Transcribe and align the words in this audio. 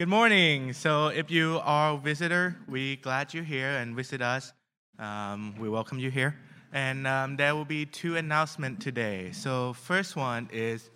Good 0.00 0.08
morning. 0.08 0.72
So, 0.74 1.08
if 1.08 1.28
you 1.28 1.60
are 1.64 1.94
a 1.94 1.98
visitor, 1.98 2.56
we 2.68 2.98
glad 2.98 3.34
you're 3.34 3.42
here 3.42 3.70
and 3.78 3.96
visit 3.96 4.22
us. 4.22 4.52
Um, 4.96 5.56
we 5.58 5.68
welcome 5.68 5.98
you 5.98 6.08
here. 6.08 6.36
And 6.72 7.04
um, 7.04 7.34
there 7.34 7.56
will 7.56 7.64
be 7.64 7.84
two 7.84 8.14
announcements 8.14 8.84
today. 8.84 9.32
So, 9.32 9.72
first 9.72 10.14
one 10.14 10.48
is 10.52 10.90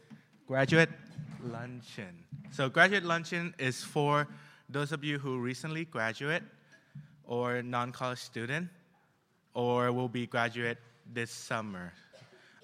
graduate 0.47 0.89
luncheon. 1.43 2.15
So, 2.53 2.69
graduate 2.69 3.03
luncheon 3.03 3.57
is 3.59 3.83
for 3.83 4.29
those 4.69 4.93
of 4.93 5.03
you 5.03 5.19
who 5.19 5.41
recently 5.41 5.85
graduate, 5.85 6.45
or 7.25 7.61
non-college 7.61 8.21
student, 8.21 8.69
or 9.53 9.91
will 9.91 10.09
be 10.09 10.29
graduate 10.29 10.79
this 11.13 11.33
summer. 11.33 11.93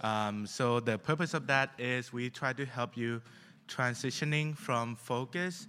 Um, 0.02 0.46
so, 0.46 0.78
the 0.78 0.98
purpose 0.98 1.34
of 1.34 1.48
that 1.48 1.70
is 1.78 2.12
we 2.12 2.30
try 2.30 2.52
to 2.52 2.64
help 2.64 2.96
you 2.96 3.22
transitioning 3.66 4.56
from 4.56 4.94
focus 4.94 5.66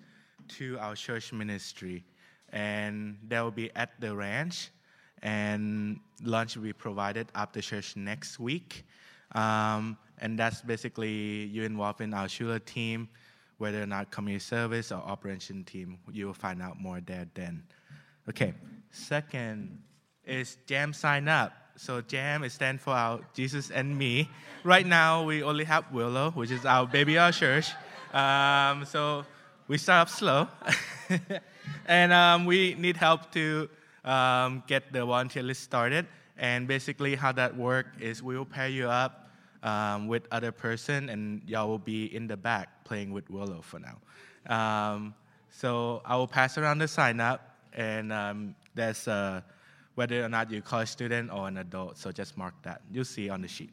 to 0.58 0.78
our 0.80 0.96
church 0.96 1.32
ministry. 1.34 2.04
And 2.52 3.18
that 3.28 3.42
will 3.42 3.52
be 3.52 3.70
at 3.76 4.00
the 4.00 4.16
ranch, 4.16 4.70
and 5.22 6.00
lunch 6.24 6.56
will 6.56 6.64
be 6.64 6.74
provided 6.74 7.28
after 7.36 7.62
church 7.62 7.96
next 7.96 8.40
week. 8.40 8.86
Um, 9.34 9.98
and 10.18 10.38
that's 10.38 10.62
basically 10.62 11.46
you 11.46 11.64
involved 11.64 12.02
in 12.02 12.14
our 12.14 12.28
Schuler 12.28 12.60
team, 12.60 13.08
whether 13.58 13.82
or 13.82 13.86
not 13.86 14.10
community 14.12 14.44
service 14.44 14.92
or 14.92 14.98
operation 14.98 15.64
team. 15.64 16.00
You 16.12 16.28
will 16.28 16.34
find 16.34 16.62
out 16.62 16.82
more 16.82 17.00
there 17.02 17.28
then. 17.34 17.64
Okay, 18.28 18.54
second 18.92 19.82
is 20.26 20.58
Jam 20.66 20.94
sign 20.94 21.28
up. 21.28 21.54
So 21.76 22.02
Jam 22.02 22.44
is 22.44 22.54
stand 22.54 22.82
for 22.82 22.92
our 22.92 23.22
Jesus 23.34 23.72
and 23.72 23.98
me. 23.98 24.30
Right 24.64 24.86
now 24.86 25.24
we 25.24 25.44
only 25.44 25.64
have 25.64 25.86
Willow, 25.92 26.32
which 26.32 26.52
is 26.52 26.66
our 26.66 26.86
baby 26.86 27.18
our 27.18 27.32
church. 27.32 27.72
Um, 28.14 28.86
so 28.86 29.26
we 29.70 29.78
start 29.78 30.08
off 30.08 30.16
slow, 30.16 30.48
and 31.86 32.12
um, 32.12 32.46
we 32.48 32.74
need 32.74 32.98
help 32.98 33.32
to 33.32 33.70
um, 34.04 34.64
get 34.66 34.92
the 34.92 35.06
volunteer 35.06 35.44
list 35.44 35.62
started. 35.62 36.08
And 36.38 36.68
basically, 36.68 37.14
how 37.14 37.32
that 37.34 37.56
work 37.56 37.86
is 38.00 38.24
we 38.24 38.36
will 38.36 38.46
pair 38.46 38.68
you 38.68 38.90
up 38.90 39.30
um, 39.62 40.08
with 40.08 40.24
other 40.32 40.52
person, 40.52 41.10
and 41.10 41.44
y'all 41.46 41.68
will 41.68 41.78
be 41.78 42.06
in 42.16 42.26
the 42.26 42.36
back 42.36 42.84
playing 42.84 43.14
with 43.14 43.30
Willow 43.30 43.62
for 43.62 43.80
now. 43.80 43.98
Um, 44.48 45.14
so 45.52 46.02
I 46.04 46.16
will 46.16 46.28
pass 46.28 46.58
around 46.58 46.80
the 46.80 46.88
sign 46.88 47.20
up, 47.20 47.56
and 47.72 48.12
um, 48.12 48.56
there's 48.74 49.08
uh, 49.08 49.42
whether 49.94 50.26
or 50.26 50.30
not 50.30 50.50
you're 50.50 50.62
a 50.62 50.64
college 50.64 50.90
student 50.90 51.32
or 51.32 51.48
an 51.48 51.58
adult. 51.58 52.00
So 52.00 52.12
just 52.12 52.38
mark 52.38 52.56
that. 52.64 52.82
You'll 52.92 53.06
see 53.06 53.30
on 53.30 53.44
the 53.44 53.48
sheet. 53.48 53.72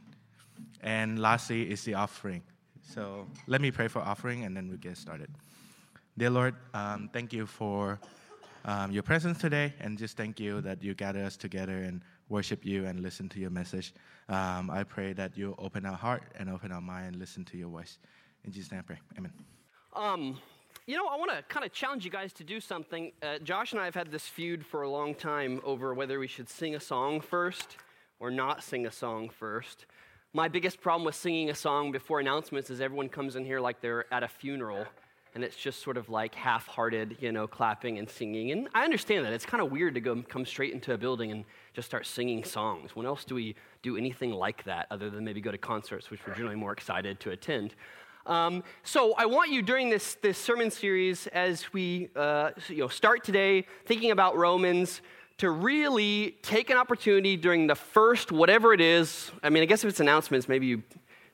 And 0.83 1.19
lastly 1.19 1.70
is 1.70 1.85
the 1.85 1.95
offering. 1.95 2.42
So 2.83 3.27
let 3.47 3.63
me 3.63 3.70
pray 3.70 3.89
for 3.89 4.01
offering, 4.01 4.45
and 4.45 4.55
then 4.55 4.69
we 4.70 4.77
get 4.77 4.98
started. 4.98 5.31
Dear 6.19 6.31
Lord, 6.31 6.55
um, 6.72 7.11
thank 7.12 7.34
you 7.34 7.45
for 7.45 8.00
um, 8.64 8.91
your 8.91 9.03
presence 9.03 9.36
today, 9.36 9.75
and 9.81 9.98
just 9.98 10.17
thank 10.17 10.41
you 10.41 10.62
that 10.62 10.83
you 10.83 10.95
gather 10.95 11.23
us 11.23 11.36
together 11.36 11.77
and 11.77 12.00
worship 12.31 12.64
you 12.64 12.86
and 12.86 13.00
listen 13.00 13.28
to 13.28 13.39
your 13.39 13.50
message. 13.50 13.92
Um, 14.31 14.70
I 14.70 14.83
pray 14.84 15.12
that 15.12 15.36
you 15.36 15.55
open 15.58 15.84
our 15.84 15.97
heart 15.97 16.23
and 16.39 16.48
open 16.48 16.73
our 16.73 16.81
mind 16.81 17.08
and 17.08 17.17
listen 17.17 17.45
to 17.45 17.58
your 17.58 17.69
voice. 17.69 17.98
In 18.45 18.50
Jesus' 18.50 18.73
name 18.73 18.81
I 18.81 18.83
pray. 18.84 18.98
Amen. 19.19 19.31
Um, 19.95 20.39
you 20.86 20.97
know, 20.97 21.06
I 21.06 21.17
want 21.17 21.33
to 21.33 21.42
kind 21.53 21.67
of 21.67 21.73
challenge 21.75 22.06
you 22.06 22.11
guys 22.11 22.33
to 22.33 22.45
do 22.45 22.61
something. 22.61 23.12
Uh, 23.23 23.39
Josh 23.41 23.73
and 23.73 23.80
I 23.83 23.84
have 23.84 23.95
had 23.95 24.11
this 24.11 24.27
feud 24.27 24.64
for 24.64 24.80
a 24.80 24.89
long 24.89 25.14
time 25.14 25.61
over 25.64 25.92
whether 25.92 26.19
we 26.19 26.28
should 26.28 26.48
sing 26.48 26.75
a 26.75 26.80
song 26.80 27.20
first 27.20 27.77
or 28.20 28.30
not 28.30 28.64
sing 28.64 28.86
a 28.86 28.91
song 28.91 29.28
first. 29.28 29.84
My 30.33 30.48
biggest 30.48 30.80
problem 30.80 31.05
with 31.05 31.14
singing 31.14 31.51
a 31.51 31.55
song 31.55 31.92
before 31.92 32.20
announcements 32.20 32.70
is 32.70 32.80
everyone 32.80 33.11
comes 33.11 33.36
in 33.36 33.45
here 33.45 33.61
like 33.61 33.83
they're 33.83 34.11
at 34.14 34.23
a 34.23 34.28
funeral 34.28 34.86
and 35.37 35.45
it's 35.45 35.55
just 35.55 35.83
sort 35.83 35.98
of 35.98 36.09
like 36.09 36.34
half-hearted, 36.34 37.19
you 37.20 37.31
know, 37.31 37.47
clapping 37.47 37.98
and 37.98 38.09
singing. 38.09 38.53
And 38.53 38.70
I 38.75 38.84
understand 38.84 39.27
that. 39.27 39.34
It's 39.34 39.45
kind 39.45 39.62
of 39.62 39.70
weird 39.70 39.92
to 39.95 40.01
go 40.01 40.23
come 40.23 40.47
straight 40.47 40.73
into 40.73 40.95
a 40.95 40.98
building 40.98 41.31
and 41.31 41.45
just 41.75 41.87
start 41.87 42.06
singing 42.06 42.42
songs. 42.42 42.97
When 42.97 43.05
else 43.05 43.23
do 43.27 43.34
we 43.34 43.55
do 43.83 43.98
anything 43.98 44.33
like 44.33 44.64
that 44.64 44.86
other 44.91 45.11
than 45.11 45.27
maybe 45.27 45.42
go 45.42 45.51
to 45.51 45.58
concerts, 45.58 46.11
which 46.11 46.27
we're 46.27 46.33
generally 46.33 46.57
more 46.57 46.73
excited 46.73 47.20
to 47.20 47.33
attend? 47.33 47.74
Um, 48.24 48.64
so 48.83 49.13
I 49.19 49.27
want 49.27 49.51
you 49.51 49.61
during 49.61 49.91
this, 49.91 50.17
this 50.23 50.39
sermon 50.39 50.70
series, 50.70 51.27
as 51.27 51.70
we 51.70 52.08
uh, 52.17 52.53
you 52.68 52.79
know, 52.79 52.89
start 52.89 53.23
today 53.23 53.67
thinking 53.85 54.13
about 54.13 54.39
Romans, 54.39 55.03
to 55.36 55.51
really 55.51 56.39
take 56.41 56.70
an 56.70 56.79
opportunity 56.79 57.36
during 57.36 57.67
the 57.67 57.74
first 57.74 58.33
whatever 58.33 58.73
it 58.73 58.80
is. 58.80 59.30
I 59.42 59.51
mean, 59.51 59.63
I 59.63 59.67
guess 59.67 59.85
if 59.85 59.91
it's 59.91 60.01
announcements, 60.01 60.48
maybe 60.48 60.64
you 60.64 60.83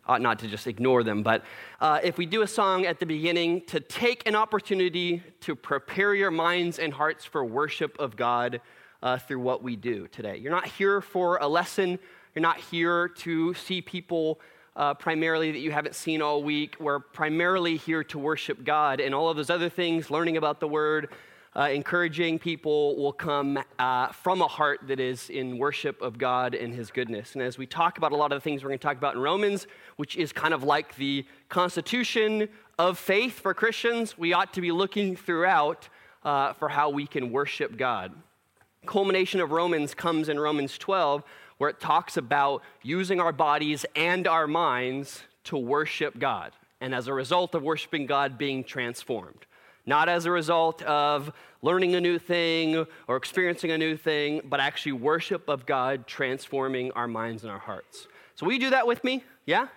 ought 0.06 0.20
not 0.20 0.38
to 0.40 0.48
just 0.48 0.66
ignore 0.66 1.02
them, 1.02 1.22
but 1.22 1.44
uh, 1.80 2.00
if 2.02 2.18
we 2.18 2.26
do 2.26 2.42
a 2.42 2.46
song 2.46 2.86
at 2.86 2.98
the 2.98 3.06
beginning, 3.06 3.60
to 3.66 3.78
take 3.78 4.26
an 4.26 4.34
opportunity 4.34 5.22
to 5.40 5.54
prepare 5.54 6.14
your 6.14 6.30
minds 6.30 6.78
and 6.78 6.92
hearts 6.92 7.24
for 7.24 7.44
worship 7.44 7.96
of 7.98 8.16
God 8.16 8.60
uh, 9.02 9.18
through 9.18 9.40
what 9.40 9.62
we 9.62 9.76
do 9.76 10.08
today. 10.08 10.36
You're 10.36 10.52
not 10.52 10.66
here 10.66 11.00
for 11.00 11.36
a 11.36 11.46
lesson, 11.46 11.98
you're 12.34 12.42
not 12.42 12.58
here 12.58 13.08
to 13.08 13.54
see 13.54 13.80
people. 13.80 14.40
Uh, 14.74 14.94
primarily 14.94 15.52
that 15.52 15.58
you 15.58 15.70
haven't 15.70 15.94
seen 15.94 16.22
all 16.22 16.42
week. 16.42 16.76
We're 16.80 16.98
primarily 16.98 17.76
here 17.76 18.02
to 18.04 18.18
worship 18.18 18.64
God, 18.64 19.00
and 19.00 19.14
all 19.14 19.28
of 19.28 19.36
those 19.36 19.50
other 19.50 19.68
things, 19.68 20.10
learning 20.10 20.38
about 20.38 20.60
the 20.60 20.66
Word, 20.66 21.10
uh, 21.54 21.68
encouraging 21.70 22.38
people 22.38 22.96
will 22.96 23.12
come 23.12 23.62
uh, 23.78 24.08
from 24.08 24.40
a 24.40 24.48
heart 24.48 24.80
that 24.86 24.98
is 24.98 25.28
in 25.28 25.58
worship 25.58 26.00
of 26.00 26.16
God 26.16 26.54
and 26.54 26.74
His 26.74 26.90
goodness. 26.90 27.34
And 27.34 27.42
as 27.42 27.58
we 27.58 27.66
talk 27.66 27.98
about 27.98 28.12
a 28.12 28.16
lot 28.16 28.32
of 28.32 28.36
the 28.36 28.40
things 28.40 28.62
we're 28.62 28.70
going 28.70 28.78
to 28.78 28.82
talk 28.82 28.96
about 28.96 29.14
in 29.16 29.20
Romans, 29.20 29.66
which 29.96 30.16
is 30.16 30.32
kind 30.32 30.54
of 30.54 30.64
like 30.64 30.96
the 30.96 31.26
constitution 31.50 32.48
of 32.78 32.98
faith 32.98 33.38
for 33.38 33.52
Christians, 33.52 34.16
we 34.16 34.32
ought 34.32 34.54
to 34.54 34.62
be 34.62 34.72
looking 34.72 35.14
throughout 35.14 35.88
uh, 36.24 36.54
for 36.54 36.70
how 36.70 36.88
we 36.88 37.06
can 37.06 37.30
worship 37.30 37.76
God. 37.76 38.14
Culmination 38.86 39.40
of 39.40 39.52
Romans 39.52 39.94
comes 39.94 40.30
in 40.30 40.40
Romans 40.40 40.78
12, 40.78 41.22
where 41.58 41.68
it 41.68 41.80
talks 41.80 42.16
about 42.16 42.62
using 42.82 43.20
our 43.20 43.32
bodies 43.32 43.84
and 43.94 44.26
our 44.26 44.46
minds 44.46 45.22
to 45.44 45.58
worship 45.58 46.18
God. 46.18 46.52
And 46.80 46.94
as 46.94 47.08
a 47.08 47.14
result 47.14 47.54
of 47.54 47.62
worshiping 47.62 48.06
God, 48.06 48.38
being 48.38 48.64
transformed 48.64 49.46
not 49.86 50.08
as 50.08 50.26
a 50.26 50.30
result 50.30 50.82
of 50.82 51.32
learning 51.62 51.94
a 51.94 52.00
new 52.00 52.18
thing 52.18 52.86
or 53.08 53.16
experiencing 53.16 53.70
a 53.70 53.78
new 53.78 53.96
thing, 53.96 54.40
but 54.44 54.60
actually 54.60 54.92
worship 54.92 55.48
of 55.48 55.66
God 55.66 56.06
transforming 56.06 56.92
our 56.92 57.08
minds 57.08 57.42
and 57.42 57.52
our 57.52 57.58
hearts. 57.58 58.06
So, 58.34 58.46
will 58.46 58.52
you 58.52 58.60
do 58.60 58.70
that 58.70 58.86
with 58.86 59.02
me? 59.04 59.24
Yeah? 59.46 59.68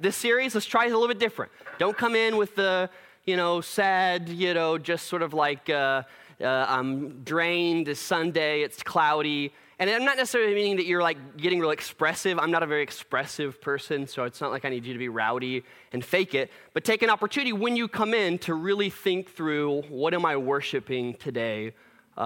This 0.00 0.16
series, 0.16 0.54
let's 0.54 0.66
try 0.66 0.86
it 0.86 0.90
a 0.90 0.94
little 0.94 1.08
bit 1.08 1.18
different. 1.18 1.52
Don't 1.78 1.96
come 1.96 2.14
in 2.14 2.36
with 2.36 2.54
the, 2.54 2.90
you 3.24 3.36
know, 3.36 3.60
sad, 3.60 4.28
you 4.28 4.52
know, 4.52 4.76
just 4.76 5.06
sort 5.06 5.22
of 5.22 5.32
like, 5.32 5.70
uh, 5.70 6.02
uh, 6.40 6.66
I'm 6.68 7.22
drained, 7.22 7.88
it's 7.88 8.00
Sunday, 8.00 8.62
it's 8.62 8.82
cloudy. 8.82 9.52
And 9.78 9.88
I'm 9.88 10.04
not 10.04 10.18
necessarily 10.18 10.54
meaning 10.54 10.76
that 10.76 10.84
you're 10.84 11.02
like 11.02 11.38
getting 11.38 11.58
real 11.58 11.70
expressive. 11.70 12.38
I'm 12.38 12.50
not 12.50 12.62
a 12.62 12.66
very 12.66 12.82
expressive 12.82 13.62
person, 13.62 14.06
so 14.06 14.24
it's 14.24 14.40
not 14.40 14.50
like 14.50 14.66
I 14.66 14.68
need 14.68 14.84
you 14.84 14.92
to 14.92 14.98
be 14.98 15.08
rowdy 15.08 15.64
and 15.92 16.04
fake 16.04 16.34
it. 16.34 16.50
But 16.74 16.84
take 16.84 17.02
an 17.02 17.08
opportunity 17.08 17.54
when 17.54 17.76
you 17.76 17.88
come 17.88 18.12
in 18.12 18.36
to 18.40 18.54
really 18.54 18.90
think 18.90 19.30
through 19.30 19.82
what 19.88 20.12
am 20.12 20.26
I 20.26 20.36
worshiping 20.36 21.14
today? 21.14 21.72
Uh, 22.16 22.20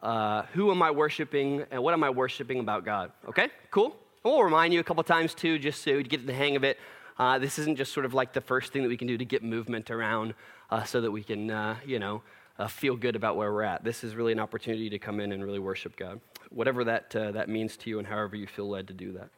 uh, 0.00 0.42
who 0.52 0.70
am 0.70 0.80
I 0.80 0.92
worshiping? 0.92 1.64
And 1.72 1.82
what 1.82 1.92
am 1.92 2.04
I 2.04 2.10
worshiping 2.10 2.60
about 2.60 2.84
God? 2.84 3.10
Okay, 3.28 3.48
cool. 3.72 3.96
we'll 4.22 4.44
remind 4.44 4.72
you 4.72 4.78
a 4.78 4.84
couple 4.84 5.02
times 5.02 5.34
too, 5.34 5.58
just 5.58 5.82
so 5.82 5.90
you 5.90 6.04
get 6.04 6.24
the 6.24 6.32
hang 6.32 6.54
of 6.54 6.62
it. 6.62 6.78
Uh, 7.18 7.38
this 7.40 7.58
isn't 7.58 7.76
just 7.76 7.92
sort 7.92 8.06
of 8.06 8.14
like 8.14 8.32
the 8.32 8.40
first 8.40 8.72
thing 8.72 8.82
that 8.82 8.88
we 8.88 8.96
can 8.96 9.08
do 9.08 9.18
to 9.18 9.24
get 9.24 9.42
movement 9.42 9.90
around 9.90 10.34
uh, 10.70 10.84
so 10.84 11.00
that 11.00 11.10
we 11.10 11.24
can, 11.24 11.50
uh, 11.50 11.76
you 11.84 11.98
know, 11.98 12.22
uh, 12.62 12.68
feel 12.68 12.96
good 12.96 13.16
about 13.16 13.36
where 13.36 13.52
we're 13.52 13.62
at. 13.62 13.84
This 13.84 14.04
is 14.04 14.14
really 14.14 14.32
an 14.32 14.40
opportunity 14.40 14.90
to 14.90 14.98
come 14.98 15.20
in 15.20 15.32
and 15.32 15.44
really 15.44 15.58
worship 15.58 15.96
God 15.96 16.20
whatever 16.54 16.84
that, 16.84 17.14
uh, 17.16 17.32
that 17.32 17.48
means 17.48 17.76
to 17.78 17.90
you 17.90 17.98
and 17.98 18.06
however 18.06 18.36
you 18.36 18.46
feel 18.46 18.68
led 18.68 18.88
to 18.88 18.94
do 18.94 19.12
that. 19.12 19.28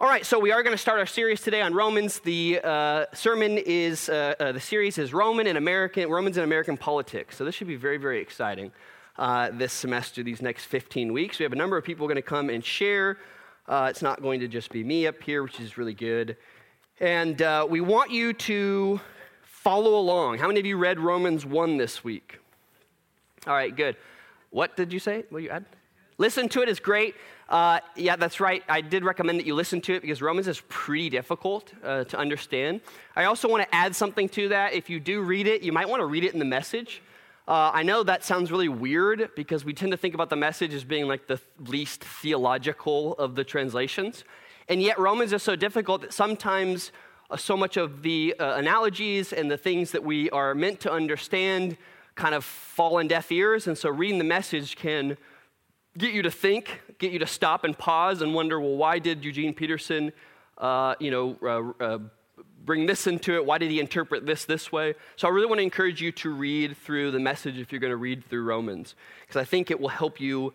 All 0.00 0.08
right, 0.08 0.24
so 0.24 0.38
we 0.38 0.52
are 0.52 0.62
going 0.62 0.74
to 0.74 0.78
start 0.78 1.00
our 1.00 1.06
series 1.06 1.40
today 1.40 1.60
on 1.60 1.74
Romans. 1.74 2.20
The 2.20 2.60
uh, 2.62 3.06
sermon 3.12 3.58
is, 3.58 4.08
uh, 4.08 4.34
uh, 4.38 4.52
the 4.52 4.60
series 4.60 4.96
is 4.96 5.12
Roman 5.12 5.48
and 5.48 5.58
American, 5.58 6.08
Romans 6.08 6.36
and 6.36 6.44
American 6.44 6.76
politics. 6.76 7.36
So 7.36 7.44
this 7.44 7.54
should 7.54 7.66
be 7.66 7.76
very, 7.76 7.96
very 7.96 8.20
exciting 8.20 8.70
uh, 9.16 9.50
this 9.52 9.72
semester, 9.72 10.22
these 10.22 10.40
next 10.40 10.66
15 10.66 11.12
weeks. 11.12 11.40
We 11.40 11.42
have 11.42 11.52
a 11.52 11.56
number 11.56 11.76
of 11.76 11.84
people 11.84 12.06
going 12.06 12.16
to 12.16 12.22
come 12.22 12.48
and 12.48 12.64
share. 12.64 13.18
Uh, 13.66 13.88
it's 13.90 14.02
not 14.02 14.22
going 14.22 14.40
to 14.40 14.48
just 14.48 14.70
be 14.70 14.84
me 14.84 15.06
up 15.06 15.20
here, 15.20 15.42
which 15.42 15.58
is 15.58 15.76
really 15.76 15.94
good. 15.94 16.36
And 17.00 17.42
uh, 17.42 17.66
we 17.68 17.80
want 17.80 18.12
you 18.12 18.32
to 18.32 19.00
follow 19.42 19.96
along. 19.98 20.38
How 20.38 20.46
many 20.46 20.60
of 20.60 20.66
you 20.66 20.76
read 20.76 21.00
Romans 21.00 21.44
1 21.44 21.76
this 21.76 22.04
week? 22.04 22.38
All 23.46 23.54
right, 23.54 23.74
good. 23.74 23.96
What 24.50 24.76
did 24.76 24.92
you 24.92 24.98
say? 24.98 25.24
Will 25.30 25.40
you 25.40 25.50
add? 25.50 25.64
Listen 26.18 26.48
to 26.48 26.62
it 26.62 26.68
is 26.68 26.80
great. 26.80 27.14
Uh, 27.48 27.78
yeah, 27.94 28.16
that's 28.16 28.40
right. 28.40 28.64
I 28.68 28.80
did 28.80 29.04
recommend 29.04 29.38
that 29.38 29.46
you 29.46 29.54
listen 29.54 29.80
to 29.82 29.94
it 29.94 30.02
because 30.02 30.20
Romans 30.20 30.48
is 30.48 30.60
pretty 30.68 31.10
difficult 31.10 31.72
uh, 31.84 32.04
to 32.04 32.18
understand. 32.18 32.80
I 33.14 33.24
also 33.24 33.48
want 33.48 33.62
to 33.62 33.74
add 33.74 33.94
something 33.94 34.28
to 34.30 34.48
that. 34.48 34.72
If 34.72 34.90
you 34.90 34.98
do 34.98 35.22
read 35.22 35.46
it, 35.46 35.62
you 35.62 35.72
might 35.72 35.88
want 35.88 36.00
to 36.00 36.06
read 36.06 36.24
it 36.24 36.32
in 36.32 36.40
the 36.40 36.44
message. 36.44 37.02
Uh, 37.46 37.70
I 37.72 37.84
know 37.84 38.02
that 38.02 38.24
sounds 38.24 38.50
really 38.50 38.68
weird 38.68 39.30
because 39.36 39.64
we 39.64 39.72
tend 39.72 39.92
to 39.92 39.96
think 39.96 40.12
about 40.12 40.28
the 40.28 40.36
message 40.36 40.74
as 40.74 40.84
being 40.84 41.06
like 41.06 41.28
the 41.28 41.40
least 41.66 42.04
theological 42.04 43.14
of 43.14 43.36
the 43.36 43.44
translations. 43.44 44.24
And 44.68 44.82
yet, 44.82 44.98
Romans 44.98 45.32
is 45.32 45.42
so 45.42 45.56
difficult 45.56 46.02
that 46.02 46.12
sometimes 46.12 46.90
uh, 47.30 47.36
so 47.36 47.56
much 47.56 47.76
of 47.76 48.02
the 48.02 48.34
uh, 48.38 48.56
analogies 48.56 49.32
and 49.32 49.50
the 49.50 49.56
things 49.56 49.92
that 49.92 50.02
we 50.02 50.28
are 50.30 50.54
meant 50.54 50.80
to 50.80 50.92
understand 50.92 51.76
kind 52.18 52.34
of 52.34 52.44
fall 52.44 52.98
on 52.98 53.06
deaf 53.06 53.30
ears. 53.30 53.68
And 53.68 53.78
so 53.78 53.88
reading 53.88 54.18
the 54.18 54.24
message 54.24 54.76
can 54.76 55.16
get 55.96 56.12
you 56.12 56.22
to 56.22 56.30
think, 56.30 56.82
get 56.98 57.12
you 57.12 57.20
to 57.20 57.26
stop 57.26 57.62
and 57.64 57.78
pause 57.78 58.22
and 58.22 58.34
wonder, 58.34 58.60
well, 58.60 58.76
why 58.76 58.98
did 58.98 59.24
Eugene 59.24 59.54
Peterson, 59.54 60.12
uh, 60.58 60.96
you 60.98 61.12
know, 61.12 61.74
uh, 61.80 61.84
uh, 61.84 61.98
bring 62.64 62.86
this 62.86 63.06
into 63.06 63.34
it? 63.36 63.46
Why 63.46 63.58
did 63.58 63.70
he 63.70 63.78
interpret 63.78 64.26
this 64.26 64.44
this 64.44 64.72
way? 64.72 64.94
So 65.14 65.28
I 65.28 65.30
really 65.30 65.46
want 65.46 65.60
to 65.60 65.62
encourage 65.62 66.02
you 66.02 66.10
to 66.12 66.30
read 66.30 66.76
through 66.76 67.12
the 67.12 67.20
message 67.20 67.56
if 67.56 67.70
you're 67.70 67.80
going 67.80 67.92
to 67.92 67.96
read 67.96 68.24
through 68.28 68.42
Romans, 68.42 68.96
because 69.20 69.40
I 69.40 69.44
think 69.44 69.70
it 69.70 69.78
will 69.80 69.88
help 69.88 70.20
you 70.20 70.52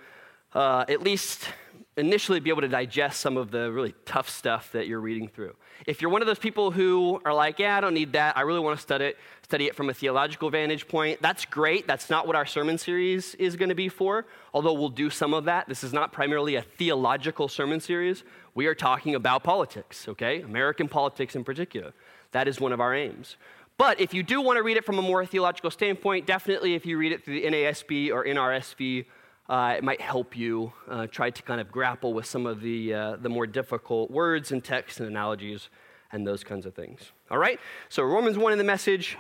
uh, 0.54 0.84
at 0.90 1.02
least 1.02 1.48
initially 1.96 2.40
be 2.40 2.50
able 2.50 2.62
to 2.62 2.68
digest 2.68 3.20
some 3.20 3.38
of 3.38 3.52
the 3.52 3.72
really 3.72 3.94
tough 4.06 4.30
stuff 4.30 4.72
that 4.72 4.88
you're 4.88 5.00
reading 5.00 5.28
through. 5.28 5.56
If 5.86 6.02
you're 6.02 6.10
one 6.10 6.22
of 6.22 6.28
those 6.28 6.40
people 6.40 6.72
who 6.72 7.22
are 7.26 7.34
like, 7.34 7.60
yeah, 7.60 7.78
I 7.78 7.82
don't 7.82 7.94
need 7.94 8.14
that, 8.14 8.38
I 8.38 8.42
really 8.42 8.60
want 8.60 8.78
to 8.78 8.82
study 8.82 9.06
it, 9.06 9.18
study 9.44 9.68
it 9.68 9.76
from 9.76 9.90
a 9.90 9.94
theological 9.94 10.50
vantage 10.50 10.88
point, 10.88 11.22
that's 11.22 11.46
great. 11.46 11.86
That's 11.86 12.10
not 12.10 12.26
what 12.26 12.36
our 12.36 12.46
sermon 12.46 12.78
series 12.78 13.36
is 13.36 13.56
going 13.56 13.70
to 13.70 13.76
be 13.76 13.90
for, 13.90 14.26
although 14.54 14.74
we'll 14.74 14.90
do 14.90 15.10
some 15.10 15.34
of 15.34 15.46
that. 15.46 15.68
This 15.68 15.84
is 15.84 15.94
not 15.94 16.12
primarily 16.12 16.56
a 16.56 16.64
theological 16.64 17.48
sermon 17.48 17.80
series. 17.80 18.24
We 18.56 18.66
are 18.66 18.76
talking 18.76 19.14
about 19.16 19.44
politics, 19.44 20.08
okay? 20.08 20.42
American 20.42 20.88
politics 20.88 21.36
in 21.36 21.44
particular. 21.44 21.94
That 22.32 22.48
is 22.48 22.60
one 22.60 22.72
of 22.72 22.82
our 22.82 22.96
aims. 22.96 23.38
But 23.78 24.00
if 24.00 24.14
you 24.14 24.24
do 24.24 24.42
want 24.42 24.58
to 24.58 24.64
read 24.64 24.78
it 24.78 24.86
from 24.86 25.00
a 25.00 25.02
more 25.02 25.26
theological 25.26 25.72
standpoint, 25.72 26.26
definitely 26.26 26.76
if 26.76 26.86
you 26.86 26.98
read 26.98 27.12
it 27.12 27.24
through 27.24 27.42
the 27.42 27.48
NASB 27.48 28.12
or 28.12 28.24
NRSV, 28.24 29.06
uh, 29.50 29.76
it 29.78 29.84
might 29.84 30.00
help 30.00 30.38
you 30.38 30.72
uh, 30.90 31.08
try 31.08 31.30
to 31.30 31.42
kind 31.44 31.60
of 31.60 31.72
grapple 31.72 32.14
with 32.14 32.26
some 32.26 32.46
of 32.46 32.62
the, 32.62 32.94
uh, 32.94 33.16
the 33.18 33.30
more 33.30 33.46
difficult 33.46 34.10
words 34.10 34.52
and 34.52 34.64
texts 34.64 35.00
and 35.00 35.10
analogies 35.10 35.70
and 36.12 36.26
those 36.26 36.44
kinds 36.44 36.66
of 36.66 36.74
things. 36.74 37.12
All 37.30 37.38
right? 37.38 37.60
So, 37.90 38.04
Romans 38.04 38.38
1 38.38 38.54
in 38.54 38.58
the 38.58 38.64
message, 38.64 39.18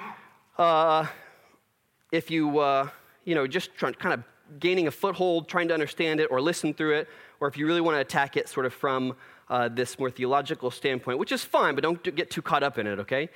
uh, 0.57 1.05
if 2.11 2.31
you, 2.31 2.59
uh, 2.59 2.89
you 3.25 3.35
know, 3.35 3.47
just 3.47 3.75
try, 3.75 3.91
kind 3.91 4.13
of 4.13 4.23
gaining 4.59 4.87
a 4.87 4.91
foothold, 4.91 5.49
trying 5.49 5.67
to 5.67 5.73
understand 5.73 6.19
it 6.19 6.27
or 6.31 6.39
listen 6.39 6.73
through 6.73 6.95
it, 6.97 7.09
or 7.41 7.47
if 7.47 7.57
you 7.57 7.67
really 7.67 7.81
want 7.81 7.97
to 7.97 8.01
attack 8.01 8.37
it 8.37 8.47
sort 8.47 8.65
of 8.65 8.73
from 8.73 9.15
uh, 9.49 9.67
this 9.67 9.99
more 9.99 10.09
theological 10.09 10.71
standpoint, 10.71 11.19
which 11.19 11.33
is 11.33 11.43
fine, 11.43 11.75
but 11.75 11.81
don't 11.81 12.15
get 12.15 12.29
too 12.29 12.41
caught 12.41 12.63
up 12.63 12.77
in 12.77 12.87
it, 12.87 12.99
okay? 12.99 13.29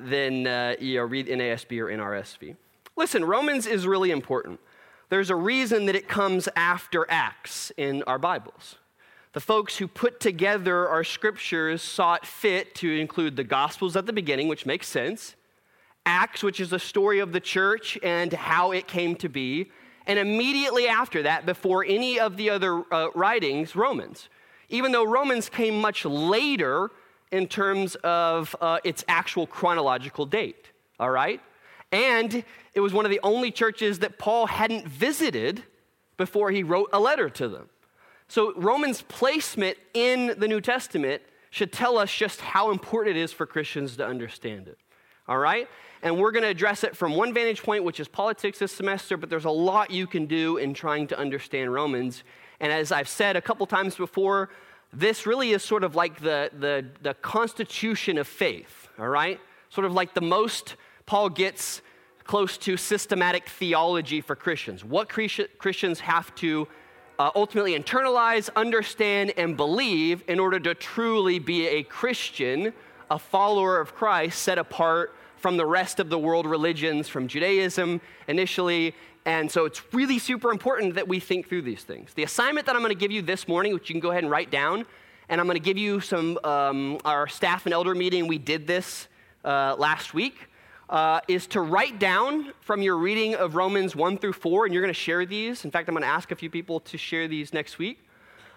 then 0.00 0.76
you 0.80 0.96
know, 0.96 1.04
read 1.04 1.28
NASB 1.28 1.78
or 1.78 1.86
NRSV. 1.86 2.56
Listen, 2.96 3.24
Romans 3.24 3.66
is 3.66 3.86
really 3.86 4.10
important 4.10 4.58
there's 5.10 5.28
a 5.30 5.36
reason 5.36 5.86
that 5.86 5.96
it 5.96 6.08
comes 6.08 6.48
after 6.54 7.04
Acts 7.10 7.72
in 7.76 8.02
our 8.04 8.18
Bibles. 8.18 8.76
The 9.32 9.40
folks 9.40 9.76
who 9.76 9.88
put 9.88 10.20
together 10.20 10.88
our 10.88 11.04
scriptures 11.04 11.82
saw 11.82 12.14
it 12.14 12.24
fit 12.24 12.74
to 12.76 12.98
include 12.98 13.36
the 13.36 13.44
Gospels 13.44 13.96
at 13.96 14.06
the 14.06 14.12
beginning, 14.12 14.46
which 14.46 14.66
makes 14.66 14.86
sense, 14.86 15.34
Acts, 16.06 16.42
which 16.42 16.60
is 16.60 16.70
the 16.70 16.78
story 16.78 17.18
of 17.18 17.32
the 17.32 17.40
church 17.40 17.98
and 18.02 18.32
how 18.32 18.70
it 18.70 18.86
came 18.86 19.16
to 19.16 19.28
be, 19.28 19.70
and 20.06 20.18
immediately 20.18 20.86
after 20.86 21.22
that, 21.24 21.44
before 21.44 21.84
any 21.84 22.18
of 22.18 22.36
the 22.36 22.48
other 22.48 22.82
uh, 22.92 23.08
writings, 23.14 23.76
Romans. 23.76 24.28
Even 24.68 24.92
though 24.92 25.04
Romans 25.04 25.48
came 25.48 25.80
much 25.80 26.04
later 26.04 26.90
in 27.32 27.48
terms 27.48 27.96
of 27.96 28.54
uh, 28.60 28.78
its 28.84 29.04
actual 29.08 29.46
chronological 29.46 30.24
date, 30.24 30.66
all 30.98 31.10
right? 31.10 31.40
And 31.92 32.44
it 32.74 32.80
was 32.80 32.92
one 32.92 33.04
of 33.04 33.10
the 33.10 33.20
only 33.22 33.50
churches 33.50 33.98
that 34.00 34.18
Paul 34.18 34.46
hadn't 34.46 34.86
visited 34.86 35.64
before 36.16 36.50
he 36.50 36.62
wrote 36.62 36.90
a 36.92 37.00
letter 37.00 37.28
to 37.30 37.48
them. 37.48 37.68
So, 38.28 38.52
Romans' 38.54 39.02
placement 39.02 39.76
in 39.92 40.34
the 40.38 40.46
New 40.46 40.60
Testament 40.60 41.22
should 41.50 41.72
tell 41.72 41.98
us 41.98 42.14
just 42.14 42.40
how 42.40 42.70
important 42.70 43.16
it 43.16 43.20
is 43.20 43.32
for 43.32 43.44
Christians 43.44 43.96
to 43.96 44.06
understand 44.06 44.68
it. 44.68 44.78
All 45.26 45.38
right? 45.38 45.68
And 46.02 46.18
we're 46.18 46.30
going 46.30 46.44
to 46.44 46.48
address 46.48 46.84
it 46.84 46.96
from 46.96 47.16
one 47.16 47.34
vantage 47.34 47.62
point, 47.62 47.84
which 47.84 48.00
is 48.00 48.08
politics 48.08 48.60
this 48.60 48.72
semester, 48.72 49.16
but 49.16 49.28
there's 49.28 49.44
a 49.44 49.50
lot 49.50 49.90
you 49.90 50.06
can 50.06 50.26
do 50.26 50.56
in 50.56 50.74
trying 50.74 51.08
to 51.08 51.18
understand 51.18 51.72
Romans. 51.72 52.22
And 52.60 52.72
as 52.72 52.92
I've 52.92 53.08
said 53.08 53.36
a 53.36 53.42
couple 53.42 53.66
times 53.66 53.96
before, 53.96 54.50
this 54.92 55.26
really 55.26 55.50
is 55.50 55.62
sort 55.62 55.84
of 55.84 55.94
like 55.94 56.20
the, 56.20 56.50
the, 56.58 56.86
the 57.02 57.14
constitution 57.14 58.16
of 58.16 58.26
faith, 58.26 58.88
all 58.98 59.08
right? 59.08 59.40
Sort 59.68 59.84
of 59.84 59.92
like 59.92 60.14
the 60.14 60.20
most 60.20 60.76
Paul 61.10 61.28
gets 61.28 61.82
close 62.22 62.56
to 62.58 62.76
systematic 62.76 63.48
theology 63.48 64.20
for 64.20 64.36
Christians. 64.36 64.84
What 64.84 65.08
Christians 65.08 65.98
have 65.98 66.32
to 66.36 66.68
uh, 67.18 67.32
ultimately 67.34 67.76
internalize, 67.76 68.48
understand, 68.54 69.32
and 69.36 69.56
believe 69.56 70.22
in 70.28 70.38
order 70.38 70.60
to 70.60 70.72
truly 70.72 71.40
be 71.40 71.66
a 71.66 71.82
Christian, 71.82 72.72
a 73.10 73.18
follower 73.18 73.80
of 73.80 73.92
Christ, 73.92 74.40
set 74.40 74.56
apart 74.56 75.12
from 75.36 75.56
the 75.56 75.66
rest 75.66 75.98
of 75.98 76.10
the 76.10 76.18
world 76.18 76.46
religions, 76.46 77.08
from 77.08 77.26
Judaism 77.26 78.00
initially. 78.28 78.94
And 79.24 79.50
so 79.50 79.64
it's 79.64 79.82
really 79.92 80.20
super 80.20 80.52
important 80.52 80.94
that 80.94 81.08
we 81.08 81.18
think 81.18 81.48
through 81.48 81.62
these 81.62 81.82
things. 81.82 82.14
The 82.14 82.22
assignment 82.22 82.66
that 82.66 82.76
I'm 82.76 82.82
going 82.82 82.94
to 82.94 83.00
give 83.00 83.10
you 83.10 83.22
this 83.22 83.48
morning, 83.48 83.74
which 83.74 83.88
you 83.88 83.94
can 83.94 84.00
go 84.00 84.12
ahead 84.12 84.22
and 84.22 84.30
write 84.30 84.52
down, 84.52 84.86
and 85.28 85.40
I'm 85.40 85.48
going 85.48 85.58
to 85.58 85.60
give 85.60 85.76
you 85.76 85.98
some, 85.98 86.38
um, 86.44 87.00
our 87.04 87.26
staff 87.26 87.66
and 87.66 87.74
elder 87.74 87.96
meeting, 87.96 88.28
we 88.28 88.38
did 88.38 88.68
this 88.68 89.08
uh, 89.44 89.74
last 89.76 90.14
week 90.14 90.46
uh, 90.90 91.20
is 91.28 91.46
to 91.46 91.60
write 91.60 92.00
down 92.00 92.52
from 92.60 92.82
your 92.82 92.96
reading 92.96 93.36
of 93.36 93.54
Romans 93.54 93.94
1 93.94 94.18
through 94.18 94.32
4, 94.32 94.66
and 94.66 94.74
you're 94.74 94.82
going 94.82 94.92
to 94.92 95.00
share 95.00 95.24
these. 95.24 95.64
In 95.64 95.70
fact, 95.70 95.88
I'm 95.88 95.94
going 95.94 96.02
to 96.02 96.08
ask 96.08 96.32
a 96.32 96.36
few 96.36 96.50
people 96.50 96.80
to 96.80 96.98
share 96.98 97.28
these 97.28 97.54
next 97.54 97.78
week. 97.78 98.04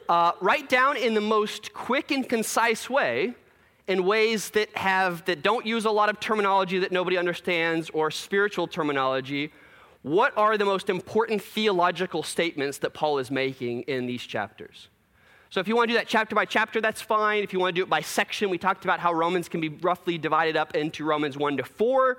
Uh, 0.09 0.31
write 0.41 0.68
down 0.68 0.97
in 0.97 1.13
the 1.13 1.21
most 1.21 1.74
quick 1.74 2.12
and 2.12 2.27
concise 2.27 2.89
way, 2.89 3.35
in 3.88 4.03
ways 4.06 4.50
that 4.51 4.75
have 4.75 5.24
that 5.25 5.44
don't 5.44 5.65
use 5.65 5.85
a 5.85 5.91
lot 5.91 6.09
of 6.09 6.19
terminology 6.19 6.80
that 6.80 6.91
nobody 6.91 7.18
understands 7.18 7.89
or 7.91 8.09
spiritual 8.09 8.68
terminology. 8.68 9.51
What 10.01 10.35
are 10.38 10.57
the 10.57 10.65
most 10.65 10.89
important 10.89 11.41
theological 11.41 12.24
statements 12.24 12.80
that 12.80 12.94
Paul 12.94 13.19
is 13.19 13.30
making 13.30 13.83
in 13.83 14.06
these 14.06 14.24
chapters? 14.24 14.89
So 15.53 15.59
if 15.59 15.67
you 15.67 15.75
want 15.75 15.89
to 15.89 15.94
do 15.94 16.00
that 16.00 16.07
chapter 16.07 16.33
by 16.33 16.45
chapter, 16.45 16.81
that's 16.81 17.00
fine. 17.00 17.44
If 17.44 17.53
you 17.53 17.59
want 17.59 17.75
to 17.75 17.79
do 17.79 17.83
it 17.83 17.89
by 17.89 18.01
section, 18.01 18.50
we 18.50 18.57
talked 18.57 18.85
about 18.85 19.00
how 19.00 19.13
Romans 19.13 19.47
can 19.47 19.61
be 19.61 19.69
roughly 19.69 20.17
divided 20.17 20.57
up 20.57 20.75
into 20.75 21.05
Romans 21.05 21.38
1 21.38 21.57
to 21.57 21.63
4, 21.63 22.17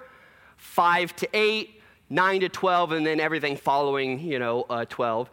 5 0.56 1.16
to 1.16 1.28
8, 1.34 1.82
9 2.10 2.40
to 2.42 2.48
12, 2.48 2.92
and 2.92 3.04
then 3.04 3.19
everything 3.19 3.56
following, 3.56 4.20
you 4.20 4.38
know, 4.38 4.64
uh, 4.70 4.84
12. 4.84 5.28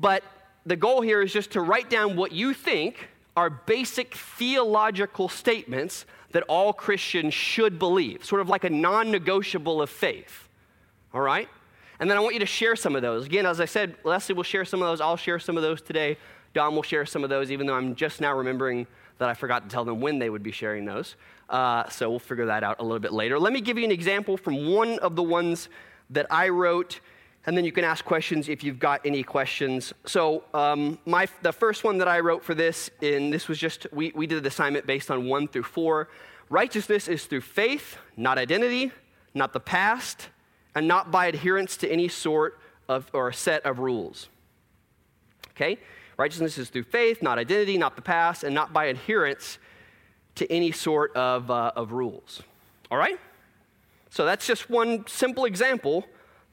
But 0.00 0.24
the 0.66 0.74
goal 0.74 1.00
here 1.00 1.22
is 1.22 1.32
just 1.32 1.52
to 1.52 1.60
write 1.60 1.88
down 1.88 2.16
what 2.16 2.32
you 2.32 2.54
think 2.54 3.08
are 3.36 3.50
basic 3.50 4.16
theological 4.16 5.28
statements 5.28 6.06
that 6.32 6.42
all 6.48 6.72
Christians 6.72 7.34
should 7.34 7.78
believe, 7.78 8.24
sort 8.24 8.40
of 8.40 8.48
like 8.48 8.64
a 8.64 8.70
non 8.70 9.12
negotiable 9.12 9.80
of 9.80 9.90
faith. 9.90 10.48
All 11.12 11.20
right? 11.20 11.48
And 12.00 12.10
then 12.10 12.16
I 12.16 12.20
want 12.20 12.34
you 12.34 12.40
to 12.40 12.46
share 12.46 12.74
some 12.74 12.96
of 12.96 13.02
those. 13.02 13.26
Again, 13.26 13.46
as 13.46 13.60
I 13.60 13.66
said, 13.66 13.94
Leslie 14.02 14.34
will 14.34 14.42
share 14.42 14.64
some 14.64 14.82
of 14.82 14.88
those. 14.88 15.00
I'll 15.00 15.16
share 15.16 15.38
some 15.38 15.56
of 15.56 15.62
those 15.62 15.80
today. 15.80 16.18
Don 16.54 16.74
will 16.74 16.82
share 16.82 17.04
some 17.04 17.22
of 17.24 17.30
those, 17.30 17.50
even 17.50 17.66
though 17.66 17.74
I'm 17.74 17.94
just 17.94 18.20
now 18.20 18.34
remembering 18.34 18.86
that 19.18 19.28
I 19.28 19.34
forgot 19.34 19.64
to 19.64 19.68
tell 19.68 19.84
them 19.84 20.00
when 20.00 20.18
they 20.18 20.30
would 20.30 20.42
be 20.42 20.52
sharing 20.52 20.84
those. 20.84 21.16
Uh, 21.48 21.88
so 21.88 22.08
we'll 22.08 22.18
figure 22.18 22.46
that 22.46 22.64
out 22.64 22.80
a 22.80 22.82
little 22.82 22.98
bit 22.98 23.12
later. 23.12 23.38
Let 23.38 23.52
me 23.52 23.60
give 23.60 23.76
you 23.76 23.84
an 23.84 23.90
example 23.90 24.36
from 24.36 24.72
one 24.72 24.98
of 25.00 25.14
the 25.14 25.22
ones 25.22 25.68
that 26.10 26.26
I 26.30 26.48
wrote, 26.48 27.00
and 27.46 27.56
then 27.56 27.64
you 27.64 27.72
can 27.72 27.84
ask 27.84 28.04
questions 28.04 28.48
if 28.48 28.64
you've 28.64 28.78
got 28.78 29.04
any 29.04 29.22
questions. 29.22 29.92
So 30.06 30.44
um, 30.54 30.98
my, 31.04 31.28
the 31.42 31.52
first 31.52 31.84
one 31.84 31.98
that 31.98 32.08
I 32.08 32.20
wrote 32.20 32.42
for 32.42 32.54
this, 32.54 32.90
and 33.02 33.32
this 33.32 33.48
was 33.48 33.58
just, 33.58 33.86
we, 33.92 34.12
we 34.14 34.26
did 34.26 34.42
the 34.42 34.48
assignment 34.48 34.86
based 34.86 35.10
on 35.10 35.28
one 35.28 35.48
through 35.48 35.64
four. 35.64 36.08
Righteousness 36.48 37.08
is 37.08 37.26
through 37.26 37.42
faith, 37.42 37.98
not 38.16 38.38
identity, 38.38 38.92
not 39.34 39.52
the 39.52 39.60
past, 39.60 40.28
and 40.74 40.88
not 40.88 41.10
by 41.10 41.26
adherence 41.26 41.76
to 41.78 41.88
any 41.88 42.08
sort 42.08 42.58
of 42.88 43.10
or 43.12 43.32
set 43.32 43.64
of 43.64 43.78
rules. 43.78 44.28
Okay? 45.50 45.78
Righteousness 46.16 46.58
is 46.58 46.68
through 46.70 46.84
faith, 46.84 47.22
not 47.22 47.38
identity, 47.38 47.76
not 47.76 47.96
the 47.96 48.02
past, 48.02 48.44
and 48.44 48.54
not 48.54 48.72
by 48.72 48.86
adherence 48.86 49.58
to 50.36 50.50
any 50.52 50.72
sort 50.72 51.14
of, 51.16 51.50
uh, 51.50 51.72
of 51.76 51.92
rules. 51.92 52.42
All 52.90 52.98
right? 52.98 53.18
So 54.10 54.24
that's 54.24 54.46
just 54.46 54.70
one 54.70 55.06
simple 55.06 55.44
example 55.44 56.04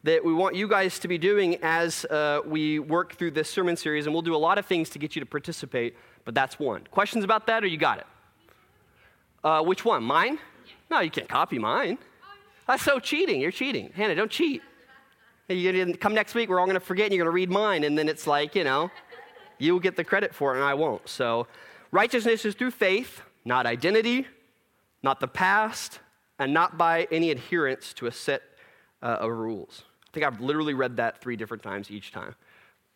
that 0.04 0.26
we 0.26 0.34
want 0.34 0.56
you 0.56 0.68
guys 0.68 0.98
to 1.00 1.08
be 1.08 1.18
doing 1.18 1.58
as 1.62 2.06
uh, 2.06 2.42
we 2.46 2.80
work 2.80 3.14
through 3.14 3.32
this 3.32 3.50
sermon 3.50 3.78
series, 3.78 4.08
and 4.08 4.16
we'll 4.16 4.24
do 4.24 4.36
a 4.36 4.38
lot 4.38 4.58
of 4.58 4.66
things 4.66 4.90
to 4.90 5.00
get 5.00 5.16
you 5.16 5.20
to 5.20 5.26
participate, 5.28 5.96
but 6.26 6.34
that's 6.34 6.58
one. 6.58 6.82
Questions 6.90 7.24
about 7.24 7.46
that, 7.48 7.64
or 7.64 7.68
you 7.68 7.78
got 7.78 8.00
it? 8.00 8.08
Uh, 9.44 9.62
which 9.62 9.86
one? 9.86 10.04
Mine? 10.04 10.40
No, 10.90 11.00
you 11.02 11.12
can't 11.12 11.30
copy 11.30 11.60
mine. 11.60 12.00
That's 12.68 12.84
so 12.84 13.00
cheating. 13.00 13.40
You're 13.42 13.52
cheating. 13.52 13.92
Hannah, 13.96 14.16
don't 14.16 14.32
cheat. 14.32 14.62
You 15.48 15.94
come 15.96 16.14
next 16.14 16.34
week, 16.34 16.50
we're 16.50 16.60
all 16.60 16.66
going 16.66 16.76
to 16.76 16.80
forget, 16.80 17.08
and 17.08 17.14
you're 17.14 17.24
going 17.24 17.32
to 17.32 17.36
read 17.36 17.52
mine, 17.52 17.84
and 17.84 17.98
then 17.98 18.10
it's 18.10 18.26
like, 18.26 18.56
you 18.56 18.64
know. 18.64 18.90
You 19.62 19.74
will 19.74 19.80
get 19.80 19.96
the 19.96 20.04
credit 20.04 20.34
for 20.34 20.54
it, 20.54 20.58
and 20.60 20.66
I 20.66 20.74
won't. 20.74 21.08
So, 21.08 21.46
righteousness 21.92 22.46
is 22.46 22.56
through 22.56 22.72
faith, 22.72 23.22
not 23.46 23.66
identity, 23.66 24.26
not 25.04 25.20
the 25.20 25.28
past, 25.28 26.00
and 26.40 26.52
not 26.54 26.78
by 26.78 27.08
any 27.12 27.30
adherence 27.30 27.94
to 27.94 28.08
a 28.08 28.12
set 28.12 28.42
uh, 29.04 29.24
of 29.24 29.32
rules. 29.32 29.84
I 30.08 30.10
think 30.14 30.26
I've 30.26 30.42
literally 30.42 30.74
read 30.74 30.98
that 30.98 31.22
three 31.22 31.36
different 31.36 31.62
times 31.62 31.92
each 31.92 32.12
time. 32.12 32.34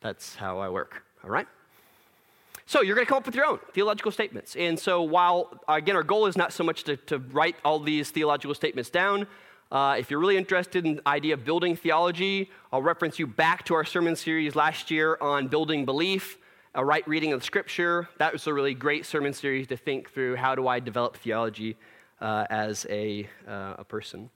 That's 0.02 0.36
how 0.36 0.58
I 0.58 0.70
work, 0.70 1.04
all 1.24 1.30
right? 1.30 1.48
So 2.66 2.82
you're 2.82 2.96
going 2.96 3.06
to 3.06 3.10
come 3.10 3.20
up 3.20 3.28
with 3.28 3.36
your 3.36 3.46
own 3.46 3.60
theological 3.74 4.12
statements. 4.12 4.56
And 4.56 4.80
so 4.80 5.04
while, 5.04 5.60
again, 5.68 5.96
our 5.96 6.04
goal 6.04 6.26
is 6.26 6.36
not 6.36 6.52
so 6.52 6.64
much 6.64 6.84
to, 6.86 6.98
to 7.12 7.20
write 7.20 7.56
all 7.64 7.80
these 7.80 8.10
theological 8.10 8.56
statements 8.56 8.90
down, 8.90 9.28
Uh, 9.72 10.02
if 10.02 10.10
you're 10.10 10.22
really 10.22 10.38
interested 10.38 10.86
in 10.86 10.96
the 10.98 11.08
idea 11.18 11.34
of 11.34 11.42
building 11.44 11.76
theology, 11.76 12.50
I'll 12.72 12.86
reference 12.94 13.16
you 13.22 13.28
back 13.28 13.66
to 13.66 13.74
our 13.74 13.86
sermon 13.86 14.16
series 14.16 14.56
last 14.56 14.92
year 14.92 15.18
on 15.20 15.48
building 15.48 15.86
belief, 15.86 16.38
a 16.76 16.84
right 16.84 17.08
reading 17.08 17.32
of 17.32 17.42
Scripture. 17.42 18.10
That 18.18 18.34
was 18.34 18.46
a 18.48 18.54
really 18.54 18.74
great 18.74 19.06
sermon 19.06 19.32
series 19.32 19.66
to 19.68 19.78
think 19.78 20.12
through 20.12 20.36
how 20.36 20.56
do 20.56 20.68
I 20.68 20.82
develop 20.82 21.16
theology 21.16 21.78
uh, 22.20 22.46
as 22.50 22.86
a, 22.90 23.30
uh, 23.48 23.76
a 23.78 23.84
person, 23.86 24.30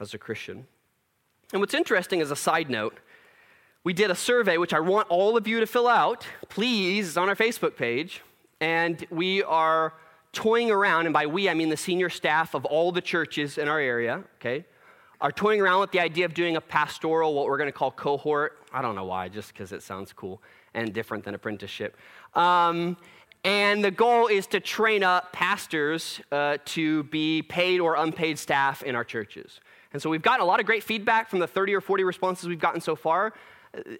as 0.00 0.14
a 0.14 0.18
Christian. 0.18 0.66
And 1.52 1.60
what's 1.60 1.74
interesting 1.74 2.20
as 2.20 2.30
a 2.30 2.36
side 2.36 2.70
note, 2.70 2.96
we 3.82 3.92
did 3.92 4.08
a 4.08 4.14
survey, 4.14 4.56
which 4.56 4.72
I 4.72 4.78
want 4.78 5.08
all 5.08 5.36
of 5.36 5.48
you 5.48 5.58
to 5.58 5.66
fill 5.66 5.88
out. 5.88 6.24
Please, 6.48 7.08
it's 7.08 7.16
on 7.16 7.28
our 7.28 7.34
Facebook 7.34 7.76
page. 7.76 8.22
And 8.60 9.04
we 9.10 9.42
are 9.42 9.94
toying 10.32 10.70
around, 10.70 11.06
and 11.06 11.12
by 11.12 11.26
we, 11.26 11.48
I 11.48 11.54
mean 11.54 11.70
the 11.70 11.76
senior 11.76 12.08
staff 12.08 12.54
of 12.54 12.64
all 12.66 12.92
the 12.92 13.00
churches 13.00 13.58
in 13.58 13.66
our 13.66 13.80
area, 13.80 14.22
okay, 14.36 14.64
are 15.20 15.32
toying 15.32 15.60
around 15.60 15.80
with 15.80 15.90
the 15.90 15.98
idea 15.98 16.24
of 16.24 16.34
doing 16.34 16.54
a 16.54 16.60
pastoral, 16.60 17.34
what 17.34 17.46
we're 17.46 17.58
going 17.58 17.68
to 17.68 17.76
call 17.76 17.90
cohort. 17.90 18.58
I 18.72 18.80
don't 18.80 18.94
know 18.94 19.06
why, 19.06 19.28
just 19.28 19.52
because 19.52 19.72
it 19.72 19.82
sounds 19.82 20.12
cool 20.12 20.40
and 20.74 20.92
different 20.92 21.24
than 21.24 21.34
apprenticeship. 21.34 21.96
Um, 22.34 22.96
and 23.42 23.82
the 23.82 23.90
goal 23.90 24.26
is 24.26 24.46
to 24.48 24.60
train 24.60 25.02
up 25.02 25.32
pastors 25.32 26.20
uh, 26.30 26.58
to 26.66 27.04
be 27.04 27.42
paid 27.42 27.80
or 27.80 27.96
unpaid 27.96 28.38
staff 28.38 28.82
in 28.82 28.94
our 28.94 29.04
churches. 29.04 29.60
And 29.92 30.00
so 30.00 30.10
we've 30.10 30.22
gotten 30.22 30.42
a 30.42 30.44
lot 30.44 30.60
of 30.60 30.66
great 30.66 30.84
feedback 30.84 31.30
from 31.30 31.38
the 31.38 31.46
30 31.46 31.74
or 31.74 31.80
40 31.80 32.04
responses 32.04 32.48
we've 32.48 32.60
gotten 32.60 32.80
so 32.80 32.94
far. 32.94 33.32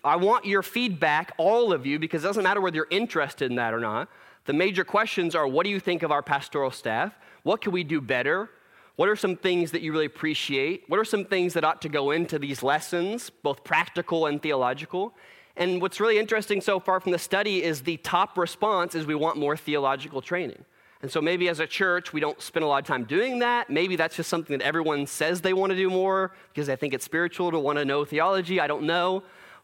I 0.04 0.16
want 0.16 0.44
your 0.44 0.62
feedback, 0.62 1.32
all 1.38 1.72
of 1.72 1.86
you, 1.86 1.98
because 1.98 2.24
it 2.24 2.26
doesn't 2.26 2.42
matter 2.42 2.60
whether 2.60 2.76
you're 2.76 2.86
interested 2.90 3.50
in 3.50 3.56
that 3.56 3.72
or 3.72 3.80
not. 3.80 4.08
The 4.46 4.52
major 4.52 4.84
questions 4.84 5.34
are 5.34 5.46
what 5.46 5.64
do 5.64 5.70
you 5.70 5.80
think 5.80 6.02
of 6.02 6.10
our 6.10 6.22
pastoral 6.22 6.70
staff? 6.70 7.14
What 7.42 7.60
can 7.60 7.72
we 7.72 7.84
do 7.84 8.00
better? 8.00 8.50
What 8.96 9.08
are 9.08 9.16
some 9.16 9.36
things 9.36 9.70
that 9.70 9.80
you 9.80 9.92
really 9.92 10.06
appreciate? 10.06 10.84
What 10.88 10.98
are 11.00 11.04
some 11.04 11.24
things 11.24 11.54
that 11.54 11.64
ought 11.64 11.80
to 11.82 11.88
go 11.88 12.10
into 12.10 12.38
these 12.38 12.62
lessons, 12.62 13.30
both 13.30 13.64
practical 13.64 14.26
and 14.26 14.42
theological? 14.42 15.14
And 15.56 15.82
what's 15.82 16.00
really 16.00 16.18
interesting 16.18 16.60
so 16.60 16.80
far 16.80 17.00
from 17.00 17.12
the 17.12 17.18
study 17.18 17.62
is 17.62 17.82
the 17.82 17.96
top 17.98 18.38
response 18.38 18.94
is 18.94 19.06
we 19.06 19.14
want 19.14 19.36
more 19.36 19.56
theological 19.56 20.22
training. 20.22 20.64
And 21.02 21.10
so 21.10 21.20
maybe 21.20 21.48
as 21.48 21.60
a 21.60 21.66
church, 21.66 22.12
we 22.12 22.20
don't 22.20 22.40
spend 22.42 22.64
a 22.64 22.66
lot 22.68 22.82
of 22.82 22.86
time 22.86 23.04
doing 23.04 23.38
that. 23.38 23.70
Maybe 23.70 23.96
that's 23.96 24.16
just 24.16 24.28
something 24.28 24.58
that 24.58 24.64
everyone 24.64 25.06
says 25.06 25.40
they 25.40 25.54
want 25.54 25.70
to 25.70 25.76
do 25.76 25.88
more 25.88 26.32
because 26.52 26.66
they 26.66 26.76
think 26.76 26.92
it's 26.92 27.04
spiritual 27.04 27.50
to 27.50 27.58
want 27.58 27.78
to 27.78 27.84
know 27.84 28.04
theology. 28.04 28.60
I 28.60 28.66
don't 28.66 28.84
know. 28.84 29.22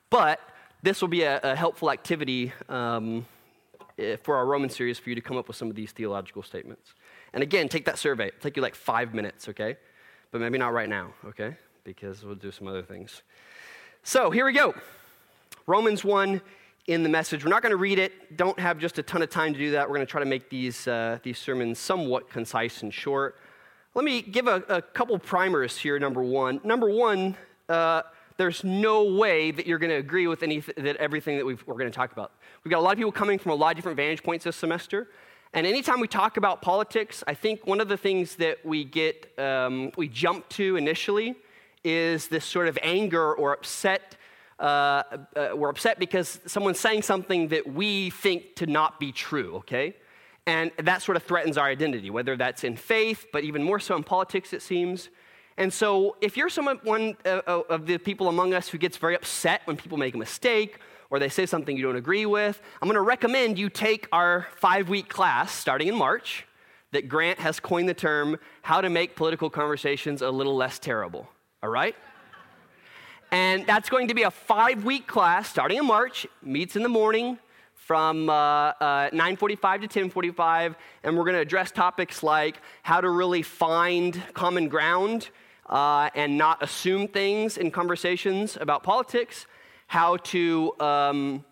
But 0.09 0.40
this 0.83 1.00
will 1.00 1.09
be 1.09 1.23
a, 1.23 1.40
a 1.43 1.55
helpful 1.55 1.90
activity 1.90 2.52
um, 2.69 3.26
eh, 3.99 4.16
for 4.23 4.37
our 4.37 4.47
Roman 4.47 4.71
series 4.71 4.99
for 4.99 5.11
you 5.11 5.14
to 5.14 5.21
come 5.21 5.37
up 5.37 5.47
with 5.47 5.57
some 5.57 5.69
of 5.69 5.76
these 5.76 5.93
theological 5.93 6.43
statements. 6.43 6.95
And 7.35 7.43
again, 7.43 7.69
take 7.69 7.85
that 7.85 7.99
survey. 7.99 8.28
It'll 8.28 8.40
take 8.40 8.57
you 8.57 8.62
like 8.62 8.75
five 8.75 9.12
minutes, 9.12 9.49
okay? 9.50 9.76
But 10.31 10.40
maybe 10.40 10.57
not 10.57 10.73
right 10.73 10.88
now, 10.88 11.12
okay? 11.26 11.57
Because 11.85 12.25
we'll 12.25 12.35
do 12.35 12.50
some 12.50 12.66
other 12.66 12.83
things. 12.83 13.23
So 14.02 14.31
here 14.31 14.47
we 14.47 14.52
go. 14.52 14.75
Romans 15.68 16.04
1 16.04 16.40
in 16.87 17.02
the 17.02 17.08
message. 17.08 17.44
We're 17.44 17.50
not 17.50 17.61
going 17.61 17.70
to 17.70 17.76
read 17.76 17.99
it. 17.99 18.37
Don't 18.37 18.56
have 18.61 18.78
just 18.78 18.99
a 19.00 19.02
ton 19.02 19.20
of 19.20 19.30
time 19.30 19.52
to 19.52 19.58
do 19.58 19.73
that. 19.73 19.88
We're 19.88 19.96
going 19.96 20.06
to 20.06 20.11
try 20.11 20.20
to 20.20 20.26
make 20.26 20.49
these, 20.49 20.87
uh, 20.87 21.18
these 21.25 21.38
sermons 21.38 21.80
somewhat 21.80 22.30
concise 22.30 22.82
and 22.82 22.94
short. 22.94 23.37
Let 23.94 24.04
me 24.04 24.23
give 24.23 24.46
a, 24.46 24.62
a 24.68 24.80
couple 24.80 25.18
primers 25.18 25.76
here, 25.76 25.99
number 25.99 26.23
one. 26.23 26.61
Number 26.62 26.88
one, 26.88 27.37
uh, 27.68 28.02
there's 28.37 28.62
no 28.62 29.12
way 29.14 29.50
that 29.50 29.66
you're 29.66 29.80
going 29.80 29.90
to 29.90 29.96
agree 29.96 30.28
with 30.28 30.44
any, 30.44 30.61
that 30.61 30.96
everything 30.96 31.37
that 31.37 31.44
we 31.44 31.54
are 31.54 31.56
going 31.75 31.90
to 31.90 31.90
talk 31.90 32.12
about. 32.12 32.30
We've 32.62 32.70
got 32.70 32.78
a 32.78 32.82
lot 32.82 32.92
of 32.92 32.99
people 32.99 33.11
coming 33.11 33.40
from 33.40 33.50
a 33.50 33.56
lot 33.56 33.70
of 33.70 33.76
different 33.76 33.96
vantage 33.96 34.23
points 34.23 34.44
this 34.44 34.54
semester. 34.54 35.08
And 35.52 35.66
anytime 35.66 35.99
we 35.99 36.06
talk 36.06 36.37
about 36.37 36.62
politics, 36.62 37.25
I 37.26 37.35
think 37.35 37.66
one 37.66 37.80
of 37.80 37.88
the 37.88 37.96
things 37.96 38.37
that 38.37 38.64
we 38.64 38.85
get, 38.85 39.37
um, 39.37 39.90
we 39.96 40.06
jump 40.06 40.49
to 40.50 40.76
initially 40.76 41.35
is 41.82 42.28
this 42.28 42.44
sort 42.44 42.68
of 42.68 42.78
anger 42.82 43.35
or 43.35 43.52
upset. 43.52 44.16
Uh, 44.59 45.03
uh, 45.37 45.49
we're 45.55 45.69
upset 45.69 45.99
because 45.99 46.41
someone's 46.47 46.81
saying 46.81 47.03
something 47.03 47.49
that 47.49 47.67
we 47.67 48.11
think 48.11 48.55
to 48.57 48.67
not 48.67 48.99
be 48.99 49.13
true, 49.13 49.57
okay? 49.57 49.95
And 50.47 50.71
that 50.79 51.03
sort 51.03 51.17
of 51.17 51.25
threatens 51.25 51.59
our 51.59 51.67
identity, 51.67 52.09
whether 52.09 52.37
that's 52.37 52.65
in 52.65 52.77
faith, 52.77 53.27
but 53.33 53.45
even 53.45 53.63
more 53.63 53.79
so 53.81 53.97
in 53.97 54.03
politics, 54.03 54.53
it 54.53 54.63
seems. 54.63 55.11
And 55.59 55.73
so, 55.73 56.17
if 56.21 56.37
you're 56.37 56.51
someone 56.51 56.79
one 56.85 57.17
uh, 57.25 57.41
uh, 57.47 57.63
of 57.69 57.87
the 57.87 57.99
people 57.99 58.29
among 58.29 58.55
us 58.55 58.69
who 58.69 58.79
gets 58.79 58.97
very 58.97 59.15
upset 59.15 59.63
when 59.65 59.77
people 59.77 59.99
make 59.99 60.15
a 60.15 60.19
mistake 60.19 60.79
or 61.11 61.19
they 61.19 61.29
say 61.29 61.47
something 61.47 61.77
you 61.77 61.83
don't 61.83 61.97
agree 61.97 62.27
with, 62.27 62.61
I'm 62.81 62.89
going 62.89 62.95
to 62.95 63.01
recommend 63.01 63.59
you 63.59 63.69
take 63.69 64.07
our 64.13 64.47
five 64.57 64.89
week 64.89 65.09
class 65.09 65.53
starting 65.53 65.89
in 65.89 65.95
March 65.95 66.47
that 66.93 67.09
Grant 67.09 67.39
has 67.41 67.59
coined 67.59 67.89
the 67.89 67.95
term 67.95 68.39
How 68.63 68.81
to 68.81 68.91
Make 68.91 69.17
Political 69.17 69.51
Conversations 69.51 70.23
a 70.23 70.31
Little 70.31 70.57
Less 70.57 70.79
Terrible. 70.79 71.29
All 71.63 71.71
right? 71.71 71.97
And 73.30 73.66
that's 73.66 73.88
going 73.88 74.09
to 74.09 74.14
be 74.14 74.23
a 74.23 74.30
five 74.30 74.85
week 74.85 75.06
class 75.06 75.49
starting 75.49 75.78
in 75.78 75.87
March, 75.87 76.26
meets 76.42 76.76
in 76.76 76.83
the 76.83 76.88
morning 76.88 77.38
from 77.75 78.28
uh, 78.28 78.33
uh, 78.33 79.11
9.45 79.11 79.88
to 79.88 80.09
10.45 80.11 80.75
and 81.04 81.16
we're 81.16 81.23
going 81.23 81.35
to 81.35 81.40
address 81.40 81.71
topics 81.71 82.25
like 82.25 82.61
how 82.83 83.00
to 83.00 83.09
really 83.09 83.42
find 83.42 84.21
common 84.35 84.68
ground 84.68 85.28
uh, 85.68 86.11
and 86.16 86.37
not 86.37 86.62
assume 86.64 87.06
things 87.06 87.59
in 87.59 87.71
conversations 87.71 88.59
about 88.61 88.83
politics, 88.83 89.47
how 89.87 90.16
to 90.16 90.73
um, 90.80 91.45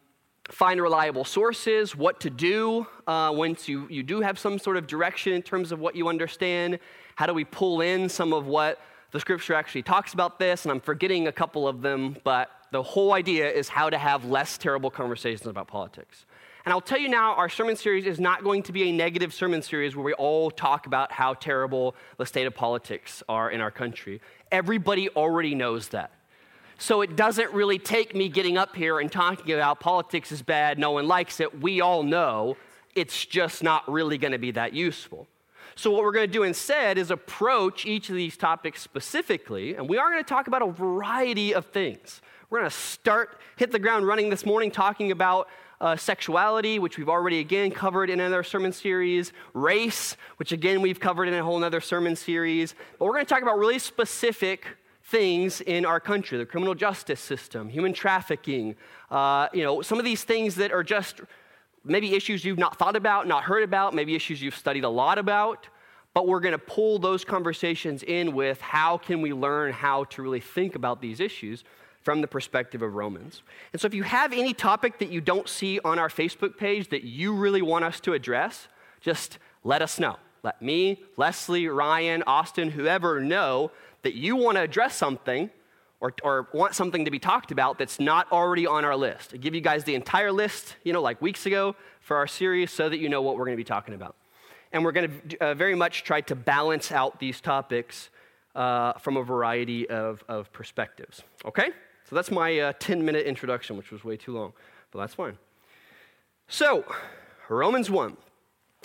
find 0.48 0.82
reliable 0.82 1.24
sources, 1.24 1.94
what 1.94 2.20
to 2.20 2.30
do 2.30 2.86
uh, 3.06 3.30
once 3.32 3.68
you, 3.68 3.86
you 3.88 4.02
do 4.02 4.20
have 4.20 4.36
some 4.36 4.58
sort 4.58 4.76
of 4.76 4.86
direction 4.86 5.32
in 5.32 5.42
terms 5.42 5.70
of 5.72 5.78
what 5.78 5.94
you 5.94 6.08
understand, 6.08 6.78
how 7.14 7.26
do 7.26 7.34
we 7.34 7.44
pull 7.44 7.80
in 7.80 8.08
some 8.08 8.32
of 8.32 8.46
what 8.46 8.80
the 9.14 9.20
scripture 9.20 9.54
actually 9.54 9.84
talks 9.84 10.12
about 10.12 10.40
this, 10.40 10.64
and 10.64 10.72
I'm 10.72 10.80
forgetting 10.80 11.28
a 11.28 11.32
couple 11.32 11.68
of 11.68 11.82
them, 11.82 12.16
but 12.24 12.50
the 12.72 12.82
whole 12.82 13.12
idea 13.12 13.48
is 13.48 13.68
how 13.68 13.88
to 13.88 13.96
have 13.96 14.24
less 14.24 14.58
terrible 14.58 14.90
conversations 14.90 15.46
about 15.46 15.68
politics. 15.68 16.26
And 16.64 16.72
I'll 16.72 16.80
tell 16.80 16.98
you 16.98 17.08
now, 17.08 17.34
our 17.36 17.48
sermon 17.48 17.76
series 17.76 18.06
is 18.06 18.18
not 18.18 18.42
going 18.42 18.64
to 18.64 18.72
be 18.72 18.88
a 18.88 18.92
negative 18.92 19.32
sermon 19.32 19.62
series 19.62 19.94
where 19.94 20.04
we 20.04 20.14
all 20.14 20.50
talk 20.50 20.86
about 20.86 21.12
how 21.12 21.34
terrible 21.34 21.94
the 22.16 22.26
state 22.26 22.48
of 22.48 22.56
politics 22.56 23.22
are 23.28 23.52
in 23.52 23.60
our 23.60 23.70
country. 23.70 24.20
Everybody 24.50 25.08
already 25.10 25.54
knows 25.54 25.90
that. 25.90 26.10
So 26.78 27.00
it 27.00 27.14
doesn't 27.14 27.52
really 27.52 27.78
take 27.78 28.16
me 28.16 28.28
getting 28.28 28.58
up 28.58 28.74
here 28.74 28.98
and 28.98 29.12
talking 29.12 29.54
about 29.54 29.78
politics 29.78 30.32
is 30.32 30.42
bad, 30.42 30.76
no 30.76 30.90
one 30.90 31.06
likes 31.06 31.38
it. 31.38 31.60
We 31.60 31.80
all 31.80 32.02
know 32.02 32.56
it's 32.96 33.24
just 33.24 33.62
not 33.62 33.88
really 33.88 34.18
going 34.18 34.32
to 34.32 34.38
be 34.38 34.50
that 34.50 34.72
useful. 34.72 35.28
So, 35.76 35.90
what 35.90 36.02
we're 36.02 36.12
going 36.12 36.28
to 36.28 36.32
do 36.32 36.44
instead 36.44 36.98
is 36.98 37.10
approach 37.10 37.84
each 37.84 38.08
of 38.08 38.14
these 38.14 38.36
topics 38.36 38.80
specifically, 38.80 39.74
and 39.74 39.88
we 39.88 39.98
are 39.98 40.10
going 40.10 40.22
to 40.22 40.28
talk 40.28 40.46
about 40.46 40.62
a 40.62 40.70
variety 40.70 41.52
of 41.52 41.66
things. 41.66 42.22
We're 42.48 42.60
going 42.60 42.70
to 42.70 42.76
start, 42.76 43.40
hit 43.56 43.72
the 43.72 43.80
ground 43.80 44.06
running 44.06 44.30
this 44.30 44.46
morning 44.46 44.70
talking 44.70 45.10
about 45.10 45.48
uh, 45.80 45.96
sexuality, 45.96 46.78
which 46.78 46.96
we've 46.96 47.08
already 47.08 47.40
again 47.40 47.72
covered 47.72 48.08
in 48.08 48.20
another 48.20 48.44
sermon 48.44 48.72
series, 48.72 49.32
race, 49.52 50.16
which 50.36 50.52
again 50.52 50.80
we've 50.80 51.00
covered 51.00 51.26
in 51.26 51.34
a 51.34 51.42
whole 51.42 51.62
other 51.64 51.80
sermon 51.80 52.14
series. 52.14 52.74
But 52.98 53.06
we're 53.06 53.12
going 53.12 53.26
to 53.26 53.28
talk 53.28 53.42
about 53.42 53.58
really 53.58 53.80
specific 53.80 54.66
things 55.06 55.60
in 55.60 55.84
our 55.84 56.00
country 56.00 56.38
the 56.38 56.46
criminal 56.46 56.74
justice 56.74 57.20
system, 57.20 57.68
human 57.68 57.92
trafficking, 57.92 58.76
uh, 59.10 59.48
you 59.52 59.64
know, 59.64 59.82
some 59.82 59.98
of 59.98 60.04
these 60.04 60.24
things 60.24 60.54
that 60.54 60.72
are 60.72 60.84
just 60.84 61.20
maybe 61.84 62.14
issues 62.14 62.44
you've 62.44 62.58
not 62.58 62.78
thought 62.78 62.96
about, 62.96 63.26
not 63.26 63.44
heard 63.44 63.62
about, 63.62 63.94
maybe 63.94 64.14
issues 64.14 64.42
you've 64.42 64.56
studied 64.56 64.84
a 64.84 64.88
lot 64.88 65.18
about. 65.18 65.68
But 66.14 66.28
we're 66.28 66.40
going 66.40 66.52
to 66.52 66.58
pull 66.58 66.98
those 66.98 67.24
conversations 67.24 68.02
in 68.02 68.34
with 68.34 68.60
how 68.60 68.98
can 68.98 69.20
we 69.20 69.32
learn 69.32 69.72
how 69.72 70.04
to 70.04 70.22
really 70.22 70.40
think 70.40 70.76
about 70.76 71.00
these 71.00 71.18
issues 71.18 71.64
from 72.02 72.20
the 72.20 72.28
perspective 72.28 72.82
of 72.82 72.94
Romans. 72.94 73.42
And 73.72 73.80
so, 73.80 73.86
if 73.86 73.94
you 73.94 74.04
have 74.04 74.32
any 74.32 74.52
topic 74.52 74.98
that 74.98 75.10
you 75.10 75.20
don't 75.20 75.48
see 75.48 75.80
on 75.80 75.98
our 75.98 76.08
Facebook 76.08 76.56
page 76.56 76.88
that 76.90 77.02
you 77.02 77.34
really 77.34 77.62
want 77.62 77.84
us 77.84 77.98
to 78.00 78.12
address, 78.12 78.68
just 79.00 79.38
let 79.64 79.82
us 79.82 79.98
know. 79.98 80.16
Let 80.42 80.60
me, 80.60 81.02
Leslie, 81.16 81.66
Ryan, 81.68 82.22
Austin, 82.26 82.70
whoever 82.70 83.20
know 83.20 83.70
that 84.02 84.14
you 84.14 84.36
want 84.36 84.56
to 84.56 84.62
address 84.62 84.94
something 84.94 85.50
or, 86.04 86.12
or 86.22 86.48
want 86.52 86.74
something 86.74 87.06
to 87.06 87.10
be 87.10 87.18
talked 87.18 87.50
about 87.50 87.78
that's 87.78 87.98
not 87.98 88.30
already 88.30 88.66
on 88.66 88.84
our 88.84 88.94
list. 88.94 89.32
I 89.32 89.38
give 89.38 89.54
you 89.54 89.62
guys 89.62 89.84
the 89.84 89.94
entire 89.94 90.30
list, 90.30 90.76
you 90.84 90.92
know, 90.92 91.00
like 91.00 91.22
weeks 91.22 91.46
ago 91.46 91.76
for 92.00 92.18
our 92.18 92.26
series 92.26 92.70
so 92.70 92.90
that 92.90 92.98
you 92.98 93.08
know 93.08 93.22
what 93.22 93.36
we're 93.36 93.46
going 93.46 93.56
to 93.56 93.60
be 93.60 93.64
talking 93.64 93.94
about. 93.94 94.14
And 94.70 94.84
we're 94.84 94.92
going 94.92 95.22
to 95.30 95.38
uh, 95.38 95.54
very 95.54 95.74
much 95.74 96.04
try 96.04 96.20
to 96.20 96.34
balance 96.34 96.92
out 96.92 97.20
these 97.20 97.40
topics 97.40 98.10
uh, 98.54 98.92
from 98.98 99.16
a 99.16 99.22
variety 99.22 99.88
of, 99.88 100.22
of 100.28 100.52
perspectives. 100.52 101.22
Okay? 101.46 101.70
So 102.10 102.14
that's 102.14 102.30
my 102.30 102.58
uh, 102.58 102.72
10 102.78 103.02
minute 103.02 103.24
introduction, 103.24 103.78
which 103.78 103.90
was 103.90 104.04
way 104.04 104.18
too 104.18 104.32
long, 104.36 104.52
but 104.90 104.98
that's 104.98 105.14
fine. 105.14 105.38
So, 106.48 106.84
Romans 107.48 107.88
1. 107.88 108.14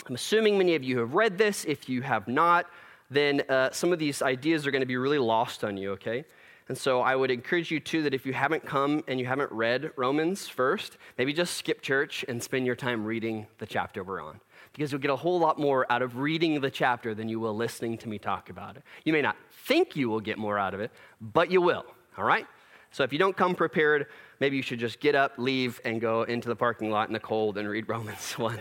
I'm 0.08 0.14
assuming 0.14 0.56
many 0.56 0.74
of 0.74 0.82
you 0.82 1.00
have 1.00 1.12
read 1.12 1.36
this. 1.36 1.66
If 1.66 1.86
you 1.86 2.00
have 2.00 2.26
not, 2.28 2.64
then 3.10 3.42
uh, 3.50 3.70
some 3.72 3.92
of 3.92 3.98
these 3.98 4.22
ideas 4.22 4.66
are 4.66 4.70
going 4.70 4.80
to 4.80 4.86
be 4.86 4.96
really 4.96 5.18
lost 5.18 5.64
on 5.64 5.76
you, 5.76 5.90
okay? 5.92 6.24
And 6.70 6.78
so 6.78 7.00
I 7.00 7.16
would 7.16 7.32
encourage 7.32 7.72
you 7.72 7.80
too 7.80 8.04
that 8.04 8.14
if 8.14 8.24
you 8.24 8.32
haven't 8.32 8.64
come 8.64 9.02
and 9.08 9.18
you 9.18 9.26
haven't 9.26 9.50
read 9.50 9.90
Romans 9.96 10.46
first, 10.46 10.98
maybe 11.18 11.32
just 11.32 11.56
skip 11.56 11.82
church 11.82 12.24
and 12.28 12.40
spend 12.40 12.64
your 12.64 12.76
time 12.76 13.04
reading 13.04 13.48
the 13.58 13.66
chapter 13.66 14.04
we're 14.04 14.22
on. 14.22 14.40
because 14.72 14.92
you'll 14.92 15.00
get 15.00 15.10
a 15.10 15.16
whole 15.16 15.40
lot 15.40 15.58
more 15.58 15.84
out 15.90 16.00
of 16.00 16.18
reading 16.18 16.60
the 16.60 16.70
chapter 16.70 17.12
than 17.12 17.28
you 17.28 17.40
will 17.40 17.56
listening 17.56 17.98
to 17.98 18.08
me 18.08 18.20
talk 18.20 18.50
about 18.50 18.76
it. 18.76 18.84
You 19.04 19.12
may 19.12 19.20
not 19.20 19.34
think 19.66 19.96
you 19.96 20.08
will 20.08 20.20
get 20.20 20.38
more 20.38 20.60
out 20.60 20.72
of 20.72 20.78
it, 20.78 20.92
but 21.20 21.50
you 21.50 21.60
will, 21.60 21.84
all 22.16 22.22
right? 22.22 22.46
So 22.92 23.02
if 23.02 23.12
you 23.12 23.18
don't 23.18 23.36
come 23.36 23.56
prepared, 23.56 24.06
maybe 24.38 24.56
you 24.56 24.62
should 24.62 24.78
just 24.78 25.00
get 25.00 25.16
up, 25.16 25.32
leave, 25.38 25.80
and 25.84 26.00
go 26.00 26.22
into 26.22 26.48
the 26.48 26.54
parking 26.54 26.88
lot 26.92 27.08
in 27.08 27.12
the 27.12 27.18
cold 27.18 27.58
and 27.58 27.68
read 27.68 27.88
Romans 27.88 28.38
1. 28.38 28.60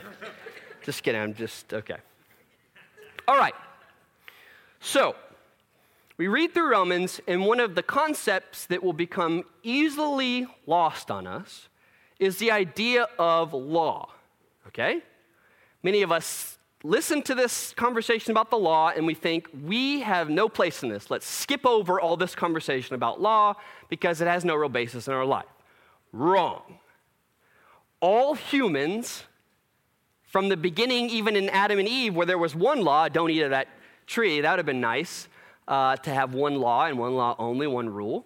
just 0.84 1.04
kidding, 1.04 1.22
I'm 1.22 1.36
just, 1.36 1.72
okay. 1.76 1.98
All 3.28 3.38
right. 3.38 3.54
So, 4.80 5.16
we 6.20 6.28
read 6.28 6.54
through 6.54 6.70
Romans, 6.70 7.22
and 7.30 7.46
one 7.46 7.62
of 7.62 7.76
the 7.76 7.82
concepts 7.82 8.66
that 8.66 8.84
will 8.84 8.92
become 8.92 9.46
easily 9.64 10.46
lost 10.68 11.10
on 11.10 11.26
us 11.26 11.70
is 12.20 12.40
the 12.40 12.52
idea 12.52 13.08
of 13.18 13.54
law. 13.54 14.10
Okay? 14.68 15.02
Many 15.82 16.02
of 16.02 16.12
us 16.12 16.58
listen 16.84 17.22
to 17.22 17.34
this 17.34 17.74
conversation 17.74 18.32
about 18.32 18.50
the 18.50 18.58
law 18.58 18.90
and 18.90 19.06
we 19.06 19.14
think 19.14 19.48
we 19.64 20.02
have 20.02 20.30
no 20.30 20.50
place 20.50 20.84
in 20.84 20.90
this. 20.90 21.10
Let's 21.10 21.26
skip 21.26 21.66
over 21.66 22.02
all 22.02 22.18
this 22.18 22.36
conversation 22.36 22.96
about 22.96 23.22
law 23.22 23.54
because 23.88 24.20
it 24.20 24.28
has 24.28 24.44
no 24.44 24.56
real 24.56 24.68
basis 24.68 25.08
in 25.08 25.14
our 25.14 25.26
life. 25.26 25.46
Wrong. 26.12 26.80
All 28.02 28.34
humans, 28.34 29.24
from 30.24 30.50
the 30.50 30.58
beginning, 30.58 31.10
even 31.12 31.38
in 31.38 31.48
Adam 31.48 31.80
and 31.80 31.88
Eve, 31.88 32.14
where 32.14 32.26
there 32.26 32.38
was 32.38 32.56
one 32.56 32.82
law 32.82 33.08
don't 33.08 33.32
eat 33.32 33.42
of 33.42 33.52
that 33.52 33.70
tree, 34.06 34.42
that 34.42 34.52
would 34.52 34.60
have 34.60 34.66
been 34.66 34.82
nice 34.82 35.29
uh, 35.70 35.96
to 35.98 36.10
have 36.10 36.34
one 36.34 36.56
law 36.56 36.86
and 36.86 36.98
one 36.98 37.16
law 37.16 37.36
only, 37.40 37.68
one 37.68 37.88
rule, 37.88 38.26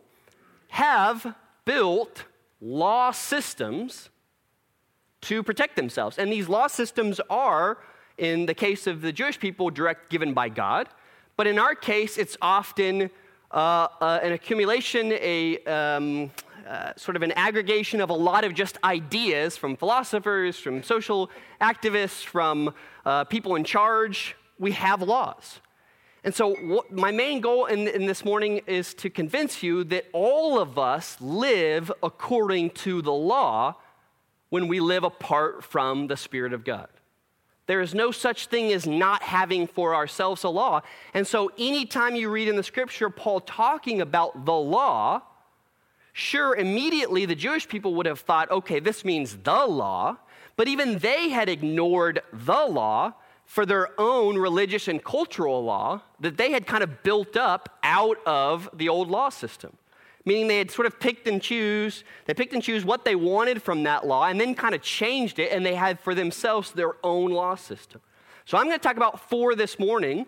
have 0.69 1.35
built 1.65 2.23
law 2.61 3.11
systems 3.11 4.09
to 5.21 5.43
protect 5.43 5.75
themselves. 5.75 6.17
And 6.17 6.31
these 6.31 6.49
law 6.49 6.67
systems 6.67 7.19
are, 7.29 7.77
in 8.17 8.45
the 8.45 8.53
case 8.53 8.87
of 8.87 9.01
the 9.01 9.11
Jewish 9.11 9.39
people, 9.39 9.69
direct 9.69 10.09
given 10.09 10.33
by 10.33 10.49
God. 10.49 10.87
But 11.35 11.47
in 11.47 11.59
our 11.59 11.75
case, 11.75 12.17
it's 12.17 12.37
often 12.41 13.09
uh, 13.51 13.87
uh, 14.01 14.19
an 14.23 14.31
accumulation, 14.31 15.11
a 15.13 15.57
um, 15.65 16.31
uh, 16.67 16.93
sort 16.95 17.17
of 17.17 17.23
an 17.23 17.33
aggregation 17.33 17.99
of 17.99 18.09
a 18.09 18.13
lot 18.13 18.43
of 18.43 18.53
just 18.53 18.77
ideas 18.83 19.57
from 19.57 19.75
philosophers, 19.75 20.57
from 20.57 20.81
social 20.81 21.29
activists, 21.59 22.23
from 22.23 22.73
uh, 23.05 23.25
people 23.25 23.55
in 23.55 23.63
charge. 23.63 24.35
We 24.59 24.71
have 24.71 25.01
laws. 25.01 25.59
And 26.23 26.33
so, 26.33 26.55
what, 26.55 26.91
my 26.91 27.11
main 27.11 27.41
goal 27.41 27.65
in, 27.65 27.87
in 27.87 28.05
this 28.05 28.23
morning 28.23 28.61
is 28.65 28.93
to 28.95 29.09
convince 29.09 29.61
you 29.61 29.83
that 29.85 30.05
all 30.13 30.57
of 30.57 30.79
us 30.79 31.17
live 31.19 31.91
according 32.01 32.69
to 32.71 33.01
the 33.01 33.11
law 33.11 33.75
when 34.49 34.67
we 34.69 34.79
live 34.79 35.03
apart 35.03 35.63
from 35.63 36.07
the 36.07 36.15
Spirit 36.15 36.53
of 36.53 36.63
God. 36.63 36.87
There 37.65 37.81
is 37.81 37.93
no 37.93 38.11
such 38.11 38.47
thing 38.47 38.71
as 38.71 38.87
not 38.87 39.21
having 39.23 39.67
for 39.67 39.95
ourselves 39.95 40.43
a 40.43 40.49
law. 40.49 40.81
And 41.13 41.27
so, 41.27 41.51
anytime 41.57 42.15
you 42.15 42.29
read 42.29 42.47
in 42.47 42.55
the 42.55 42.63
scripture 42.63 43.09
Paul 43.09 43.41
talking 43.41 43.99
about 43.99 44.45
the 44.45 44.53
law, 44.53 45.23
sure, 46.13 46.55
immediately 46.55 47.25
the 47.25 47.35
Jewish 47.35 47.67
people 47.67 47.95
would 47.95 48.05
have 48.05 48.21
thought, 48.21 48.49
okay, 48.49 48.79
this 48.79 49.03
means 49.03 49.35
the 49.37 49.65
law. 49.65 50.17
But 50.55 50.69
even 50.69 50.99
they 50.99 51.29
had 51.29 51.49
ignored 51.49 52.21
the 52.31 52.65
law 52.65 53.13
for 53.45 53.65
their 53.65 53.89
own 53.99 54.37
religious 54.37 54.87
and 54.87 55.03
cultural 55.03 55.63
law 55.63 56.01
that 56.19 56.37
they 56.37 56.51
had 56.51 56.65
kind 56.65 56.83
of 56.83 57.03
built 57.03 57.37
up 57.37 57.77
out 57.83 58.17
of 58.25 58.69
the 58.73 58.89
old 58.89 59.09
law 59.09 59.29
system. 59.29 59.77
Meaning 60.25 60.47
they 60.47 60.57
had 60.57 60.71
sort 60.71 60.85
of 60.85 60.99
picked 60.99 61.27
and 61.27 61.41
choose, 61.41 62.03
they 62.25 62.33
picked 62.33 62.53
and 62.53 62.63
choose 62.63 62.85
what 62.85 63.03
they 63.03 63.15
wanted 63.15 63.61
from 63.61 63.83
that 63.83 64.07
law 64.07 64.25
and 64.25 64.39
then 64.39 64.55
kind 64.55 64.73
of 64.73 64.81
changed 64.81 65.37
it, 65.37 65.51
and 65.51 65.65
they 65.65 65.75
had 65.75 65.99
for 65.99 66.15
themselves 66.15 66.71
their 66.71 66.93
own 67.03 67.31
law 67.31 67.55
system. 67.55 67.99
So 68.45 68.57
I'm 68.57 68.65
going 68.65 68.77
to 68.77 68.83
talk 68.83 68.97
about 68.97 69.29
four 69.29 69.55
this 69.55 69.77
morning. 69.79 70.25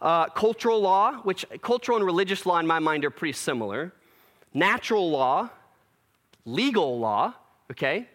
Uh, 0.00 0.26
cultural 0.26 0.80
law, 0.80 1.14
which 1.24 1.44
cultural 1.62 1.96
and 1.96 2.06
religious 2.06 2.46
law 2.46 2.58
in 2.58 2.66
my 2.66 2.78
mind 2.78 3.04
are 3.04 3.10
pretty 3.10 3.32
similar. 3.32 3.92
Natural 4.54 5.10
law, 5.10 5.50
legal 6.44 6.98
law, 6.98 7.34
okay? 7.70 8.08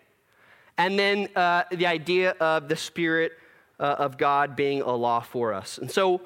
And 0.77 0.97
then 0.97 1.29
uh, 1.35 1.63
the 1.71 1.85
idea 1.85 2.31
of 2.31 2.67
the 2.67 2.75
spirit 2.75 3.33
uh, 3.79 3.95
of 3.97 4.17
God 4.17 4.55
being 4.55 4.81
a 4.81 4.93
law 4.93 5.19
for 5.19 5.53
us. 5.53 5.77
And 5.77 5.89
so, 5.89 6.21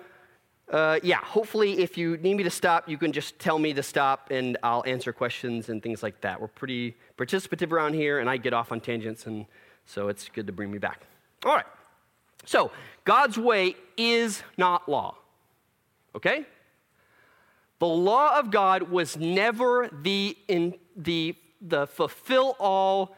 uh, 0.70 1.00
yeah, 1.02 1.18
hopefully, 1.18 1.80
if 1.80 1.98
you 1.98 2.18
need 2.18 2.36
me 2.36 2.44
to 2.44 2.50
stop, 2.50 2.88
you 2.88 2.98
can 2.98 3.12
just 3.12 3.40
tell 3.40 3.58
me 3.58 3.74
to 3.74 3.82
stop 3.82 4.30
and 4.30 4.58
I'll 4.62 4.84
answer 4.86 5.12
questions 5.12 5.70
and 5.70 5.82
things 5.82 6.04
like 6.04 6.22
that. 6.22 6.40
We're 6.40 6.48
pretty 6.48 6.96
participative 7.18 7.72
around 7.72 7.94
here, 7.94 8.20
and 8.20 8.30
I 8.30 8.38
get 8.38 8.54
off 8.54 8.72
on 8.72 8.80
tangents, 8.80 9.26
and 9.26 9.46
so 9.86 10.10
it's 10.10 10.30
good 10.30 10.46
to 10.48 10.54
bring 10.54 10.72
me 10.72 10.78
back. 10.78 11.02
All 11.44 11.56
right. 11.56 11.66
So, 12.46 12.72
God's 13.04 13.38
way 13.38 13.76
is 13.98 14.44
not 14.58 14.88
law. 14.88 15.16
Okay? 16.16 16.46
The 17.80 17.88
law 17.88 18.38
of 18.38 18.52
God 18.52 18.84
was 18.84 19.18
never 19.18 19.90
the, 20.04 20.38
in, 20.48 20.76
the, 20.96 21.36
the 21.62 21.88
fulfill 21.88 22.56
all 22.60 23.16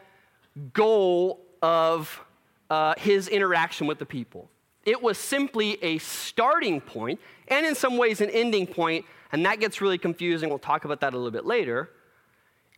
goal 0.72 1.40
of 1.60 2.24
uh, 2.72 2.94
his 2.96 3.28
interaction 3.28 3.86
with 3.86 3.98
the 3.98 4.06
people. 4.06 4.48
It 4.86 5.02
was 5.02 5.18
simply 5.18 5.76
a 5.84 5.98
starting 5.98 6.80
point, 6.80 7.20
and 7.48 7.66
in 7.66 7.74
some 7.74 7.98
ways, 7.98 8.22
an 8.22 8.30
ending 8.30 8.66
point, 8.66 9.04
and 9.30 9.44
that 9.44 9.60
gets 9.60 9.82
really 9.82 9.98
confusing. 9.98 10.48
We'll 10.48 10.58
talk 10.58 10.86
about 10.86 11.02
that 11.02 11.12
a 11.12 11.16
little 11.16 11.30
bit 11.30 11.44
later. 11.44 11.90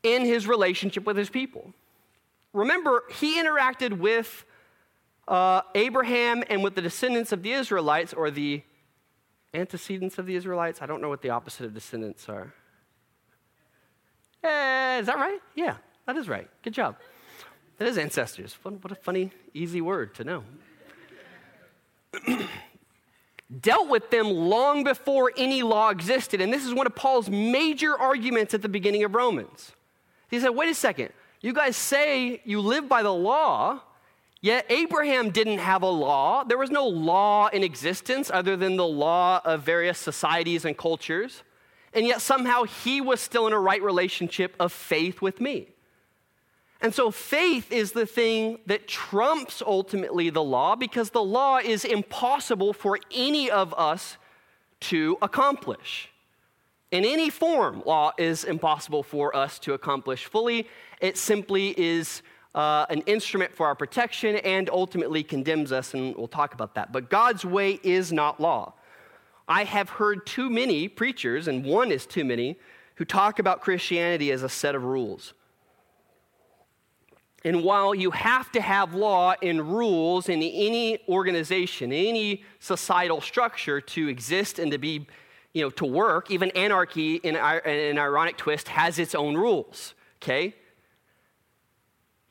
In 0.02 0.24
his 0.24 0.48
relationship 0.48 1.06
with 1.06 1.16
his 1.16 1.30
people. 1.30 1.72
Remember, 2.52 3.04
he 3.20 3.40
interacted 3.40 3.92
with 3.98 4.44
uh, 5.28 5.62
Abraham 5.76 6.42
and 6.50 6.64
with 6.64 6.74
the 6.74 6.82
descendants 6.82 7.30
of 7.30 7.44
the 7.44 7.52
Israelites, 7.52 8.12
or 8.12 8.32
the 8.32 8.62
antecedents 9.54 10.18
of 10.18 10.26
the 10.26 10.34
Israelites. 10.34 10.82
I 10.82 10.86
don't 10.86 11.02
know 11.02 11.08
what 11.08 11.22
the 11.22 11.30
opposite 11.30 11.66
of 11.66 11.72
descendants 11.72 12.28
are. 12.28 12.52
Eh, 14.42 14.98
is 14.98 15.06
that 15.06 15.16
right? 15.16 15.40
Yeah, 15.54 15.76
that 16.06 16.16
is 16.16 16.28
right. 16.28 16.50
Good 16.64 16.74
job. 16.74 16.96
That 17.78 17.88
is 17.88 17.98
ancestors. 17.98 18.56
What 18.62 18.92
a 18.92 18.94
funny, 18.94 19.32
easy 19.52 19.80
word 19.80 20.14
to 20.16 20.24
know. 20.24 20.44
Dealt 23.60 23.88
with 23.88 24.10
them 24.10 24.28
long 24.28 24.84
before 24.84 25.32
any 25.36 25.62
law 25.62 25.90
existed. 25.90 26.40
And 26.40 26.52
this 26.52 26.64
is 26.64 26.72
one 26.72 26.86
of 26.86 26.94
Paul's 26.94 27.28
major 27.28 27.96
arguments 27.98 28.54
at 28.54 28.62
the 28.62 28.68
beginning 28.68 29.04
of 29.04 29.14
Romans. 29.14 29.72
He 30.30 30.40
said, 30.40 30.50
wait 30.50 30.70
a 30.70 30.74
second. 30.74 31.10
You 31.40 31.52
guys 31.52 31.76
say 31.76 32.40
you 32.44 32.60
live 32.60 32.88
by 32.88 33.02
the 33.02 33.12
law, 33.12 33.80
yet 34.40 34.64
Abraham 34.70 35.30
didn't 35.30 35.58
have 35.58 35.82
a 35.82 35.90
law. 35.90 36.44
There 36.44 36.56
was 36.56 36.70
no 36.70 36.86
law 36.86 37.48
in 37.48 37.62
existence 37.62 38.30
other 38.32 38.56
than 38.56 38.76
the 38.76 38.86
law 38.86 39.40
of 39.44 39.62
various 39.62 39.98
societies 39.98 40.64
and 40.64 40.76
cultures. 40.76 41.42
And 41.92 42.06
yet 42.06 42.22
somehow 42.22 42.64
he 42.64 43.00
was 43.00 43.20
still 43.20 43.46
in 43.46 43.52
a 43.52 43.60
right 43.60 43.82
relationship 43.82 44.56
of 44.58 44.72
faith 44.72 45.20
with 45.20 45.40
me. 45.40 45.73
And 46.84 46.94
so 46.94 47.10
faith 47.10 47.72
is 47.72 47.92
the 47.92 48.04
thing 48.04 48.58
that 48.66 48.86
trumps 48.86 49.62
ultimately 49.66 50.28
the 50.28 50.42
law 50.42 50.76
because 50.76 51.08
the 51.08 51.22
law 51.22 51.56
is 51.56 51.82
impossible 51.82 52.74
for 52.74 53.00
any 53.10 53.50
of 53.50 53.72
us 53.72 54.18
to 54.80 55.16
accomplish. 55.22 56.10
In 56.90 57.06
any 57.06 57.30
form, 57.30 57.82
law 57.86 58.12
is 58.18 58.44
impossible 58.44 59.02
for 59.02 59.34
us 59.34 59.58
to 59.60 59.72
accomplish 59.72 60.26
fully. 60.26 60.68
It 61.00 61.16
simply 61.16 61.70
is 61.70 62.20
uh, 62.54 62.84
an 62.90 63.00
instrument 63.06 63.54
for 63.54 63.64
our 63.64 63.74
protection 63.74 64.36
and 64.36 64.68
ultimately 64.68 65.22
condemns 65.22 65.72
us, 65.72 65.94
and 65.94 66.14
we'll 66.14 66.28
talk 66.28 66.52
about 66.52 66.74
that. 66.74 66.92
But 66.92 67.08
God's 67.08 67.46
way 67.46 67.80
is 67.82 68.12
not 68.12 68.40
law. 68.40 68.74
I 69.48 69.64
have 69.64 69.88
heard 69.88 70.26
too 70.26 70.50
many 70.50 70.88
preachers, 70.88 71.48
and 71.48 71.64
one 71.64 71.90
is 71.90 72.04
too 72.04 72.26
many, 72.26 72.58
who 72.96 73.06
talk 73.06 73.38
about 73.38 73.62
Christianity 73.62 74.30
as 74.30 74.42
a 74.42 74.50
set 74.50 74.74
of 74.74 74.84
rules. 74.84 75.32
And 77.44 77.62
while 77.62 77.94
you 77.94 78.10
have 78.10 78.50
to 78.52 78.60
have 78.60 78.94
law 78.94 79.34
and 79.42 79.60
rules 79.76 80.30
in 80.30 80.42
any 80.42 80.98
organization, 81.08 81.92
any 81.92 82.42
societal 82.58 83.20
structure 83.20 83.82
to 83.82 84.08
exist 84.08 84.58
and 84.58 84.72
to 84.72 84.78
be, 84.78 85.06
you 85.52 85.62
know, 85.62 85.70
to 85.70 85.84
work, 85.84 86.30
even 86.30 86.50
anarchy, 86.52 87.16
in 87.16 87.36
an 87.36 87.98
ironic 87.98 88.38
twist, 88.38 88.68
has 88.68 88.98
its 88.98 89.14
own 89.14 89.36
rules, 89.36 89.92
okay? 90.22 90.54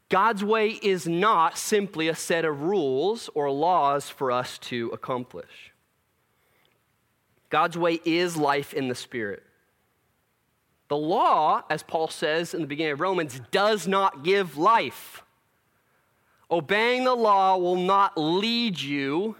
God's 0.09 0.43
way 0.43 0.69
is 0.69 1.07
not 1.07 1.59
simply 1.59 2.07
a 2.07 2.15
set 2.15 2.43
of 2.43 2.63
rules 2.63 3.29
or 3.35 3.51
laws 3.51 4.09
for 4.09 4.31
us 4.31 4.57
to 4.59 4.89
accomplish. 4.93 5.71
God's 7.49 7.77
way 7.77 7.99
is 8.03 8.35
life 8.35 8.73
in 8.73 8.87
the 8.87 8.95
Spirit. 8.95 9.43
The 10.89 10.97
law, 10.97 11.63
as 11.69 11.81
Paul 11.81 12.07
says 12.09 12.53
in 12.53 12.61
the 12.61 12.67
beginning 12.67 12.93
of 12.93 12.99
Romans, 12.99 13.41
does 13.51 13.87
not 13.87 14.23
give 14.23 14.57
life. 14.57 15.23
Obeying 16.51 17.03
the 17.03 17.15
law 17.15 17.57
will 17.57 17.77
not 17.77 18.17
lead 18.17 18.79
you 18.79 19.35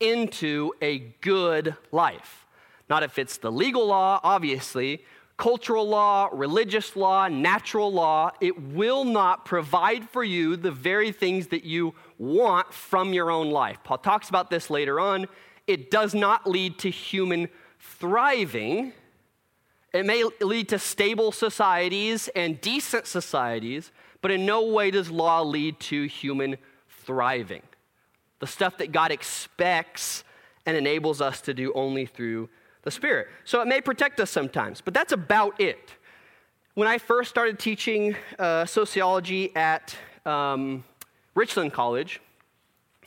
into 0.00 0.72
a 0.82 0.98
good 1.20 1.76
life. 1.92 2.46
Not 2.90 3.02
if 3.02 3.18
it's 3.18 3.38
the 3.38 3.50
legal 3.50 3.86
law, 3.86 4.20
obviously. 4.22 5.04
cultural 5.38 5.88
law, 5.88 6.28
religious 6.32 6.96
law, 6.96 7.28
natural 7.28 7.90
law, 7.90 8.30
it 8.40 8.60
will 8.60 9.04
not 9.04 9.44
provide 9.44 10.06
for 10.10 10.24
you 10.24 10.56
the 10.56 10.70
very 10.70 11.12
things 11.12 11.46
that 11.46 11.64
you 11.64 11.94
want 12.18 12.74
from 12.74 13.12
your 13.12 13.30
own 13.30 13.50
life. 13.50 13.78
Paul 13.84 13.98
talks 13.98 14.28
about 14.28 14.50
this 14.50 14.68
later 14.68 15.00
on. 15.00 15.26
It 15.66 15.90
does 15.90 16.12
not 16.12 16.46
lead 16.46 16.78
to 16.80 16.90
human 16.90 17.48
thriving. 17.78 18.92
It 19.92 20.04
may 20.04 20.24
lead 20.40 20.68
to 20.70 20.78
stable 20.78 21.32
societies 21.32 22.28
and 22.36 22.60
decent 22.60 23.06
societies, 23.06 23.90
but 24.20 24.30
in 24.30 24.44
no 24.44 24.66
way 24.66 24.90
does 24.90 25.10
law 25.10 25.42
lead 25.42 25.80
to 25.80 26.04
human 26.06 26.58
thriving. 27.04 27.62
The 28.40 28.46
stuff 28.46 28.76
that 28.78 28.92
God 28.92 29.10
expects 29.10 30.24
and 30.66 30.76
enables 30.76 31.20
us 31.20 31.40
to 31.42 31.54
do 31.54 31.72
only 31.72 32.04
through 32.04 32.50
the 32.82 32.90
Spirit. 32.90 33.28
So 33.44 33.60
it 33.62 33.66
may 33.66 33.80
protect 33.80 34.20
us 34.20 34.30
sometimes, 34.30 34.80
but 34.80 34.92
that's 34.92 35.12
about 35.12 35.60
it. 35.60 35.94
When 36.74 36.86
I 36.86 36.98
first 36.98 37.30
started 37.30 37.58
teaching 37.58 38.14
uh, 38.38 38.66
sociology 38.66 39.54
at 39.56 39.96
um, 40.26 40.84
Richland 41.34 41.72
College, 41.72 42.20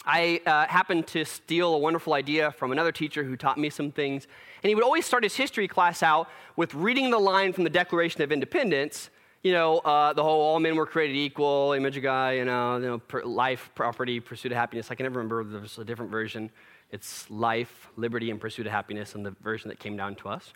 I 0.06 0.42
uh, 0.46 0.66
happened 0.66 1.08
to 1.08 1.26
steal 1.26 1.76
a 1.76 1.78
wonderful 1.78 2.14
idea 2.14 2.52
from 2.52 2.72
another 2.72 2.92
teacher 2.92 3.24
who 3.24 3.36
taught 3.36 3.58
me 3.58 3.70
some 3.70 3.92
things. 3.92 4.26
And 4.64 4.70
he 4.70 4.76
would 4.76 4.84
always 4.84 5.06
start 5.06 5.24
his 5.24 5.36
history 5.36 5.68
class 5.68 6.02
out 6.02 6.28
with 6.56 6.74
reading 6.74 7.12
the 7.12 7.20
line 7.20 7.54
from 7.54 7.64
the 7.64 7.70
Declaration 7.70 8.22
of 8.22 8.32
Independence. 8.32 9.10
You 9.44 9.54
know, 9.54 9.78
uh, 9.80 10.14
the 10.14 10.24
whole 10.24 10.42
all 10.42 10.60
men 10.60 10.76
were 10.76 10.86
created 10.86 11.16
equal, 11.16 11.74
image 11.74 11.98
of 11.98 12.04
God, 12.04 12.30
you 12.36 12.46
know, 12.46 12.78
you 12.78 12.86
know 12.86 13.22
life, 13.24 13.70
property, 13.76 14.20
pursuit 14.20 14.52
of 14.52 14.58
happiness. 14.58 14.90
I 14.92 14.96
can 14.96 15.04
never 15.04 15.20
remember, 15.20 15.44
there's 15.44 15.78
a 15.78 15.86
different 15.86 16.12
version. 16.12 16.52
It's 16.92 17.30
life, 17.30 17.90
liberty, 17.96 18.32
and 18.32 18.40
pursuit 18.40 18.66
of 18.66 18.72
happiness, 18.72 19.16
and 19.16 19.26
the 19.26 19.32
version 19.42 19.70
that 19.70 19.80
came 19.80 19.96
down 19.96 20.16
to 20.16 20.30
us. 20.30 20.54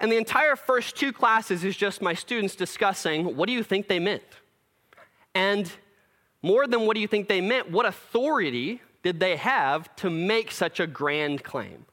And 0.00 0.10
the 0.10 0.16
entire 0.16 0.56
first 0.56 0.96
two 0.96 1.12
classes 1.12 1.64
is 1.64 1.76
just 1.76 2.02
my 2.02 2.14
students 2.14 2.54
discussing 2.54 3.36
what 3.36 3.46
do 3.46 3.52
you 3.52 3.62
think 3.62 3.88
they 3.88 3.98
meant? 3.98 4.22
And 5.34 5.70
more 6.46 6.68
than 6.68 6.86
what 6.86 6.94
do 6.94 7.00
you 7.00 7.08
think 7.08 7.26
they 7.26 7.40
meant, 7.40 7.72
what 7.72 7.86
authority 7.86 8.80
did 9.02 9.18
they 9.18 9.34
have 9.34 9.94
to 9.96 10.08
make 10.08 10.52
such 10.52 10.78
a 10.78 10.86
grand 10.86 11.42
claim? 11.42 11.84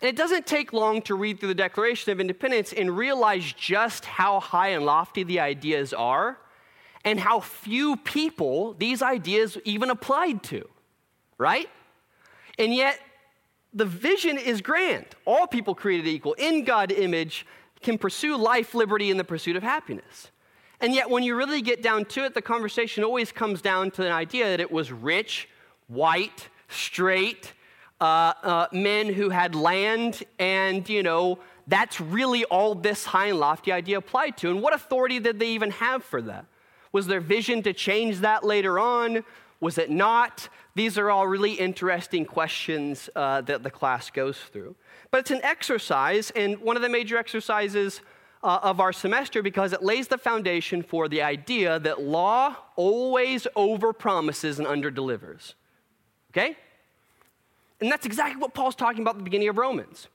And 0.00 0.08
it 0.08 0.16
doesn't 0.16 0.44
take 0.44 0.72
long 0.72 1.02
to 1.02 1.14
read 1.14 1.38
through 1.38 1.50
the 1.50 1.54
Declaration 1.54 2.10
of 2.10 2.20
Independence 2.20 2.72
and 2.72 2.96
realize 2.96 3.52
just 3.52 4.04
how 4.04 4.40
high 4.40 4.70
and 4.70 4.84
lofty 4.84 5.22
the 5.22 5.38
ideas 5.38 5.92
are 5.92 6.38
and 7.04 7.20
how 7.20 7.38
few 7.38 7.96
people 7.96 8.74
these 8.74 9.02
ideas 9.02 9.56
even 9.64 9.90
applied 9.90 10.42
to, 10.44 10.68
right? 11.38 11.68
And 12.58 12.74
yet, 12.74 12.98
the 13.72 13.84
vision 13.84 14.36
is 14.36 14.60
grand. 14.60 15.06
All 15.24 15.46
people 15.46 15.76
created 15.76 16.08
equal 16.08 16.32
in 16.32 16.64
God's 16.64 16.94
image 16.94 17.46
can 17.82 17.98
pursue 17.98 18.36
life, 18.36 18.74
liberty, 18.74 19.12
and 19.12 19.20
the 19.20 19.24
pursuit 19.24 19.54
of 19.54 19.62
happiness. 19.62 20.32
And 20.80 20.94
yet, 20.94 21.10
when 21.10 21.22
you 21.22 21.36
really 21.36 21.60
get 21.60 21.82
down 21.82 22.06
to 22.06 22.24
it, 22.24 22.32
the 22.32 22.42
conversation 22.42 23.04
always 23.04 23.32
comes 23.32 23.60
down 23.60 23.90
to 23.92 24.06
an 24.06 24.12
idea 24.12 24.46
that 24.46 24.60
it 24.60 24.72
was 24.72 24.90
rich, 24.90 25.48
white, 25.88 26.48
straight, 26.68 27.52
uh, 28.00 28.32
uh, 28.42 28.66
men 28.72 29.12
who 29.12 29.28
had 29.28 29.54
land, 29.54 30.22
and, 30.38 30.88
you 30.88 31.02
know, 31.02 31.38
that's 31.66 32.00
really 32.00 32.44
all 32.46 32.74
this 32.74 33.04
high 33.04 33.26
and 33.26 33.38
lofty 33.38 33.72
idea 33.72 33.98
applied 33.98 34.38
to. 34.38 34.50
And 34.50 34.62
what 34.62 34.74
authority 34.74 35.18
did 35.18 35.38
they 35.38 35.48
even 35.48 35.70
have 35.72 36.02
for 36.02 36.22
that? 36.22 36.46
Was 36.92 37.06
their 37.06 37.20
vision 37.20 37.62
to 37.64 37.74
change 37.74 38.20
that 38.20 38.42
later 38.42 38.78
on? 38.78 39.22
Was 39.60 39.76
it 39.76 39.90
not? 39.90 40.48
These 40.74 40.96
are 40.96 41.10
all 41.10 41.26
really 41.26 41.52
interesting 41.52 42.24
questions 42.24 43.10
uh, 43.14 43.42
that 43.42 43.62
the 43.62 43.70
class 43.70 44.08
goes 44.10 44.38
through. 44.38 44.74
But 45.10 45.20
it's 45.20 45.30
an 45.30 45.40
exercise, 45.42 46.30
and 46.30 46.58
one 46.58 46.76
of 46.76 46.82
the 46.82 46.88
major 46.88 47.18
exercises 47.18 48.00
uh, 48.42 48.60
of 48.62 48.80
our 48.80 48.92
semester 48.92 49.42
because 49.42 49.72
it 49.72 49.82
lays 49.82 50.08
the 50.08 50.18
foundation 50.18 50.82
for 50.82 51.08
the 51.08 51.22
idea 51.22 51.78
that 51.80 52.02
law 52.02 52.56
always 52.76 53.46
overpromises 53.56 54.58
and 54.58 54.66
underdelivers. 54.66 55.54
Okay? 56.32 56.56
And 57.80 57.90
that's 57.90 58.06
exactly 58.06 58.40
what 58.40 58.54
Paul's 58.54 58.74
talking 58.74 59.02
about 59.02 59.14
at 59.14 59.18
the 59.18 59.24
beginning 59.24 59.48
of 59.48 59.58
Romans. 59.58 60.08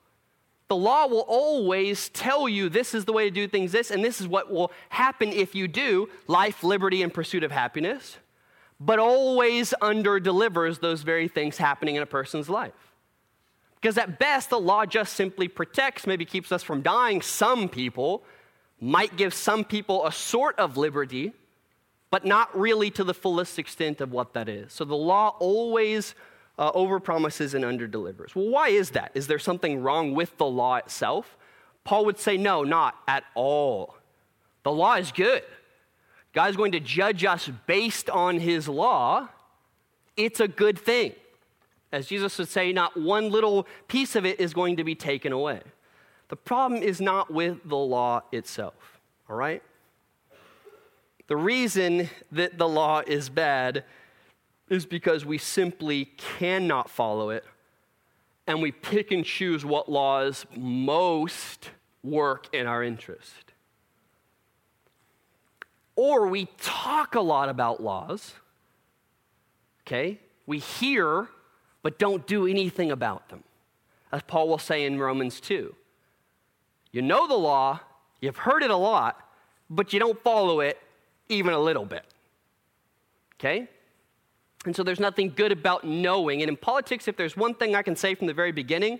The 0.67 0.75
law 0.75 1.07
will 1.07 1.25
always 1.27 2.09
tell 2.09 2.49
you 2.49 2.69
this 2.69 2.95
is 2.95 3.05
the 3.05 3.13
way 3.13 3.25
to 3.25 3.31
do 3.31 3.47
things, 3.47 3.71
this, 3.71 3.91
and 3.91 4.03
this 4.03 4.19
is 4.19 4.27
what 4.27 4.51
will 4.51 4.71
happen 4.89 5.29
if 5.29 5.53
you 5.53 5.67
do 5.67 6.09
life, 6.27 6.63
liberty, 6.63 7.03
and 7.03 7.13
pursuit 7.13 7.43
of 7.43 7.51
happiness 7.51 8.17
but 8.79 8.99
always 8.99 9.73
under 9.81 10.19
delivers 10.19 10.79
those 10.79 11.01
very 11.03 11.27
things 11.27 11.57
happening 11.57 11.95
in 11.95 12.03
a 12.03 12.05
person's 12.05 12.49
life. 12.49 12.73
Because 13.85 13.99
at 13.99 14.17
best, 14.17 14.49
the 14.49 14.59
law 14.59 14.87
just 14.87 15.13
simply 15.13 15.47
protects, 15.47 16.07
maybe 16.07 16.25
keeps 16.25 16.51
us 16.51 16.63
from 16.63 16.81
dying. 16.81 17.21
Some 17.21 17.69
people 17.69 18.23
might 18.81 19.15
give 19.15 19.31
some 19.31 19.63
people 19.63 20.07
a 20.07 20.11
sort 20.11 20.57
of 20.57 20.75
liberty, 20.75 21.33
but 22.09 22.25
not 22.25 22.59
really 22.59 22.89
to 22.89 23.03
the 23.03 23.13
fullest 23.13 23.59
extent 23.59 24.01
of 24.01 24.11
what 24.11 24.33
that 24.33 24.49
is. 24.49 24.73
So 24.73 24.85
the 24.85 24.95
law 24.95 25.35
always 25.37 26.15
uh, 26.57 26.71
overpromises 26.71 27.53
and 27.53 27.63
underdelivers. 27.63 28.33
Well, 28.33 28.49
why 28.49 28.69
is 28.69 28.89
that? 28.89 29.11
Is 29.13 29.27
there 29.27 29.37
something 29.37 29.83
wrong 29.83 30.15
with 30.15 30.35
the 30.39 30.47
law 30.47 30.77
itself? 30.77 31.37
Paul 31.83 32.05
would 32.05 32.17
say, 32.17 32.37
no, 32.37 32.63
not 32.63 32.95
at 33.07 33.23
all. 33.35 33.97
The 34.63 34.71
law 34.71 34.95
is 34.95 35.11
good. 35.11 35.43
God's 36.33 36.57
going 36.57 36.71
to 36.71 36.79
judge 36.79 37.23
us 37.23 37.51
based 37.67 38.09
on 38.09 38.39
his 38.39 38.67
law, 38.67 39.29
it's 40.17 40.39
a 40.39 40.47
good 40.47 40.79
thing. 40.79 41.13
As 41.91 42.07
Jesus 42.07 42.37
would 42.37 42.49
say, 42.49 42.73
not 42.73 42.97
one 42.97 43.29
little 43.29 43.67
piece 43.87 44.15
of 44.15 44.25
it 44.25 44.39
is 44.39 44.53
going 44.53 44.77
to 44.77 44.83
be 44.83 44.95
taken 44.95 45.31
away. 45.31 45.61
The 46.29 46.35
problem 46.35 46.81
is 46.81 46.99
not 46.99 47.31
with 47.31 47.57
the 47.63 47.77
law 47.77 48.23
itself, 48.31 48.99
all 49.29 49.35
right? 49.35 49.61
The 51.27 51.37
reason 51.37 52.09
that 52.31 52.57
the 52.57 52.67
law 52.67 53.01
is 53.05 53.29
bad 53.29 53.83
is 54.69 54.85
because 54.85 55.25
we 55.25 55.37
simply 55.37 56.05
cannot 56.17 56.89
follow 56.89 57.29
it 57.29 57.45
and 58.47 58.61
we 58.61 58.71
pick 58.71 59.11
and 59.11 59.25
choose 59.25 59.65
what 59.65 59.89
laws 59.89 60.45
most 60.55 61.71
work 62.03 62.47
in 62.53 62.67
our 62.67 62.83
interest. 62.83 63.53
Or 65.95 66.27
we 66.27 66.47
talk 66.59 67.15
a 67.15 67.21
lot 67.21 67.49
about 67.49 67.81
laws, 67.81 68.33
okay? 69.81 70.19
We 70.45 70.59
hear, 70.59 71.29
but 71.85 71.99
don't 71.99 72.25
do 72.25 72.47
anything 72.47 72.89
about 72.89 73.29
them. 73.29 73.43
As 74.11 74.23
Paul 74.23 74.49
will 74.49 74.57
say 74.57 74.85
in 74.85 74.97
Romans 74.97 75.39
2. 75.39 75.75
You 76.91 77.01
know 77.03 77.27
the 77.27 77.35
law, 77.35 77.79
you've 78.19 78.37
heard 78.37 78.63
it 78.63 78.71
a 78.71 78.75
lot, 78.75 79.21
but 79.69 79.93
you 79.93 79.99
don't 79.99 80.19
follow 80.23 80.61
it 80.61 80.79
even 81.29 81.53
a 81.53 81.59
little 81.59 81.85
bit. 81.85 82.03
Okay? 83.35 83.67
And 84.65 84.75
so 84.75 84.81
there's 84.81 84.99
nothing 84.99 85.31
good 85.35 85.51
about 85.51 85.83
knowing. 85.83 86.41
And 86.41 86.49
in 86.49 86.57
politics, 86.57 87.07
if 87.07 87.17
there's 87.17 87.37
one 87.37 87.53
thing 87.53 87.75
I 87.75 87.83
can 87.83 87.95
say 87.95 88.15
from 88.15 88.25
the 88.25 88.33
very 88.33 88.51
beginning, 88.51 88.99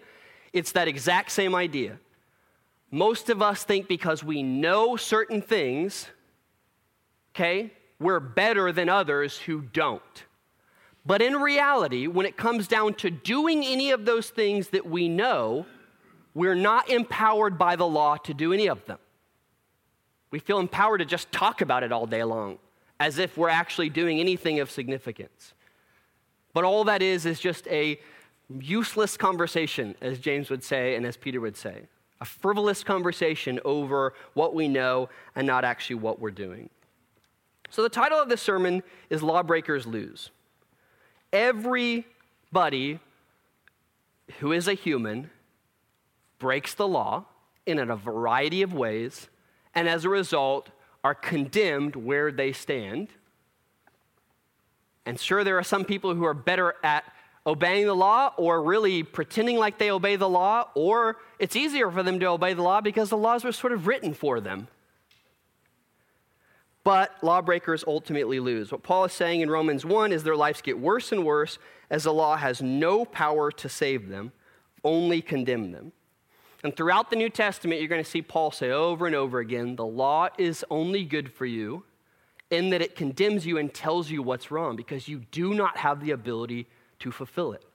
it's 0.54 0.72
that 0.74 0.88
exact 0.88 1.32
same 1.32 1.56
idea. 1.56 1.98
Most 2.92 3.32
of 3.32 3.42
us 3.42 3.64
think 3.64 3.88
because 3.88 4.24
we 4.24 4.44
know 4.44 4.96
certain 4.96 5.42
things, 5.42 6.06
okay, 7.34 7.74
we're 8.00 8.20
better 8.20 8.72
than 8.72 8.90
others 8.90 9.40
who 9.40 9.62
don't. 9.62 10.24
But 11.06 11.22
in 11.22 11.36
reality, 11.36 12.08
when 12.08 12.26
it 12.26 12.36
comes 12.36 12.68
down 12.68 12.96
to 12.96 13.12
doing 13.12 13.64
any 13.64 13.92
of 13.92 14.06
those 14.06 14.30
things 14.30 14.70
that 14.70 14.86
we 14.86 15.08
know, 15.08 15.66
we're 16.34 16.56
not 16.56 16.90
empowered 16.90 17.58
by 17.58 17.76
the 17.76 17.86
law 17.86 18.18
to 18.18 18.34
do 18.34 18.54
any 18.54 18.68
of 18.68 18.84
them. 18.86 18.98
We 20.32 20.40
feel 20.40 20.60
empowered 20.60 21.00
to 21.00 21.06
just 21.06 21.32
talk 21.32 21.62
about 21.62 21.84
it 21.84 21.92
all 21.92 22.08
day 22.08 22.24
long, 22.24 22.58
as 23.00 23.20
if 23.20 23.38
we're 23.38 23.50
actually 23.50 23.90
doing 23.90 24.20
anything 24.20 24.60
of 24.60 24.72
significance. 24.72 25.54
But 26.54 26.64
all 26.64 26.84
that 26.86 27.02
is 27.02 27.26
is 27.26 27.40
just 27.40 27.68
a 27.68 28.00
useless 28.60 29.16
conversation, 29.16 29.96
as 30.02 30.20
James 30.20 30.50
would 30.50 30.64
say 30.64 30.96
and 30.96 31.06
as 31.06 31.18
Peter 31.18 31.40
would 31.40 31.56
say. 31.56 31.84
A 32.22 32.26
frivolous 32.26 32.84
conversation 32.84 33.60
over 33.64 34.14
what 34.34 34.56
we 34.56 34.68
know 34.68 35.10
and 35.36 35.46
not 35.46 35.64
actually 35.64 35.98
what 35.98 36.20
we're 36.20 36.32
doing. 36.32 36.70
So, 37.70 37.84
the 37.84 37.90
title 37.90 38.20
of 38.20 38.30
this 38.30 38.42
sermon 38.42 38.84
is 39.10 39.22
Lawbreakers 39.22 39.86
Lose. 39.86 40.32
Everybody 41.36 43.00
who 44.40 44.54
is 44.54 44.70
a 44.70 44.74
human 44.74 45.30
breaks 46.40 46.74
the 46.74 46.88
law 46.88 47.26
in 47.66 47.78
a 47.78 47.96
variety 47.98 48.62
of 48.62 48.74
ways, 48.74 49.28
and 49.74 49.90
as 49.90 50.06
a 50.06 50.10
result, 50.10 50.70
are 51.04 51.14
condemned 51.14 51.98
where 51.98 52.32
they 52.32 52.54
stand. 52.54 53.10
And 55.06 55.20
sure, 55.20 55.44
there 55.44 55.58
are 55.58 55.64
some 55.64 55.84
people 55.84 56.16
who 56.16 56.24
are 56.24 56.34
better 56.34 56.76
at 56.86 57.04
obeying 57.46 57.86
the 57.86 57.96
law 57.96 58.32
or 58.38 58.64
really 58.64 59.04
pretending 59.04 59.58
like 59.58 59.78
they 59.78 59.92
obey 59.92 60.16
the 60.16 60.30
law, 60.30 60.70
or 60.74 61.18
it's 61.38 61.58
easier 61.58 61.92
for 61.92 62.02
them 62.02 62.18
to 62.22 62.28
obey 62.28 62.54
the 62.54 62.64
law 62.64 62.80
because 62.80 63.10
the 63.10 63.18
laws 63.18 63.44
were 63.44 63.52
sort 63.52 63.74
of 63.74 63.88
written 63.88 64.14
for 64.14 64.40
them 64.40 64.70
but 66.86 67.18
lawbreakers 67.24 67.84
ultimately 67.88 68.40
lose. 68.40 68.72
What 68.72 68.84
Paul 68.84 69.06
is 69.06 69.12
saying 69.12 69.42
in 69.42 69.50
Romans 69.50 69.84
1 69.84 70.14
is 70.14 70.24
their 70.24 70.36
lives 70.36 70.62
get 70.62 70.80
worse 70.80 71.12
and 71.12 71.26
worse 71.26 71.58
as 71.90 72.04
the 72.04 72.14
law 72.14 72.38
has 72.38 72.62
no 72.62 73.04
power 73.04 73.52
to 73.52 73.68
save 73.68 74.08
them, 74.08 74.32
only 74.84 75.20
condemn 75.20 75.72
them. 75.72 75.92
And 76.64 76.78
throughout 76.78 77.10
the 77.10 77.16
New 77.16 77.30
Testament, 77.30 77.82
you're 77.82 77.90
going 77.90 78.04
to 78.04 78.10
see 78.10 78.22
Paul 78.22 78.52
say 78.52 78.70
over 78.70 79.08
and 79.08 79.16
over 79.16 79.40
again 79.40 79.76
the 79.76 79.86
law 79.86 80.30
is 80.38 80.64
only 80.70 81.04
good 81.04 81.34
for 81.34 81.48
you 81.48 81.84
in 82.52 82.70
that 82.70 82.84
it 82.84 82.96
condemns 82.96 83.48
you 83.48 83.58
and 83.58 83.74
tells 83.74 84.12
you 84.12 84.22
what's 84.22 84.52
wrong 84.52 84.76
because 84.76 85.08
you 85.08 85.24
do 85.32 85.56
not 85.56 85.78
have 85.78 86.06
the 86.06 86.12
ability 86.12 86.68
to 87.00 87.12
fulfill 87.12 87.54
it. 87.54 87.66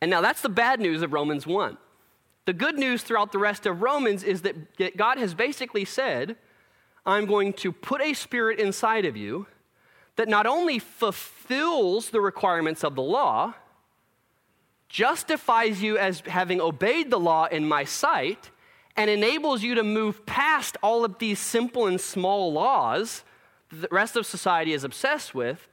And 0.00 0.10
now 0.10 0.20
that's 0.20 0.42
the 0.42 0.48
bad 0.48 0.80
news 0.80 1.02
of 1.02 1.12
Romans 1.12 1.46
1. 1.46 1.78
The 2.46 2.52
good 2.52 2.78
news 2.78 3.02
throughout 3.02 3.30
the 3.30 3.38
rest 3.38 3.64
of 3.64 3.80
Romans 3.80 4.24
is 4.24 4.42
that 4.42 4.96
God 4.96 5.18
has 5.18 5.34
basically 5.34 5.84
said, 5.84 6.36
I'm 7.08 7.24
going 7.24 7.54
to 7.54 7.72
put 7.72 8.02
a 8.02 8.12
spirit 8.12 8.60
inside 8.60 9.06
of 9.06 9.16
you 9.16 9.46
that 10.16 10.28
not 10.28 10.44
only 10.44 10.78
fulfills 10.78 12.10
the 12.10 12.20
requirements 12.20 12.84
of 12.84 12.96
the 12.96 13.02
law, 13.02 13.54
justifies 14.90 15.82
you 15.82 15.96
as 15.96 16.20
having 16.20 16.60
obeyed 16.60 17.10
the 17.10 17.18
law 17.18 17.46
in 17.46 17.66
my 17.66 17.84
sight, 17.84 18.50
and 18.94 19.08
enables 19.08 19.62
you 19.62 19.74
to 19.76 19.82
move 19.82 20.26
past 20.26 20.76
all 20.82 21.02
of 21.04 21.18
these 21.18 21.38
simple 21.38 21.86
and 21.86 21.98
small 21.98 22.52
laws 22.52 23.22
that 23.70 23.88
the 23.88 23.88
rest 23.90 24.16
of 24.16 24.26
society 24.26 24.74
is 24.74 24.84
obsessed 24.84 25.34
with 25.34 25.66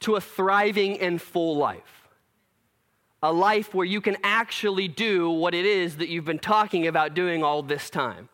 to 0.00 0.14
a 0.14 0.20
thriving 0.20 1.00
and 1.00 1.20
full 1.20 1.56
life. 1.56 2.06
A 3.22 3.32
life 3.32 3.74
where 3.74 3.86
you 3.86 4.00
can 4.00 4.16
actually 4.22 4.86
do 4.86 5.28
what 5.28 5.54
it 5.54 5.64
is 5.64 5.96
that 5.96 6.08
you've 6.08 6.26
been 6.26 6.38
talking 6.38 6.86
about 6.86 7.14
doing 7.14 7.42
all 7.42 7.62
this 7.62 7.90
time. 7.90 8.28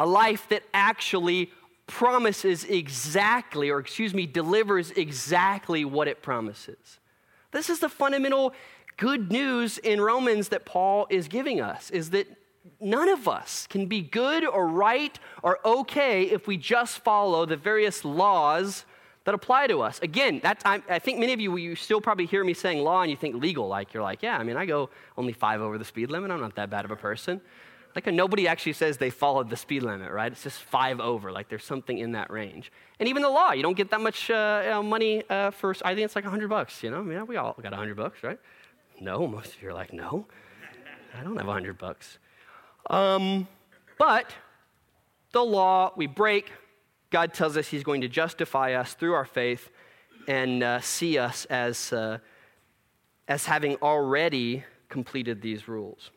A 0.00 0.06
life 0.06 0.48
that 0.48 0.62
actually 0.72 1.52
promises 1.86 2.64
exactly, 2.64 3.68
or 3.68 3.80
excuse 3.80 4.14
me, 4.14 4.24
delivers 4.24 4.92
exactly 4.92 5.84
what 5.84 6.08
it 6.08 6.22
promises. 6.22 7.00
This 7.50 7.68
is 7.68 7.80
the 7.80 7.90
fundamental 7.90 8.54
good 8.96 9.30
news 9.30 9.76
in 9.76 10.00
Romans 10.00 10.48
that 10.48 10.64
Paul 10.64 11.06
is 11.10 11.28
giving 11.28 11.60
us 11.60 11.90
is 11.90 12.08
that 12.10 12.26
none 12.80 13.10
of 13.10 13.28
us 13.28 13.66
can 13.66 13.84
be 13.84 14.00
good 14.00 14.46
or 14.46 14.68
right 14.68 15.18
or 15.42 15.58
okay 15.66 16.24
if 16.24 16.46
we 16.46 16.56
just 16.56 17.00
follow 17.00 17.44
the 17.44 17.58
various 17.58 18.02
laws 18.02 18.86
that 19.24 19.34
apply 19.34 19.66
to 19.66 19.82
us. 19.82 19.98
Again, 20.00 20.40
that 20.42 20.62
I, 20.64 20.82
I 20.88 20.98
think 20.98 21.18
many 21.18 21.34
of 21.34 21.40
you, 21.40 21.54
you 21.58 21.76
still 21.76 22.00
probably 22.00 22.24
hear 22.24 22.42
me 22.42 22.54
saying 22.54 22.82
law 22.82 23.02
and 23.02 23.10
you 23.10 23.18
think 23.18 23.34
legal. 23.34 23.68
Like, 23.68 23.92
you're 23.92 24.02
like, 24.02 24.22
yeah, 24.22 24.38
I 24.38 24.44
mean, 24.44 24.56
I 24.56 24.64
go 24.64 24.88
only 25.18 25.34
five 25.34 25.60
over 25.60 25.76
the 25.76 25.84
speed 25.84 26.10
limit. 26.10 26.30
I'm 26.30 26.40
not 26.40 26.54
that 26.54 26.70
bad 26.70 26.86
of 26.86 26.90
a 26.90 26.96
person. 26.96 27.42
Like, 27.94 28.06
nobody 28.06 28.46
actually 28.46 28.74
says 28.74 28.98
they 28.98 29.10
followed 29.10 29.50
the 29.50 29.56
speed 29.56 29.82
limit, 29.82 30.12
right? 30.12 30.30
It's 30.30 30.44
just 30.44 30.60
five 30.62 31.00
over. 31.00 31.32
Like, 31.32 31.48
there's 31.48 31.64
something 31.64 31.98
in 31.98 32.12
that 32.12 32.30
range. 32.30 32.70
And 33.00 33.08
even 33.08 33.22
the 33.22 33.28
law, 33.28 33.52
you 33.52 33.62
don't 33.62 33.76
get 33.76 33.90
that 33.90 34.00
much 34.00 34.30
uh, 34.30 34.60
you 34.64 34.70
know, 34.70 34.82
money 34.82 35.24
uh, 35.28 35.50
for, 35.50 35.74
I 35.84 35.94
think 35.94 36.04
it's 36.04 36.14
like 36.14 36.24
100 36.24 36.48
bucks, 36.48 36.82
you 36.82 36.90
know? 36.90 37.00
I 37.00 37.02
mean, 37.02 37.26
we 37.26 37.36
all 37.36 37.56
got 37.60 37.72
100 37.72 37.96
bucks, 37.96 38.22
right? 38.22 38.38
No, 39.00 39.26
most 39.26 39.54
of 39.54 39.62
you 39.62 39.70
are 39.70 39.74
like, 39.74 39.92
no, 39.92 40.26
I 41.18 41.24
don't 41.24 41.36
have 41.36 41.46
100 41.46 41.78
bucks. 41.78 42.18
Um, 42.88 43.48
but 43.98 44.32
the 45.32 45.42
law 45.42 45.92
we 45.96 46.06
break, 46.06 46.50
God 47.10 47.34
tells 47.34 47.56
us 47.56 47.68
He's 47.68 47.82
going 47.82 48.02
to 48.02 48.08
justify 48.08 48.74
us 48.74 48.94
through 48.94 49.14
our 49.14 49.24
faith 49.24 49.70
and 50.28 50.62
uh, 50.62 50.80
see 50.80 51.18
us 51.18 51.44
as, 51.46 51.92
uh, 51.92 52.18
as 53.26 53.46
having 53.46 53.76
already 53.76 54.64
completed 54.88 55.42
these 55.42 55.66
rules. 55.66 56.10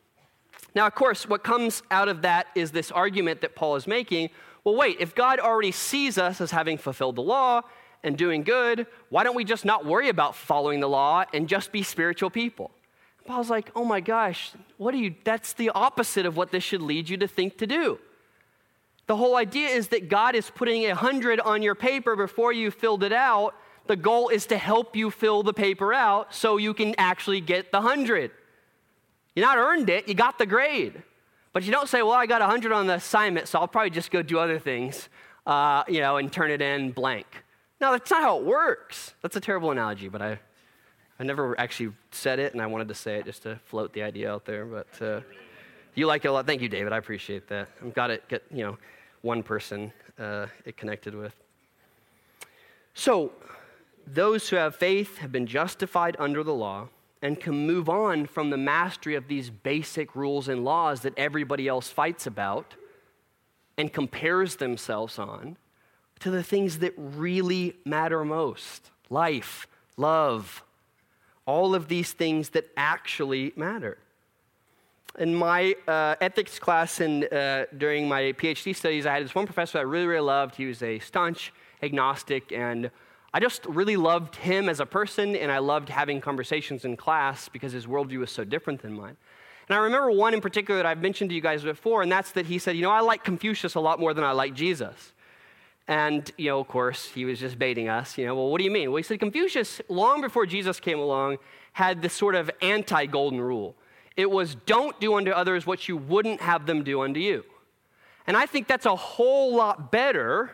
Now, 0.74 0.86
of 0.86 0.94
course, 0.94 1.28
what 1.28 1.44
comes 1.44 1.82
out 1.90 2.08
of 2.08 2.22
that 2.22 2.48
is 2.54 2.72
this 2.72 2.90
argument 2.90 3.40
that 3.42 3.54
Paul 3.54 3.76
is 3.76 3.86
making. 3.86 4.30
Well, 4.64 4.76
wait, 4.76 4.96
if 4.98 5.14
God 5.14 5.38
already 5.38 5.70
sees 5.70 6.18
us 6.18 6.40
as 6.40 6.50
having 6.50 6.78
fulfilled 6.78 7.16
the 7.16 7.22
law 7.22 7.62
and 8.02 8.16
doing 8.18 8.42
good, 8.42 8.86
why 9.08 9.22
don't 9.24 9.36
we 9.36 9.44
just 9.44 9.64
not 9.64 9.86
worry 9.86 10.08
about 10.08 10.34
following 10.34 10.80
the 10.80 10.88
law 10.88 11.24
and 11.32 11.48
just 11.48 11.70
be 11.70 11.82
spiritual 11.82 12.30
people? 12.30 12.70
Paul's 13.26 13.50
like, 13.50 13.70
oh 13.74 13.84
my 13.84 14.00
gosh, 14.00 14.52
what 14.76 14.92
do 14.92 14.98
you, 14.98 15.14
that's 15.24 15.54
the 15.54 15.70
opposite 15.70 16.26
of 16.26 16.36
what 16.36 16.50
this 16.50 16.62
should 16.62 16.82
lead 16.82 17.08
you 17.08 17.16
to 17.18 17.28
think 17.28 17.56
to 17.58 17.66
do. 17.66 17.98
The 19.06 19.16
whole 19.16 19.36
idea 19.36 19.68
is 19.68 19.88
that 19.88 20.08
God 20.08 20.34
is 20.34 20.50
putting 20.50 20.86
a 20.86 20.94
hundred 20.94 21.40
on 21.40 21.62
your 21.62 21.74
paper 21.74 22.16
before 22.16 22.52
you 22.52 22.70
filled 22.70 23.02
it 23.02 23.12
out. 23.12 23.54
The 23.86 23.96
goal 23.96 24.28
is 24.28 24.46
to 24.46 24.56
help 24.56 24.96
you 24.96 25.10
fill 25.10 25.42
the 25.42 25.52
paper 25.52 25.92
out 25.92 26.34
so 26.34 26.56
you 26.56 26.74
can 26.74 26.94
actually 26.96 27.40
get 27.40 27.70
the 27.70 27.82
hundred. 27.82 28.30
You 29.34 29.42
not 29.42 29.58
earned 29.58 29.90
it, 29.90 30.08
you 30.08 30.14
got 30.14 30.38
the 30.38 30.46
grade. 30.46 31.02
But 31.52 31.62
you 31.62 31.70
don't 31.70 31.88
say, 31.88 32.02
well, 32.02 32.12
I 32.12 32.26
got 32.26 32.42
a 32.42 32.46
hundred 32.46 32.72
on 32.72 32.86
the 32.88 32.94
assignment, 32.94 33.46
so 33.46 33.60
I'll 33.60 33.68
probably 33.68 33.90
just 33.90 34.10
go 34.10 34.22
do 34.22 34.38
other 34.38 34.58
things, 34.58 35.08
uh, 35.46 35.84
you 35.86 36.00
know, 36.00 36.16
and 36.16 36.32
turn 36.32 36.50
it 36.50 36.60
in 36.60 36.90
blank. 36.90 37.26
No, 37.80 37.92
that's 37.92 38.10
not 38.10 38.22
how 38.22 38.38
it 38.38 38.44
works. 38.44 39.14
That's 39.22 39.36
a 39.36 39.40
terrible 39.40 39.70
analogy, 39.70 40.08
but 40.08 40.20
I, 40.20 40.38
I 41.18 41.22
never 41.22 41.58
actually 41.58 41.92
said 42.10 42.40
it, 42.40 42.52
and 42.52 42.62
I 42.62 42.66
wanted 42.66 42.88
to 42.88 42.94
say 42.94 43.16
it 43.16 43.24
just 43.24 43.42
to 43.44 43.60
float 43.66 43.92
the 43.92 44.02
idea 44.02 44.32
out 44.32 44.44
there. 44.44 44.64
But 44.64 45.02
uh, 45.02 45.20
you 45.94 46.06
like 46.06 46.24
it 46.24 46.28
a 46.28 46.32
lot. 46.32 46.46
Thank 46.46 46.60
you, 46.60 46.68
David. 46.68 46.92
I 46.92 46.98
appreciate 46.98 47.46
that. 47.48 47.68
I've 47.84 47.94
got 47.94 48.10
it. 48.10 48.26
Get 48.28 48.42
you 48.50 48.64
know, 48.64 48.78
one 49.22 49.42
person 49.42 49.92
uh, 50.18 50.46
it 50.64 50.76
connected 50.76 51.14
with. 51.14 51.34
So, 52.94 53.32
those 54.06 54.48
who 54.48 54.56
have 54.56 54.74
faith 54.76 55.18
have 55.18 55.32
been 55.32 55.46
justified 55.46 56.16
under 56.18 56.42
the 56.42 56.54
law 56.54 56.88
and 57.24 57.40
can 57.40 57.66
move 57.66 57.88
on 57.88 58.26
from 58.26 58.50
the 58.50 58.56
mastery 58.58 59.14
of 59.14 59.28
these 59.28 59.48
basic 59.48 60.14
rules 60.14 60.46
and 60.46 60.62
laws 60.62 61.00
that 61.00 61.14
everybody 61.16 61.66
else 61.66 61.88
fights 61.88 62.26
about 62.26 62.74
and 63.78 63.90
compares 63.94 64.56
themselves 64.56 65.18
on 65.18 65.56
to 66.20 66.30
the 66.30 66.42
things 66.42 66.80
that 66.80 66.92
really 66.98 67.76
matter 67.86 68.26
most 68.26 68.90
life, 69.08 69.66
love, 69.96 70.62
all 71.46 71.74
of 71.74 71.88
these 71.88 72.12
things 72.12 72.50
that 72.50 72.70
actually 72.76 73.54
matter. 73.56 73.96
In 75.18 75.34
my 75.34 75.74
uh, 75.88 76.16
ethics 76.20 76.58
class 76.58 77.00
and 77.00 77.32
uh, 77.32 77.64
during 77.78 78.06
my 78.06 78.34
PhD 78.34 78.76
studies, 78.76 79.06
I 79.06 79.14
had 79.14 79.24
this 79.24 79.34
one 79.34 79.46
professor 79.46 79.78
I 79.78 79.82
really, 79.82 80.06
really 80.06 80.26
loved. 80.26 80.56
He 80.56 80.66
was 80.66 80.82
a 80.82 80.98
staunch 80.98 81.54
agnostic, 81.82 82.52
and 82.52 82.90
I 83.34 83.40
just 83.40 83.66
really 83.66 83.96
loved 83.96 84.36
him 84.36 84.68
as 84.68 84.78
a 84.78 84.86
person, 84.86 85.34
and 85.34 85.50
I 85.50 85.58
loved 85.58 85.88
having 85.88 86.20
conversations 86.20 86.84
in 86.84 86.96
class 86.96 87.48
because 87.48 87.72
his 87.72 87.84
worldview 87.84 88.20
was 88.20 88.30
so 88.30 88.44
different 88.44 88.80
than 88.80 88.94
mine. 88.94 89.16
And 89.68 89.76
I 89.76 89.80
remember 89.80 90.12
one 90.12 90.34
in 90.34 90.40
particular 90.40 90.78
that 90.78 90.86
I've 90.86 91.02
mentioned 91.02 91.30
to 91.30 91.34
you 91.34 91.40
guys 91.40 91.64
before, 91.64 92.02
and 92.02 92.12
that's 92.12 92.30
that 92.32 92.46
he 92.46 92.60
said, 92.60 92.76
You 92.76 92.82
know, 92.82 92.92
I 92.92 93.00
like 93.00 93.24
Confucius 93.24 93.74
a 93.74 93.80
lot 93.80 93.98
more 93.98 94.14
than 94.14 94.22
I 94.22 94.30
like 94.30 94.54
Jesus. 94.54 95.12
And, 95.88 96.30
you 96.38 96.50
know, 96.50 96.60
of 96.60 96.68
course, 96.68 97.06
he 97.06 97.24
was 97.24 97.40
just 97.40 97.58
baiting 97.58 97.88
us. 97.88 98.16
You 98.16 98.24
know, 98.26 98.36
well, 98.36 98.50
what 98.50 98.58
do 98.58 98.64
you 98.64 98.70
mean? 98.70 98.92
Well, 98.92 98.98
he 98.98 99.02
said 99.02 99.18
Confucius, 99.18 99.80
long 99.88 100.20
before 100.20 100.46
Jesus 100.46 100.78
came 100.78 101.00
along, 101.00 101.38
had 101.72 102.02
this 102.02 102.12
sort 102.12 102.36
of 102.36 102.48
anti 102.62 103.06
golden 103.06 103.40
rule. 103.40 103.74
It 104.16 104.30
was 104.30 104.54
don't 104.54 104.98
do 105.00 105.14
unto 105.14 105.32
others 105.32 105.66
what 105.66 105.88
you 105.88 105.96
wouldn't 105.96 106.40
have 106.40 106.66
them 106.66 106.84
do 106.84 107.00
unto 107.00 107.18
you. 107.18 107.44
And 108.28 108.36
I 108.36 108.46
think 108.46 108.68
that's 108.68 108.86
a 108.86 108.94
whole 108.94 109.56
lot 109.56 109.90
better 109.90 110.52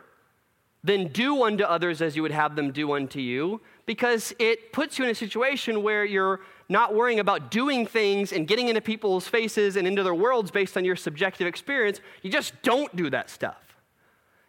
than 0.82 1.08
do 1.08 1.42
unto 1.44 1.64
others 1.64 2.00
as 2.00 2.16
you 2.16 2.22
would 2.22 2.30
have 2.30 2.56
them 2.56 2.72
do 2.72 2.92
unto 2.92 3.20
you, 3.20 3.60
because 3.86 4.32
it 4.38 4.72
puts 4.72 4.98
you 4.98 5.04
in 5.04 5.10
a 5.10 5.14
situation 5.14 5.82
where 5.82 6.04
you're 6.04 6.40
not 6.68 6.94
worrying 6.94 7.18
about 7.18 7.50
doing 7.50 7.84
things 7.84 8.32
and 8.32 8.46
getting 8.46 8.68
into 8.68 8.80
people's 8.80 9.26
faces 9.26 9.76
and 9.76 9.86
into 9.86 10.02
their 10.02 10.14
worlds 10.14 10.50
based 10.50 10.76
on 10.76 10.84
your 10.84 10.96
subjective 10.96 11.46
experience. 11.46 12.00
You 12.22 12.30
just 12.30 12.54
don't 12.62 12.94
do 12.94 13.10
that 13.10 13.28
stuff. 13.28 13.76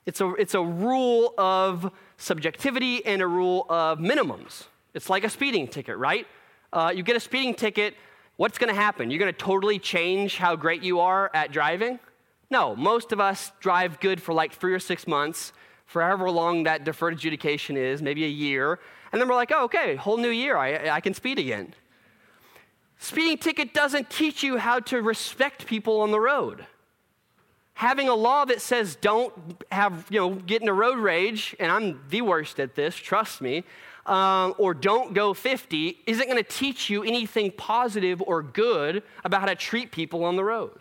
It's 0.05 0.21
a, 0.21 0.33
it's 0.35 0.53
a 0.53 0.61
rule 0.61 1.33
of 1.37 1.91
subjectivity 2.17 3.05
and 3.05 3.21
a 3.21 3.27
rule 3.27 3.65
of 3.69 3.99
minimums. 3.99 4.65
It's 4.93 5.09
like 5.09 5.23
a 5.23 5.29
speeding 5.29 5.67
ticket, 5.67 5.97
right? 5.97 6.27
Uh, 6.71 6.91
you 6.95 7.03
get 7.03 7.15
a 7.15 7.19
speeding 7.19 7.53
ticket, 7.53 7.95
what's 8.37 8.57
going 8.57 8.73
to 8.73 8.79
happen? 8.79 9.11
You're 9.11 9.19
going 9.19 9.33
to 9.33 9.37
totally 9.37 9.79
change 9.79 10.37
how 10.37 10.55
great 10.55 10.83
you 10.83 10.99
are 10.99 11.29
at 11.33 11.51
driving? 11.51 11.99
No, 12.49 12.75
most 12.75 13.11
of 13.11 13.19
us 13.19 13.51
drive 13.59 13.99
good 13.99 14.21
for 14.21 14.33
like 14.33 14.53
three 14.53 14.73
or 14.73 14.79
six 14.79 15.07
months, 15.07 15.53
for 15.91 16.01
however 16.01 16.29
long 16.29 16.63
that 16.63 16.83
deferred 16.83 17.13
adjudication 17.13 17.77
is, 17.77 18.01
maybe 18.01 18.23
a 18.25 18.29
year, 18.29 18.79
and 19.11 19.21
then 19.21 19.27
we're 19.27 19.35
like, 19.35 19.51
oh, 19.53 19.65
okay, 19.65 19.95
whole 19.95 20.17
new 20.17 20.29
year, 20.29 20.57
I, 20.57 20.89
I 20.89 21.01
can 21.01 21.13
speed 21.13 21.37
again. 21.37 21.73
Speeding 22.97 23.37
ticket 23.37 23.73
doesn't 23.73 24.09
teach 24.09 24.41
you 24.43 24.57
how 24.57 24.79
to 24.79 25.01
respect 25.01 25.65
people 25.65 26.01
on 26.01 26.11
the 26.11 26.19
road 26.19 26.65
having 27.81 28.07
a 28.07 28.13
law 28.13 28.45
that 28.45 28.61
says 28.61 28.95
don't 28.95 29.33
have, 29.71 30.05
you 30.11 30.19
know, 30.19 30.35
get 30.35 30.61
into 30.61 30.71
road 30.71 30.99
rage, 30.99 31.55
and 31.59 31.71
I'm 31.71 31.99
the 32.09 32.21
worst 32.21 32.59
at 32.59 32.75
this, 32.75 32.95
trust 32.95 33.41
me, 33.41 33.63
um, 34.05 34.53
or 34.59 34.75
don't 34.75 35.15
go 35.15 35.33
50, 35.33 35.97
isn't 36.05 36.25
going 36.29 36.37
to 36.37 36.47
teach 36.47 36.91
you 36.91 37.01
anything 37.03 37.49
positive 37.49 38.21
or 38.21 38.43
good 38.43 39.01
about 39.23 39.41
how 39.41 39.47
to 39.47 39.55
treat 39.55 39.91
people 39.91 40.23
on 40.23 40.35
the 40.35 40.43
road. 40.43 40.79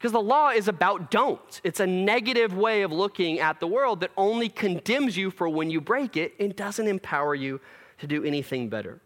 Because 0.00 0.12
the 0.12 0.22
law 0.22 0.48
is 0.48 0.66
about 0.66 1.10
don't. 1.10 1.60
It's 1.62 1.78
a 1.78 1.86
negative 1.86 2.54
way 2.54 2.80
of 2.80 2.90
looking 2.90 3.38
at 3.38 3.60
the 3.60 3.66
world 3.66 4.00
that 4.00 4.10
only 4.16 4.48
condemns 4.48 5.14
you 5.14 5.30
for 5.30 5.46
when 5.46 5.68
you 5.70 5.78
break 5.78 6.16
it 6.16 6.32
and 6.40 6.56
doesn't 6.56 6.88
empower 6.88 7.34
you 7.34 7.60
to 7.98 8.06
do 8.06 8.24
anything 8.24 8.70
better. 8.70 8.98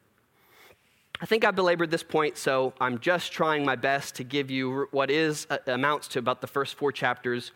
I 1.20 1.26
think 1.26 1.44
I've 1.44 1.56
belabored 1.56 1.90
this 1.90 2.04
point, 2.04 2.38
so 2.38 2.74
I'm 2.80 3.00
just 3.00 3.32
trying 3.32 3.64
my 3.64 3.74
best 3.74 4.14
to 4.16 4.24
give 4.24 4.52
you 4.52 4.86
what 4.92 5.10
is 5.10 5.48
uh, 5.50 5.58
amounts 5.66 6.06
to 6.08 6.20
about 6.20 6.40
the 6.40 6.46
first 6.46 6.76
four 6.76 6.92
chapters 6.92 7.50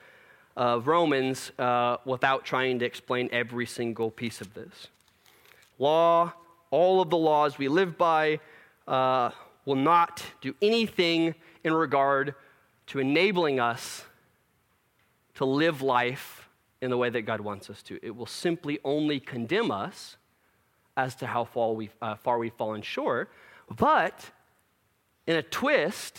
of 0.57 0.89
Romans 0.89 1.53
uh, 1.61 1.99
without 2.05 2.45
trying 2.45 2.81
to 2.81 2.85
explain 2.85 3.29
every 3.31 3.67
single 3.67 4.11
piece 4.11 4.41
of 4.41 4.53
this. 4.55 4.89
Law, 5.79 6.33
all 6.73 7.01
of 7.01 7.09
the 7.09 7.17
laws 7.17 7.57
we 7.57 7.69
live 7.69 7.97
by, 7.97 8.41
uh, 8.89 9.31
will 9.65 9.77
not 9.77 10.25
do 10.41 10.57
anything 10.61 11.37
in 11.63 11.73
regard 11.73 12.35
to 12.89 12.99
enabling 12.99 13.61
us 13.61 14.05
to 15.35 15.45
live 15.45 15.83
life 15.83 16.49
in 16.81 16.91
the 16.91 16.97
way 16.97 17.11
that 17.11 17.23
God 17.23 17.41
wants 17.41 17.71
us 17.71 17.83
to. 17.85 17.99
It 18.03 18.15
will 18.15 18.27
simply 18.27 18.79
only 18.85 19.21
condemn 19.21 19.71
us 19.71 20.17
as 20.97 21.15
to 21.17 21.27
how 21.27 21.45
far 21.45 21.73
we've, 21.73 21.95
uh, 22.03 22.17
far 22.17 22.39
we've 22.39 22.53
fallen 22.55 22.83
short. 22.83 23.31
But 23.77 24.31
in 25.27 25.37
a 25.37 25.43
twist, 25.43 26.19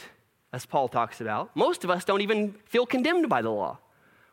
as 0.53 0.65
Paul 0.65 0.88
talks 0.88 1.21
about, 1.21 1.55
most 1.55 1.84
of 1.84 1.89
us 1.89 2.05
don't 2.05 2.21
even 2.21 2.53
feel 2.65 2.86
condemned 2.86 3.27
by 3.29 3.41
the 3.41 3.49
law. 3.49 3.79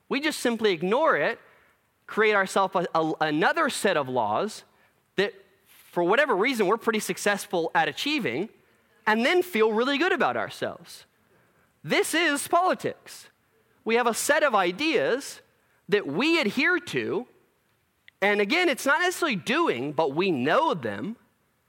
We 0.08 0.20
just 0.20 0.38
simply 0.38 0.72
ignore 0.72 1.16
it, 1.16 1.40
create 2.06 2.34
ourselves 2.34 2.76
a, 2.76 2.86
a, 2.98 3.12
another 3.20 3.68
set 3.70 3.96
of 3.96 4.08
laws 4.08 4.64
that, 5.16 5.34
for 5.66 6.04
whatever 6.04 6.36
reason, 6.36 6.66
we're 6.66 6.76
pretty 6.76 7.00
successful 7.00 7.70
at 7.74 7.88
achieving, 7.88 8.50
and 9.06 9.24
then 9.24 9.42
feel 9.42 9.72
really 9.72 9.98
good 9.98 10.12
about 10.12 10.36
ourselves. 10.36 11.06
This 11.86 12.14
is 12.14 12.48
politics. 12.48 13.28
We 13.84 13.94
have 13.94 14.06
a 14.06 14.14
set 14.14 14.42
of 14.42 14.54
ideas 14.54 15.40
that 15.88 16.06
we 16.06 16.40
adhere 16.40 16.80
to 16.80 17.26
and 18.22 18.40
again, 18.40 18.68
it's 18.68 18.86
not 18.86 19.00
necessarily 19.00 19.36
doing, 19.36 19.92
but 19.92 20.14
we 20.14 20.30
know 20.30 20.74
them 20.74 21.16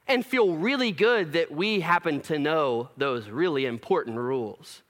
and 0.07 0.25
feel 0.25 0.53
really 0.53 0.91
good 0.91 1.33
that 1.33 1.51
we 1.51 1.81
happen 1.81 2.21
to 2.21 2.39
know 2.39 2.89
those 2.95 3.29
really 3.29 3.65
important 3.65 4.17
rules. 4.17 4.81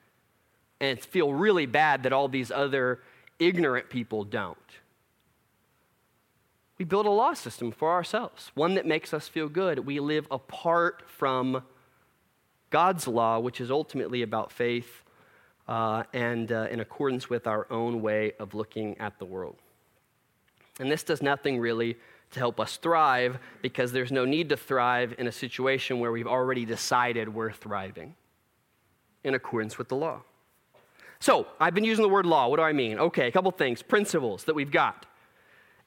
And 0.79 0.99
feel 0.99 1.33
really 1.33 1.65
bad 1.65 2.03
that 2.03 2.13
all 2.13 2.27
these 2.27 2.51
other 2.51 2.99
ignorant 3.39 3.89
people 3.89 4.23
don't. 4.23 4.57
We 6.77 6.85
build 6.85 7.07
a 7.07 7.09
law 7.11 7.33
system 7.33 7.71
for 7.71 7.91
ourselves, 7.91 8.51
one 8.53 8.75
that 8.75 8.85
makes 8.85 9.11
us 9.11 9.27
feel 9.27 9.49
good. 9.49 9.79
We 9.79 9.99
live 9.99 10.27
apart 10.29 11.01
from 11.07 11.63
God's 12.69 13.07
law, 13.07 13.39
which 13.39 13.59
is 13.59 13.71
ultimately 13.71 14.21
about 14.21 14.51
faith 14.51 15.01
uh, 15.67 16.03
and 16.13 16.51
uh, 16.51 16.67
in 16.71 16.79
accordance 16.79 17.29
with 17.29 17.47
our 17.47 17.67
own 17.71 18.01
way 18.01 18.33
of 18.39 18.53
looking 18.53 18.97
at 18.99 19.19
the 19.19 19.25
world. 19.25 19.57
And 20.79 20.91
this 20.91 21.03
does 21.03 21.21
nothing 21.21 21.59
really 21.59 21.97
to 22.31 22.39
help 22.39 22.59
us 22.59 22.77
thrive 22.77 23.37
because 23.61 23.91
there's 23.91 24.11
no 24.11 24.25
need 24.25 24.49
to 24.49 24.57
thrive 24.57 25.15
in 25.17 25.27
a 25.27 25.31
situation 25.31 25.99
where 25.99 26.11
we've 26.11 26.27
already 26.27 26.65
decided 26.65 27.33
we're 27.33 27.51
thriving 27.51 28.15
in 29.23 29.33
accordance 29.33 29.77
with 29.77 29.89
the 29.89 29.95
law. 29.95 30.21
So, 31.19 31.47
I've 31.59 31.73
been 31.73 31.83
using 31.83 32.03
the 32.03 32.09
word 32.09 32.27
law. 32.27 32.47
What 32.47 32.57
do 32.57 32.63
I 32.63 32.73
mean? 32.73 32.99
Okay, 32.99 33.27
a 33.27 33.31
couple 33.31 33.49
things. 33.51 33.81
Principles 33.81 34.43
that 34.43 34.53
we've 34.53 34.71
got 34.71 35.07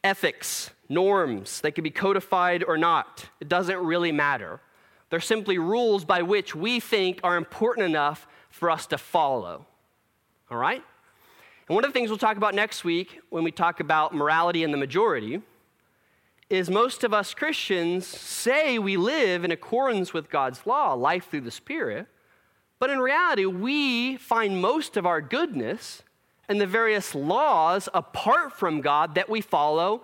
ethics, 0.02 0.70
norms, 0.88 1.60
they 1.60 1.70
can 1.70 1.84
be 1.84 1.90
codified 1.90 2.64
or 2.64 2.76
not. 2.76 3.26
It 3.38 3.48
doesn't 3.48 3.78
really 3.78 4.12
matter. 4.12 4.60
They're 5.08 5.20
simply 5.20 5.58
rules 5.58 6.04
by 6.04 6.22
which 6.22 6.54
we 6.54 6.80
think 6.80 7.20
are 7.22 7.36
important 7.36 7.86
enough 7.86 8.26
for 8.48 8.70
us 8.70 8.86
to 8.88 8.98
follow. 8.98 9.66
All 10.50 10.58
right? 10.58 10.82
And 11.68 11.74
one 11.74 11.84
of 11.84 11.90
the 11.90 11.92
things 11.92 12.10
we'll 12.10 12.18
talk 12.18 12.36
about 12.36 12.54
next 12.54 12.84
week 12.84 13.20
when 13.30 13.44
we 13.44 13.52
talk 13.52 13.78
about 13.80 14.14
morality 14.14 14.64
in 14.64 14.72
the 14.72 14.76
majority 14.76 15.40
is 16.48 16.68
most 16.68 17.04
of 17.04 17.14
us 17.14 17.32
Christians 17.32 18.04
say 18.06 18.78
we 18.78 18.96
live 18.96 19.44
in 19.44 19.52
accordance 19.52 20.12
with 20.12 20.28
God's 20.28 20.66
law, 20.66 20.94
life 20.94 21.30
through 21.30 21.42
the 21.42 21.50
Spirit, 21.52 22.08
but 22.80 22.90
in 22.90 22.98
reality, 22.98 23.44
we 23.44 24.16
find 24.16 24.60
most 24.60 24.96
of 24.96 25.06
our 25.06 25.20
goodness 25.20 26.02
in 26.48 26.58
the 26.58 26.66
various 26.66 27.14
laws 27.14 27.88
apart 27.94 28.52
from 28.52 28.80
God 28.80 29.14
that 29.14 29.28
we 29.28 29.40
follow 29.40 30.02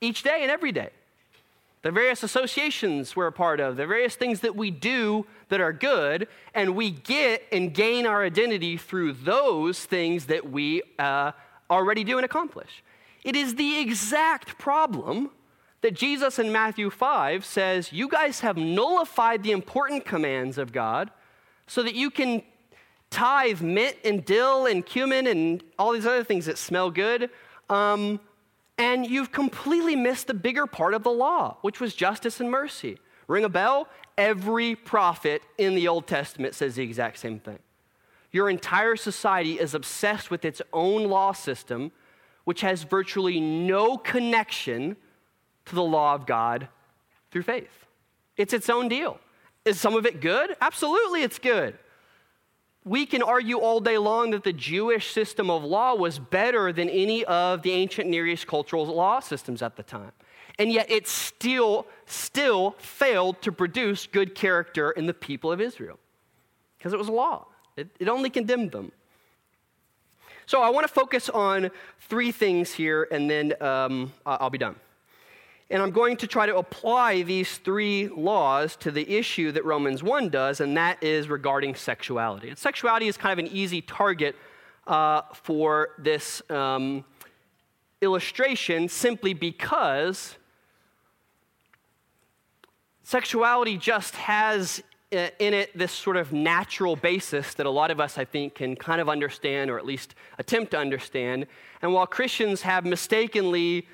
each 0.00 0.22
day 0.22 0.42
and 0.42 0.50
every 0.50 0.70
day 0.70 0.90
the 1.82 1.90
various 1.90 2.22
associations 2.22 3.14
we're 3.16 3.26
a 3.26 3.32
part 3.32 3.60
of, 3.60 3.76
the 3.76 3.86
various 3.86 4.14
things 4.14 4.40
that 4.40 4.54
we 4.54 4.70
do 4.70 5.26
that 5.48 5.60
are 5.60 5.72
good, 5.72 6.28
and 6.54 6.74
we 6.76 6.90
get 6.90 7.44
and 7.50 7.74
gain 7.74 8.06
our 8.06 8.24
identity 8.24 8.76
through 8.76 9.12
those 9.12 9.84
things 9.84 10.26
that 10.26 10.48
we 10.48 10.82
uh, 10.98 11.32
already 11.70 12.04
do 12.04 12.18
and 12.18 12.24
accomplish. 12.24 12.82
It 13.24 13.36
is 13.36 13.56
the 13.56 13.78
exact 13.78 14.58
problem 14.58 15.30
that 15.80 15.94
Jesus 15.94 16.38
in 16.38 16.52
Matthew 16.52 16.90
5 16.90 17.44
says, 17.44 17.92
You 17.92 18.08
guys 18.08 18.40
have 18.40 18.56
nullified 18.56 19.42
the 19.42 19.50
important 19.50 20.04
commands 20.04 20.58
of 20.58 20.72
God 20.72 21.10
so 21.66 21.82
that 21.82 21.94
you 21.94 22.10
can 22.10 22.42
tithe 23.10 23.60
mint 23.60 23.96
and 24.04 24.24
dill 24.24 24.66
and 24.66 24.86
cumin 24.86 25.26
and 25.26 25.62
all 25.78 25.92
these 25.92 26.06
other 26.06 26.24
things 26.24 26.46
that 26.46 26.58
smell 26.58 26.90
good. 26.90 27.28
Um, 27.68 28.20
and 28.82 29.06
you've 29.06 29.30
completely 29.30 29.94
missed 29.94 30.26
the 30.26 30.34
bigger 30.34 30.66
part 30.66 30.92
of 30.92 31.04
the 31.04 31.10
law, 31.10 31.56
which 31.60 31.78
was 31.78 31.94
justice 31.94 32.40
and 32.40 32.50
mercy. 32.50 32.98
Ring 33.28 33.44
a 33.44 33.48
bell? 33.48 33.86
Every 34.18 34.74
prophet 34.74 35.40
in 35.56 35.76
the 35.76 35.86
Old 35.86 36.08
Testament 36.08 36.56
says 36.56 36.74
the 36.74 36.82
exact 36.82 37.18
same 37.18 37.38
thing. 37.38 37.60
Your 38.32 38.50
entire 38.50 38.96
society 38.96 39.60
is 39.60 39.72
obsessed 39.74 40.32
with 40.32 40.44
its 40.44 40.60
own 40.72 41.04
law 41.04 41.30
system, 41.30 41.92
which 42.42 42.62
has 42.62 42.82
virtually 42.82 43.38
no 43.38 43.96
connection 43.96 44.96
to 45.66 45.74
the 45.76 45.84
law 45.84 46.16
of 46.16 46.26
God 46.26 46.66
through 47.30 47.42
faith. 47.42 47.86
It's 48.36 48.52
its 48.52 48.68
own 48.68 48.88
deal. 48.88 49.20
Is 49.64 49.80
some 49.80 49.94
of 49.94 50.06
it 50.06 50.20
good? 50.20 50.56
Absolutely, 50.60 51.22
it's 51.22 51.38
good 51.38 51.78
we 52.84 53.06
can 53.06 53.22
argue 53.22 53.58
all 53.58 53.80
day 53.80 53.98
long 53.98 54.32
that 54.32 54.42
the 54.42 54.52
Jewish 54.52 55.12
system 55.12 55.50
of 55.50 55.62
law 55.62 55.94
was 55.94 56.18
better 56.18 56.72
than 56.72 56.88
any 56.88 57.24
of 57.24 57.62
the 57.62 57.72
ancient 57.72 58.08
Near 58.08 58.26
East 58.26 58.46
cultural 58.46 58.84
law 58.86 59.20
systems 59.20 59.62
at 59.62 59.76
the 59.76 59.82
time. 59.82 60.12
And 60.58 60.72
yet 60.72 60.90
it 60.90 61.06
still, 61.06 61.86
still 62.06 62.72
failed 62.78 63.40
to 63.42 63.52
produce 63.52 64.06
good 64.06 64.34
character 64.34 64.90
in 64.90 65.06
the 65.06 65.14
people 65.14 65.52
of 65.52 65.60
Israel 65.60 65.98
because 66.76 66.92
it 66.92 66.98
was 66.98 67.08
a 67.08 67.12
law. 67.12 67.46
It, 67.76 67.88
it 67.98 68.08
only 68.08 68.30
condemned 68.30 68.72
them. 68.72 68.92
So 70.46 70.60
I 70.60 70.70
want 70.70 70.86
to 70.86 70.92
focus 70.92 71.28
on 71.28 71.70
three 72.00 72.32
things 72.32 72.72
here 72.72 73.06
and 73.10 73.30
then 73.30 73.54
um, 73.62 74.12
I'll 74.26 74.50
be 74.50 74.58
done. 74.58 74.74
And 75.72 75.82
I'm 75.82 75.90
going 75.90 76.18
to 76.18 76.26
try 76.26 76.44
to 76.44 76.58
apply 76.58 77.22
these 77.22 77.56
three 77.56 78.06
laws 78.08 78.76
to 78.76 78.90
the 78.90 79.10
issue 79.10 79.52
that 79.52 79.64
Romans 79.64 80.02
1 80.02 80.28
does, 80.28 80.60
and 80.60 80.76
that 80.76 81.02
is 81.02 81.30
regarding 81.30 81.76
sexuality. 81.76 82.50
And 82.50 82.58
sexuality 82.58 83.08
is 83.08 83.16
kind 83.16 83.32
of 83.32 83.38
an 83.42 83.50
easy 83.50 83.80
target 83.80 84.36
uh, 84.86 85.22
for 85.32 85.88
this 85.98 86.42
um, 86.50 87.06
illustration 88.02 88.86
simply 88.86 89.32
because 89.32 90.36
sexuality 93.02 93.78
just 93.78 94.14
has 94.16 94.82
uh, 95.10 95.28
in 95.38 95.54
it 95.54 95.70
this 95.76 95.92
sort 95.92 96.18
of 96.18 96.34
natural 96.34 96.96
basis 96.96 97.54
that 97.54 97.64
a 97.64 97.70
lot 97.70 97.90
of 97.90 97.98
us, 97.98 98.18
I 98.18 98.26
think, 98.26 98.56
can 98.56 98.76
kind 98.76 99.00
of 99.00 99.08
understand 99.08 99.70
or 99.70 99.78
at 99.78 99.86
least 99.86 100.16
attempt 100.38 100.72
to 100.72 100.78
understand. 100.78 101.46
And 101.80 101.94
while 101.94 102.06
Christians 102.06 102.60
have 102.60 102.84
mistakenly 102.84 103.86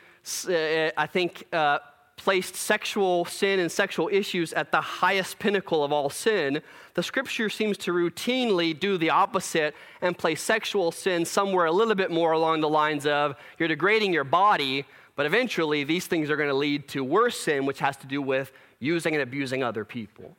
I 0.96 1.08
think, 1.10 1.44
uh, 1.52 1.78
placed 2.18 2.56
sexual 2.56 3.24
sin 3.24 3.60
and 3.60 3.70
sexual 3.70 4.10
issues 4.12 4.52
at 4.52 4.70
the 4.72 4.80
highest 4.80 5.38
pinnacle 5.38 5.84
of 5.84 5.92
all 5.92 6.10
sin, 6.10 6.60
the 6.94 7.02
scripture 7.02 7.48
seems 7.48 7.78
to 7.78 7.92
routinely 7.92 8.78
do 8.78 8.98
the 8.98 9.08
opposite 9.08 9.74
and 10.02 10.18
place 10.18 10.42
sexual 10.42 10.90
sin 10.90 11.24
somewhere 11.24 11.66
a 11.66 11.72
little 11.72 11.94
bit 11.94 12.10
more 12.10 12.32
along 12.32 12.60
the 12.60 12.68
lines 12.68 13.06
of 13.06 13.36
you're 13.58 13.68
degrading 13.68 14.12
your 14.12 14.24
body, 14.24 14.84
but 15.16 15.26
eventually 15.26 15.84
these 15.84 16.06
things 16.06 16.28
are 16.28 16.36
going 16.36 16.48
to 16.48 16.54
lead 16.54 16.88
to 16.88 17.02
worse 17.02 17.38
sin, 17.38 17.64
which 17.64 17.78
has 17.78 17.96
to 17.96 18.06
do 18.06 18.20
with 18.20 18.52
using 18.80 19.14
and 19.14 19.22
abusing 19.22 19.62
other 19.62 19.84
people. 19.84 20.36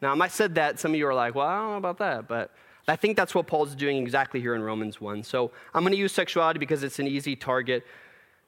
Now, 0.00 0.18
I 0.18 0.28
said 0.28 0.54
that, 0.54 0.78
some 0.78 0.92
of 0.92 0.96
you 0.96 1.06
are 1.08 1.14
like, 1.14 1.34
well, 1.34 1.46
I 1.46 1.56
don't 1.58 1.70
know 1.72 1.76
about 1.76 1.98
that, 1.98 2.26
but 2.26 2.52
I 2.88 2.96
think 2.96 3.16
that's 3.16 3.34
what 3.34 3.46
Paul's 3.46 3.74
doing 3.74 3.98
exactly 3.98 4.40
here 4.40 4.54
in 4.54 4.62
Romans 4.62 5.00
1. 5.00 5.22
So 5.24 5.50
I'm 5.74 5.82
going 5.82 5.92
to 5.92 5.98
use 5.98 6.12
sexuality 6.12 6.58
because 6.58 6.82
it's 6.82 6.98
an 6.98 7.06
easy 7.06 7.36
target 7.36 7.84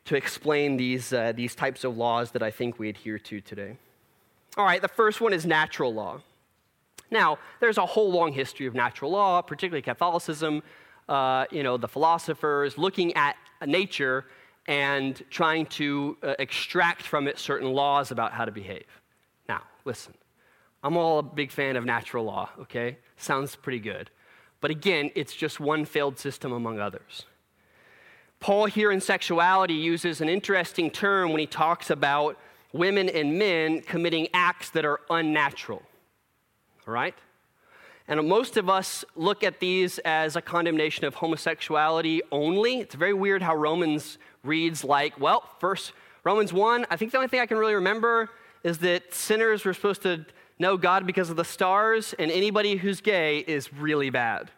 to 0.05 0.17
explain 0.17 0.77
these, 0.77 1.13
uh, 1.13 1.33
these 1.33 1.55
types 1.55 1.85
of 1.85 1.97
laws 1.97 2.33
that 2.33 2.43
I 2.43 2.51
think 2.51 2.79
we 2.79 2.89
adhere 2.89 3.19
to 3.19 3.41
today. 3.41 3.77
All 4.57 4.65
right, 4.65 4.83
the 4.83 4.89
first 4.89 5.21
one 5.21 5.33
is 5.33 5.47
natural 5.47 5.95
law. 5.95 6.21
Now, 7.11 7.39
there's 7.61 7.79
a 7.79 7.87
whole 7.87 8.11
long 8.11 8.33
history 8.33 8.67
of 8.67 8.75
natural 8.75 9.11
law, 9.11 9.43
particularly 9.43 9.83
Catholicism, 9.83 10.63
uh, 11.09 11.47
you 11.51 11.63
know, 11.63 11.77
the 11.77 11.89
philosophers 11.89 12.79
looking 12.79 13.15
at 13.15 13.37
nature 13.67 14.27
and 14.67 15.23
trying 15.31 15.67
to 15.67 16.17
uh, 16.23 16.35
extract 16.39 17.03
from 17.03 17.29
it 17.29 17.39
certain 17.39 17.73
laws 17.73 18.11
about 18.11 18.33
how 18.33 18.45
to 18.45 18.53
behave. 18.53 18.87
Now, 19.49 19.63
listen, 19.85 20.15
I'm 20.83 20.97
all 20.97 21.19
a 21.19 21.23
big 21.23 21.51
fan 21.51 21.77
of 21.77 21.85
natural 21.85 22.25
law, 22.25 22.51
okay? 22.61 22.99
Sounds 23.17 23.57
pretty 23.57 23.81
good. 23.81 24.11
But 24.61 24.71
again, 24.71 25.11
it's 25.15 25.35
just 25.35 25.61
one 25.61 25.85
failed 25.85 26.19
system 26.19 26.53
among 26.53 26.79
others. 26.79 27.25
Paul, 28.43 28.67
here 28.67 28.91
in 28.91 29.01
sexuality, 29.01 29.75
uses 29.75 30.21
an 30.21 30.29
interesting 30.29 30.91
term 30.91 31.31
when 31.31 31.39
he 31.39 31.47
talks 31.47 31.91
about 31.91 32.37
women 32.73 33.09
and 33.09 33.39
men 33.39 33.83
committing 33.83 34.27
acts 34.35 34.71
that 34.71 34.85
are 34.85 34.99
unnatural. 35.09 35.81
All 36.89 36.93
right? 36.93 37.15
And 38.09 38.29
most 38.29 38.57
of 38.57 38.69
us 38.69 39.05
look 39.15 39.45
at 39.45 39.61
these 39.61 40.01
as 40.01 40.35
a 40.35 40.43
condemnation 40.43 41.05
of 41.05 41.15
homosexuality 41.15 42.21
only. 42.33 42.81
It's 42.81 42.97
very 42.97 43.15
weird 43.15 43.43
how 43.43 43.55
Romans 43.55 44.19
reads 44.43 44.83
like, 44.83 45.21
well, 45.21 45.49
first, 45.61 45.93
Romans 46.25 46.53
1, 46.53 46.87
I 46.91 46.97
think 46.97 47.13
the 47.13 47.19
only 47.19 47.29
thing 47.29 47.39
I 47.39 47.47
can 47.47 47.59
really 47.59 47.75
remember 47.75 48.29
is 48.65 48.79
that 48.79 49.15
sinners 49.15 49.65
were 49.65 49.73
supposed 49.73 50.03
to 50.03 50.27
know 50.59 50.77
God 50.77 51.07
because 51.07 51.31
of 51.31 51.37
the 51.37 51.45
stars, 51.45 52.13
and 52.19 52.29
anybody 52.29 52.75
who's 52.75 53.01
gay 53.01 53.39
is 53.39 53.73
really 53.73 54.11
bad. 54.11 54.51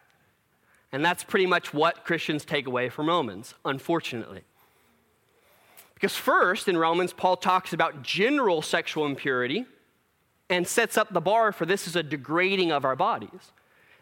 And 0.95 1.03
that's 1.03 1.25
pretty 1.25 1.45
much 1.45 1.73
what 1.73 2.05
Christians 2.05 2.45
take 2.45 2.67
away 2.67 2.87
from 2.87 3.09
Romans, 3.09 3.53
unfortunately. 3.65 4.43
Because 5.93 6.15
first, 6.15 6.69
in 6.69 6.77
Romans, 6.77 7.11
Paul 7.11 7.35
talks 7.35 7.73
about 7.73 8.01
general 8.01 8.61
sexual 8.61 9.05
impurity 9.05 9.65
and 10.49 10.65
sets 10.65 10.97
up 10.97 11.11
the 11.11 11.19
bar 11.19 11.51
for 11.51 11.65
this 11.65 11.85
as 11.85 11.97
a 11.97 12.01
degrading 12.01 12.71
of 12.71 12.85
our 12.85 12.95
bodies. 12.95 13.51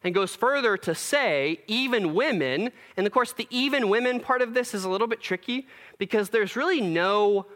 And 0.04 0.14
goes 0.14 0.36
further 0.36 0.78
to 0.78 0.94
say, 0.94 1.62
even 1.66 2.14
women, 2.14 2.72
and 2.96 3.08
of 3.08 3.12
course, 3.12 3.34
the 3.34 3.48
even 3.50 3.90
women 3.90 4.20
part 4.20 4.44
of 4.44 4.54
this 4.54 4.76
is 4.76 4.84
a 4.84 4.90
little 4.90 5.08
bit 5.08 5.20
tricky 5.20 5.66
because 5.98 6.30
there's 6.30 6.56
really 6.56 6.80
no 6.80 7.48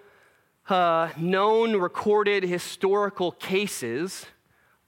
uh, 0.68 1.10
known 1.16 1.76
recorded 1.76 2.42
historical 2.42 3.34
cases 3.34 4.26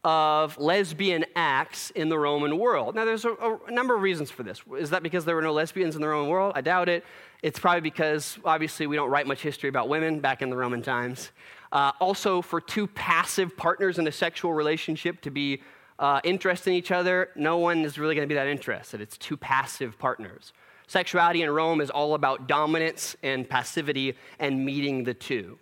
of 0.04 0.58
lesbian 0.58 1.26
acts 1.36 1.90
in 1.92 2.08
the 2.08 2.18
Roman 2.18 2.58
world. 2.58 2.96
Now, 2.96 3.04
there's 3.04 3.26
a, 3.26 3.32
a, 3.32 3.72
number 3.72 3.96
of 3.96 4.02
reasons 4.02 4.32
for 4.32 4.44
this. 4.44 4.62
Is 4.78 4.92
that 4.92 5.04
because 5.04 5.26
there 5.26 5.36
were 5.36 5.42
no 5.42 5.52
lesbians 5.52 5.96
in 5.96 6.02
the 6.02 6.08
Roman 6.08 6.30
world? 6.30 6.54
I 6.56 6.62
doubt 6.62 6.88
it. 6.88 7.04
It's 7.44 7.60
probably 7.60 7.82
because, 7.82 8.38
obviously, 8.46 8.88
we 8.88 8.96
don't 8.96 9.10
write 9.10 9.28
much 9.28 9.42
history 9.42 9.68
about 9.68 9.90
women 9.90 10.22
back 10.22 10.42
in 10.42 10.50
the 10.50 10.56
Roman 10.56 10.82
times. 10.82 11.32
Uh, 11.72 11.92
also, 12.00 12.42
for 12.42 12.62
two 12.62 12.88
passive 12.88 13.58
partners 13.58 14.00
in 14.00 14.08
a 14.08 14.12
sexual 14.12 14.54
relationship 14.54 15.20
to 15.22 15.32
be 15.32 15.62
uh, 16.00 16.22
interested 16.24 16.70
in 16.70 16.78
each 16.78 16.92
other, 16.92 17.30
no 17.36 17.58
one 17.58 17.84
is 17.84 18.00
really 18.00 18.16
going 18.16 18.26
to 18.26 18.32
be 18.32 18.36
that 18.36 18.48
interested. 18.48 19.02
It's 19.02 19.18
two 19.18 19.36
passive 19.36 20.00
partners. 20.00 20.54
Sexuality 20.88 21.44
in 21.44 21.50
Rome 21.50 21.82
is 21.82 21.90
all 21.90 22.16
about 22.16 22.48
dominance 22.48 23.18
and 23.22 23.48
passivity 23.48 24.16
and 24.40 24.66
meeting 24.66 25.04
the 25.04 25.14
two. 25.14 25.60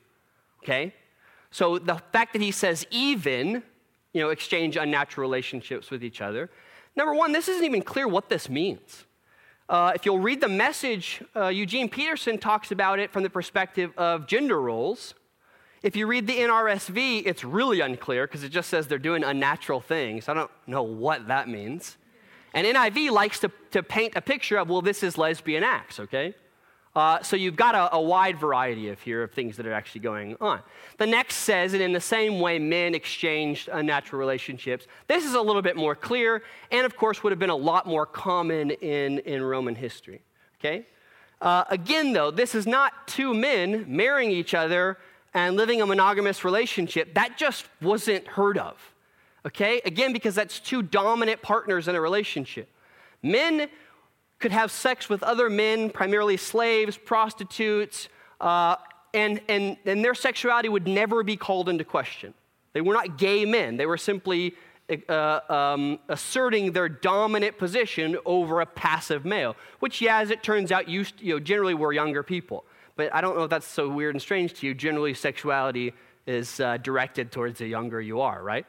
Okay? 0.63 0.93
So 1.49 1.79
the 1.79 1.95
fact 2.11 2.33
that 2.33 2.41
he 2.41 2.51
says 2.51 2.85
even 2.91 3.63
you 4.17 4.23
know, 4.23 4.29
exchange 4.29 4.77
unnatural 4.77 5.21
relationships 5.21 5.91
with 5.91 6.03
each 6.03 6.21
other. 6.21 6.49
Number 6.95 7.13
one, 7.13 7.33
this 7.33 7.47
isn't 7.47 7.63
even 7.63 7.83
clear 7.83 8.07
what 8.07 8.29
this 8.29 8.49
means. 8.49 9.05
Uh, 9.69 9.91
if 9.93 10.07
you'll 10.07 10.17
read 10.17 10.41
the 10.41 10.47
message, 10.47 11.21
uh, 11.35 11.49
Eugene 11.49 11.87
Peterson 11.87 12.39
talks 12.39 12.71
about 12.71 12.97
it 12.97 13.13
from 13.13 13.21
the 13.21 13.29
perspective 13.29 13.91
of 13.95 14.25
gender 14.25 14.59
roles. 14.59 15.13
If 15.83 15.95
you 15.95 16.07
read 16.07 16.25
the 16.25 16.33
NRSV, 16.33 17.27
it's 17.27 17.43
really 17.43 17.79
unclear 17.79 18.25
because 18.25 18.43
it 18.43 18.49
just 18.49 18.69
says 18.69 18.87
they're 18.87 18.97
doing 18.97 19.23
unnatural 19.23 19.81
things. 19.81 20.27
I 20.27 20.33
don't 20.33 20.49
know 20.65 20.81
what 20.81 21.27
that 21.27 21.47
means. 21.47 21.97
And 22.55 22.65
NIV 22.65 23.11
likes 23.11 23.39
to, 23.41 23.51
to 23.69 23.83
paint 23.83 24.13
a 24.15 24.21
picture 24.21 24.57
of, 24.57 24.67
well, 24.67 24.81
this 24.81 25.03
is 25.03 25.15
lesbian 25.15 25.63
acts, 25.63 25.99
okay? 25.99 26.33
Uh, 26.97 27.21
so 27.21 27.35
you've 27.35 27.55
got 27.55 27.75
a, 27.75 27.93
a, 27.95 28.01
wide 28.01 28.39
variety 28.39 28.89
of 28.89 28.99
here 28.99 29.21
of 29.21 29.31
things 29.31 29.55
that 29.55 29.67
are 29.67 29.71
actually 29.71 30.01
going 30.01 30.35
on. 30.41 30.59
The 30.97 31.05
next 31.05 31.35
says, 31.35 31.73
and 31.73 31.81
in 31.83 31.93
the 31.93 32.01
same 32.01 32.39
way 32.39 32.57
men 32.57 32.95
exchanged 32.95 33.69
unnatural 33.71 34.19
relationships. 34.19 34.87
This 35.05 35.23
is 35.23 35.35
a 35.35 35.41
little 35.41 35.61
bit 35.61 35.75
more 35.75 35.93
clear, 35.93 36.41
and 36.71 36.87
of 36.87 36.97
course 36.97 37.21
would 37.21 37.31
have 37.31 37.37
been 37.37 37.51
a 37.51 37.55
lot 37.55 37.85
more 37.85 38.07
common 38.07 38.71
in, 38.71 39.19
in 39.19 39.43
Roman 39.43 39.75
history. 39.75 40.21
Okay? 40.59 40.87
Uh, 41.39 41.65
again, 41.69 42.13
though, 42.13 42.31
this 42.31 42.55
is 42.55 42.65
not 42.65 43.07
two 43.07 43.31
men 43.31 43.85
marrying 43.87 44.31
each 44.31 44.55
other 44.55 44.97
and 45.35 45.55
living 45.55 45.83
a 45.83 45.85
monogamous 45.85 46.43
relationship. 46.43 47.13
That 47.13 47.37
just 47.37 47.67
wasn't 47.79 48.25
heard 48.25 48.57
of. 48.57 48.75
Okay? 49.45 49.81
Again, 49.85 50.13
because 50.13 50.33
that's 50.33 50.59
two 50.59 50.81
dominant 50.81 51.43
partners 51.43 51.87
in 51.87 51.93
a 51.93 52.01
relationship. 52.01 52.67
Men 53.21 53.69
could 54.39 54.51
have 54.51 54.71
sex 54.71 55.09
with 55.09 55.23
other 55.23 55.49
men, 55.49 55.89
primarily 55.89 56.37
slaves, 56.37 56.97
prostitutes, 56.97 58.09
uh, 58.39 58.75
and, 59.13 59.41
and, 59.47 59.77
and 59.85 60.03
their 60.03 60.13
sexuality 60.13 60.69
would 60.69 60.87
never 60.87 61.23
be 61.23 61.35
called 61.35 61.69
into 61.69 61.83
question. 61.83 62.33
They 62.73 62.81
were 62.81 62.93
not 62.93 63.17
gay 63.17 63.45
men, 63.45 63.77
they 63.77 63.85
were 63.85 63.97
simply 63.97 64.53
uh, 65.09 65.39
um, 65.49 65.99
asserting 66.07 66.71
their 66.71 66.87
dominant 66.87 67.57
position 67.57 68.17
over 68.25 68.61
a 68.61 68.65
passive 68.65 69.25
male, 69.25 69.55
which, 69.79 70.01
yeah, 70.01 70.19
as 70.19 70.29
it 70.29 70.43
turns 70.43 70.71
out, 70.71 70.87
used, 70.87 71.19
you 71.19 71.33
know, 71.33 71.39
generally 71.39 71.73
were 71.73 71.91
younger 71.91 72.23
people. 72.23 72.63
But 72.95 73.13
I 73.13 73.21
don't 73.21 73.35
know 73.35 73.43
if 73.43 73.49
that's 73.49 73.67
so 73.67 73.89
weird 73.89 74.15
and 74.15 74.21
strange 74.21 74.53
to 74.55 74.67
you. 74.67 74.73
Generally, 74.73 75.15
sexuality 75.15 75.93
is 76.25 76.59
uh, 76.59 76.77
directed 76.77 77.31
towards 77.31 77.59
the 77.59 77.67
younger 77.67 78.01
you 78.01 78.21
are, 78.21 78.41
right? 78.41 78.65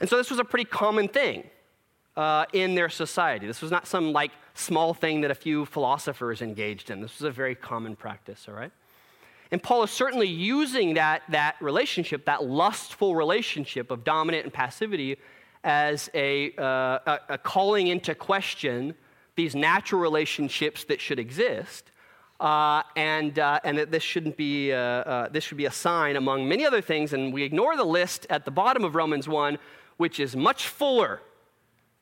And 0.00 0.08
so 0.08 0.16
this 0.16 0.30
was 0.30 0.38
a 0.38 0.44
pretty 0.44 0.64
common 0.64 1.08
thing 1.08 1.48
uh, 2.16 2.44
in 2.52 2.74
their 2.74 2.88
society. 2.88 3.46
This 3.46 3.62
was 3.62 3.70
not 3.70 3.86
some 3.86 4.12
like 4.12 4.32
small 4.54 4.94
thing 4.94 5.22
that 5.22 5.30
a 5.30 5.34
few 5.34 5.64
philosophers 5.66 6.42
engaged 6.42 6.90
in. 6.90 7.00
This 7.00 7.18
was 7.18 7.28
a 7.28 7.30
very 7.30 7.54
common 7.54 7.96
practice, 7.96 8.46
all 8.48 8.54
right? 8.54 8.72
And 9.50 9.62
Paul 9.62 9.82
is 9.82 9.90
certainly 9.90 10.28
using 10.28 10.94
that, 10.94 11.22
that 11.28 11.56
relationship, 11.60 12.24
that 12.24 12.44
lustful 12.44 13.14
relationship 13.14 13.90
of 13.90 14.02
dominant 14.04 14.44
and 14.44 14.52
passivity, 14.52 15.18
as 15.64 16.10
a, 16.14 16.52
uh, 16.58 16.98
a, 17.06 17.18
a 17.30 17.38
calling 17.38 17.86
into 17.86 18.14
question 18.14 18.94
these 19.36 19.54
natural 19.54 20.00
relationships 20.00 20.84
that 20.84 21.00
should 21.00 21.18
exist. 21.18 21.90
Uh, 22.40 22.82
and, 22.96 23.38
uh, 23.38 23.60
and 23.62 23.78
that 23.78 23.92
this 23.92 24.02
shouldn't 24.02 24.36
be, 24.36 24.72
uh, 24.72 24.76
uh, 24.76 25.28
this 25.28 25.44
should 25.44 25.56
be 25.56 25.66
a 25.66 25.70
sign 25.70 26.16
among 26.16 26.48
many 26.48 26.66
other 26.66 26.80
things. 26.80 27.12
And 27.12 27.32
we 27.32 27.44
ignore 27.44 27.76
the 27.76 27.84
list 27.84 28.26
at 28.30 28.44
the 28.44 28.50
bottom 28.50 28.82
of 28.84 28.96
Romans 28.96 29.28
1, 29.28 29.58
which 29.96 30.18
is 30.18 30.34
much 30.34 30.66
fuller 30.66 31.20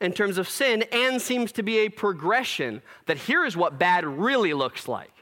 in 0.00 0.12
terms 0.12 0.38
of 0.38 0.48
sin 0.48 0.84
and 0.92 1.20
seems 1.20 1.52
to 1.52 1.62
be 1.62 1.78
a 1.78 1.88
progression 1.88 2.82
that 3.06 3.18
here 3.18 3.44
is 3.44 3.56
what 3.56 3.78
bad 3.78 4.04
really 4.04 4.54
looks 4.54 4.88
like 4.88 5.12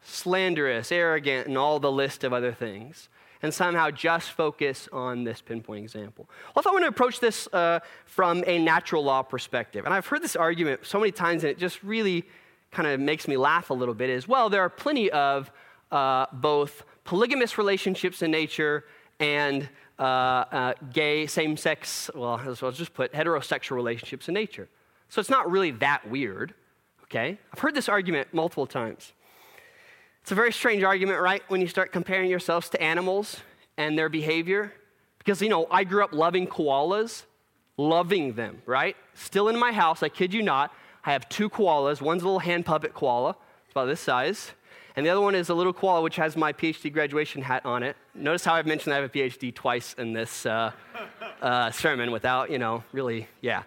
slanderous, 0.00 0.90
arrogant, 0.90 1.46
and 1.46 1.58
all 1.58 1.78
the 1.78 1.92
list 1.92 2.24
of 2.24 2.32
other 2.32 2.52
things. 2.52 3.08
And 3.42 3.54
somehow 3.54 3.90
just 3.90 4.30
focus 4.32 4.88
on 4.92 5.22
this 5.22 5.40
pinpoint 5.40 5.84
example. 5.84 6.28
Also, 6.56 6.70
I 6.70 6.72
want 6.72 6.84
to 6.84 6.88
approach 6.88 7.20
this 7.20 7.46
uh, 7.52 7.78
from 8.04 8.42
a 8.46 8.58
natural 8.58 9.04
law 9.04 9.22
perspective. 9.22 9.84
And 9.84 9.94
I've 9.94 10.06
heard 10.06 10.22
this 10.22 10.34
argument 10.34 10.86
so 10.86 10.98
many 10.98 11.12
times, 11.12 11.44
and 11.44 11.50
it 11.50 11.58
just 11.58 11.82
really 11.84 12.24
kind 12.72 12.88
of 12.88 12.98
makes 12.98 13.28
me 13.28 13.36
laugh 13.36 13.70
a 13.70 13.74
little 13.74 13.94
bit 13.94 14.10
as 14.10 14.26
well. 14.26 14.50
There 14.50 14.62
are 14.62 14.68
plenty 14.68 15.10
of 15.10 15.52
uh, 15.92 16.26
both 16.32 16.84
polygamous 17.04 17.58
relationships 17.58 18.22
in 18.22 18.30
nature 18.32 18.84
and 19.20 19.68
uh, 19.98 20.02
uh, 20.02 20.74
gay, 20.92 21.26
same 21.26 21.56
sex, 21.56 22.10
well, 22.14 22.40
I'll 22.62 22.72
just 22.72 22.94
put 22.94 23.12
heterosexual 23.12 23.76
relationships 23.76 24.28
in 24.28 24.34
nature. 24.34 24.68
So 25.08 25.20
it's 25.20 25.30
not 25.30 25.50
really 25.50 25.70
that 25.72 26.08
weird, 26.08 26.54
okay? 27.04 27.38
I've 27.52 27.58
heard 27.58 27.74
this 27.74 27.88
argument 27.88 28.28
multiple 28.32 28.66
times. 28.66 29.12
It's 30.22 30.32
a 30.32 30.34
very 30.34 30.52
strange 30.52 30.82
argument, 30.82 31.20
right? 31.20 31.42
When 31.48 31.60
you 31.60 31.66
start 31.66 31.92
comparing 31.92 32.30
yourselves 32.30 32.68
to 32.70 32.82
animals 32.82 33.40
and 33.78 33.98
their 33.98 34.08
behavior. 34.08 34.72
Because, 35.18 35.40
you 35.40 35.48
know, 35.48 35.66
I 35.70 35.84
grew 35.84 36.04
up 36.04 36.12
loving 36.12 36.46
koalas, 36.46 37.24
loving 37.76 38.34
them, 38.34 38.62
right? 38.66 38.96
Still 39.14 39.48
in 39.48 39.58
my 39.58 39.72
house, 39.72 40.02
I 40.02 40.10
kid 40.10 40.34
you 40.34 40.42
not. 40.42 40.72
I 41.04 41.12
have 41.12 41.28
two 41.28 41.48
koalas. 41.48 42.02
One's 42.02 42.22
a 42.22 42.26
little 42.26 42.40
hand 42.40 42.66
puppet 42.66 42.92
koala, 42.92 43.30
it's 43.64 43.72
about 43.72 43.86
this 43.86 44.00
size. 44.00 44.52
And 44.96 45.06
the 45.06 45.10
other 45.10 45.20
one 45.20 45.34
is 45.34 45.48
a 45.48 45.54
little 45.54 45.72
koala 45.72 46.02
which 46.02 46.16
has 46.16 46.36
my 46.36 46.52
PhD 46.52 46.92
graduation 46.92 47.42
hat 47.42 47.64
on 47.64 47.82
it. 47.82 47.96
Notice 48.14 48.44
how 48.44 48.54
I've 48.54 48.66
mentioned 48.66 48.92
I 48.92 48.96
have 48.96 49.04
a 49.04 49.08
PhD 49.08 49.54
twice 49.54 49.94
in 49.94 50.12
this 50.12 50.44
uh, 50.44 50.72
uh, 51.40 51.70
sermon 51.70 52.10
without, 52.10 52.50
you 52.50 52.58
know, 52.58 52.82
really, 52.92 53.28
yeah. 53.40 53.62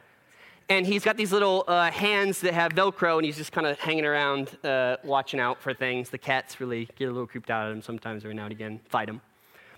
And 0.70 0.86
he's 0.86 1.04
got 1.04 1.18
these 1.18 1.34
little 1.34 1.66
uh, 1.68 1.92
hands 1.92 2.40
that 2.42 2.54
have 2.54 2.72
Velcro, 2.72 3.18
and 3.18 3.26
he's 3.26 3.36
just 3.36 3.52
kind 3.52 3.68
of 3.68 3.78
hanging 3.78 4.06
around, 4.06 4.58
uh, 4.64 4.98
watching 5.04 5.40
out 5.40 5.62
for 5.62 5.74
things. 5.74 6.10
The 6.10 6.18
cats 6.18 6.62
really 6.62 6.88
get 6.98 7.06
a 7.06 7.12
little 7.12 7.28
creeped 7.28 7.50
out 7.50 7.68
of 7.68 7.76
him 7.76 7.82
sometimes 7.82 8.24
every 8.24 8.36
now 8.36 8.44
and 8.44 8.54
again, 8.54 8.80
fight 8.88 9.10
him. 9.10 9.20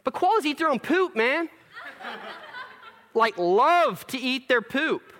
But 0.04 0.14
koalas 0.14 0.46
eat 0.46 0.58
their 0.58 0.70
own 0.70 0.80
poop, 0.80 1.16
man. 1.16 1.50
like, 3.14 3.38
love 3.38 4.06
to 4.08 4.20
eat 4.20 4.48
their 4.48 4.62
poop. 4.62 5.13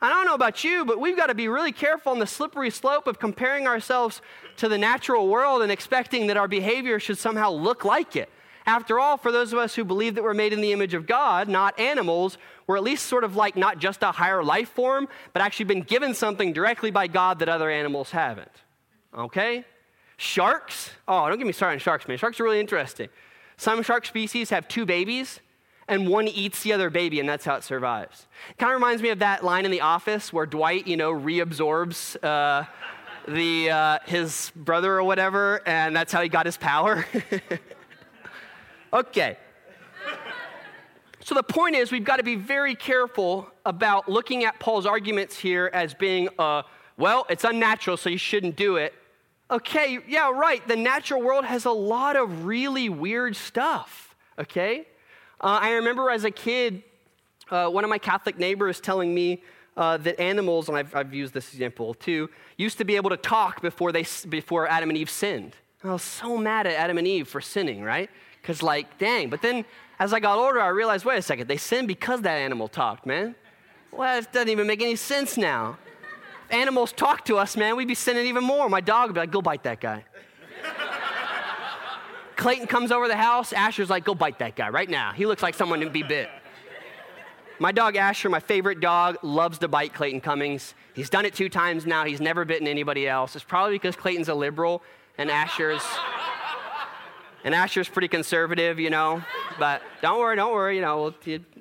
I 0.00 0.08
don't 0.08 0.26
know 0.26 0.34
about 0.34 0.62
you, 0.62 0.84
but 0.84 1.00
we've 1.00 1.16
got 1.16 1.26
to 1.26 1.34
be 1.34 1.48
really 1.48 1.72
careful 1.72 2.12
on 2.12 2.20
the 2.20 2.26
slippery 2.26 2.70
slope 2.70 3.06
of 3.06 3.18
comparing 3.18 3.66
ourselves 3.66 4.22
to 4.58 4.68
the 4.68 4.78
natural 4.78 5.28
world 5.28 5.62
and 5.62 5.72
expecting 5.72 6.28
that 6.28 6.36
our 6.36 6.46
behavior 6.46 7.00
should 7.00 7.18
somehow 7.18 7.50
look 7.50 7.84
like 7.84 8.14
it. 8.14 8.30
After 8.64 9.00
all, 9.00 9.16
for 9.16 9.32
those 9.32 9.52
of 9.52 9.58
us 9.58 9.74
who 9.74 9.84
believe 9.84 10.14
that 10.14 10.22
we're 10.22 10.34
made 10.34 10.52
in 10.52 10.60
the 10.60 10.72
image 10.72 10.94
of 10.94 11.06
God, 11.06 11.48
not 11.48 11.78
animals, 11.80 12.38
we're 12.66 12.76
at 12.76 12.82
least 12.82 13.06
sort 13.06 13.24
of 13.24 13.34
like 13.34 13.56
not 13.56 13.78
just 13.78 14.02
a 14.02 14.12
higher 14.12 14.44
life 14.44 14.68
form, 14.68 15.08
but 15.32 15.42
actually 15.42 15.64
been 15.64 15.82
given 15.82 16.14
something 16.14 16.52
directly 16.52 16.90
by 16.90 17.06
God 17.06 17.38
that 17.38 17.48
other 17.48 17.70
animals 17.70 18.10
haven't. 18.10 18.52
Okay? 19.16 19.64
Sharks? 20.18 20.90
Oh, 21.08 21.28
don't 21.28 21.38
get 21.38 21.46
me 21.46 21.52
started 21.52 21.76
on 21.76 21.78
sharks, 21.78 22.06
man. 22.06 22.18
Sharks 22.18 22.38
are 22.38 22.44
really 22.44 22.60
interesting. 22.60 23.08
Some 23.56 23.82
shark 23.82 24.04
species 24.04 24.50
have 24.50 24.68
two 24.68 24.84
babies 24.84 25.40
and 25.88 26.08
one 26.08 26.28
eats 26.28 26.62
the 26.62 26.72
other 26.72 26.90
baby, 26.90 27.20
and 27.20 27.28
that's 27.28 27.44
how 27.44 27.56
it 27.56 27.64
survives. 27.64 28.26
Kind 28.58 28.70
of 28.72 28.74
reminds 28.74 29.02
me 29.02 29.08
of 29.08 29.20
that 29.20 29.44
line 29.44 29.64
in 29.64 29.70
The 29.70 29.80
Office 29.80 30.32
where 30.32 30.46
Dwight, 30.46 30.86
you 30.86 30.96
know, 30.96 31.12
reabsorbs 31.12 32.22
uh, 32.22 32.64
the 33.26 33.70
uh, 33.70 33.98
his 34.06 34.52
brother 34.56 34.96
or 34.96 35.04
whatever, 35.04 35.62
and 35.66 35.94
that's 35.94 36.12
how 36.12 36.22
he 36.22 36.28
got 36.28 36.46
his 36.46 36.56
power. 36.56 37.04
okay. 38.92 39.36
So 41.20 41.34
the 41.34 41.42
point 41.42 41.76
is, 41.76 41.92
we've 41.92 42.04
got 42.04 42.16
to 42.16 42.22
be 42.22 42.36
very 42.36 42.74
careful 42.74 43.50
about 43.66 44.08
looking 44.08 44.44
at 44.44 44.58
Paul's 44.58 44.86
arguments 44.86 45.36
here 45.36 45.70
as 45.74 45.92
being, 45.92 46.30
uh, 46.38 46.62
well, 46.96 47.26
it's 47.28 47.44
unnatural, 47.44 47.98
so 47.98 48.08
you 48.08 48.16
shouldn't 48.16 48.56
do 48.56 48.76
it. 48.76 48.94
Okay, 49.50 49.98
yeah, 50.08 50.30
right. 50.30 50.66
The 50.66 50.76
natural 50.76 51.20
world 51.20 51.44
has 51.44 51.66
a 51.66 51.70
lot 51.70 52.16
of 52.16 52.46
really 52.46 52.88
weird 52.88 53.36
stuff, 53.36 54.14
okay? 54.38 54.86
Uh, 55.40 55.58
I 55.62 55.70
remember 55.72 56.10
as 56.10 56.24
a 56.24 56.30
kid 56.30 56.82
uh, 57.50 57.68
one 57.68 57.84
of 57.84 57.90
my 57.90 57.98
Catholic 57.98 58.38
neighbors 58.38 58.80
telling 58.80 59.14
me 59.14 59.42
uh, 59.76 59.96
that 59.98 60.20
animals, 60.20 60.68
and 60.68 60.76
I've, 60.76 60.94
I've, 60.94 61.14
used 61.14 61.32
this 61.32 61.52
example 61.52 61.94
too, 61.94 62.28
used 62.56 62.78
to 62.78 62.84
be 62.84 62.96
able 62.96 63.10
to 63.10 63.16
talk 63.16 63.62
before, 63.62 63.92
they, 63.92 64.04
before 64.28 64.68
Adam 64.68 64.90
and 64.90 64.98
Eve 64.98 65.08
sinned. 65.08 65.54
I 65.84 65.92
was 65.92 66.02
so 66.02 66.36
mad 66.36 66.66
at 66.66 66.74
Adam 66.74 66.98
and 66.98 67.06
Eve 67.06 67.28
for 67.28 67.40
sinning, 67.40 67.82
right? 67.82 68.10
Because, 68.42 68.62
like, 68.62 68.98
dang. 68.98 69.30
But 69.30 69.40
then 69.40 69.64
as 70.00 70.12
I 70.12 70.18
got 70.18 70.36
older, 70.36 70.60
I 70.60 70.68
realized 70.68 71.04
wait 71.04 71.18
a 71.18 71.22
second, 71.22 71.46
they 71.46 71.56
sinned 71.56 71.86
because 71.86 72.22
that 72.22 72.36
animal 72.36 72.66
talked, 72.66 73.06
man. 73.06 73.36
Well, 73.92 74.18
it 74.18 74.32
doesn't 74.32 74.48
even 74.48 74.66
make 74.66 74.82
any 74.82 74.96
sense 74.96 75.36
now. 75.36 75.78
If 76.48 76.54
animals 76.54 76.92
talk 76.92 77.24
to 77.26 77.38
us, 77.38 77.56
man, 77.56 77.76
we'd 77.76 77.88
be 77.88 77.94
sinning 77.94 78.26
even 78.26 78.42
more. 78.42 78.68
My 78.68 78.80
dog 78.80 79.08
would 79.08 79.14
be 79.14 79.20
like, 79.20 79.30
go 79.30 79.40
bite 79.40 79.62
that 79.62 79.80
guy. 79.80 80.04
Clayton 82.38 82.68
comes 82.68 82.92
over 82.92 83.08
the 83.08 83.16
house. 83.16 83.52
Asher's 83.52 83.90
like, 83.90 84.04
go 84.04 84.14
bite 84.14 84.38
that 84.38 84.54
guy 84.54 84.68
right 84.68 84.88
now. 84.88 85.12
He 85.12 85.26
looks 85.26 85.42
like 85.42 85.54
someone 85.54 85.80
to 85.80 85.90
be 85.90 86.04
bit. 86.04 86.30
My 87.58 87.72
dog 87.72 87.96
Asher, 87.96 88.28
my 88.28 88.38
favorite 88.38 88.78
dog, 88.78 89.16
loves 89.22 89.58
to 89.58 89.66
bite 89.66 89.92
Clayton 89.92 90.20
Cummings. 90.20 90.74
He's 90.94 91.10
done 91.10 91.24
it 91.24 91.34
two 91.34 91.48
times 91.48 91.84
now. 91.84 92.04
He's 92.04 92.20
never 92.20 92.44
bitten 92.44 92.68
anybody 92.68 93.08
else. 93.08 93.34
It's 93.34 93.44
probably 93.44 93.74
because 93.74 93.96
Clayton's 93.96 94.28
a 94.28 94.34
liberal 94.34 94.82
and 95.18 95.32
Asher's 95.32 95.82
and 97.42 97.56
Asher's 97.56 97.88
pretty 97.88 98.06
conservative, 98.06 98.78
you 98.78 98.90
know. 98.90 99.20
But 99.58 99.82
don't 100.00 100.20
worry, 100.20 100.36
don't 100.36 100.52
worry. 100.52 100.76
You 100.76 100.82
know, 100.82 101.12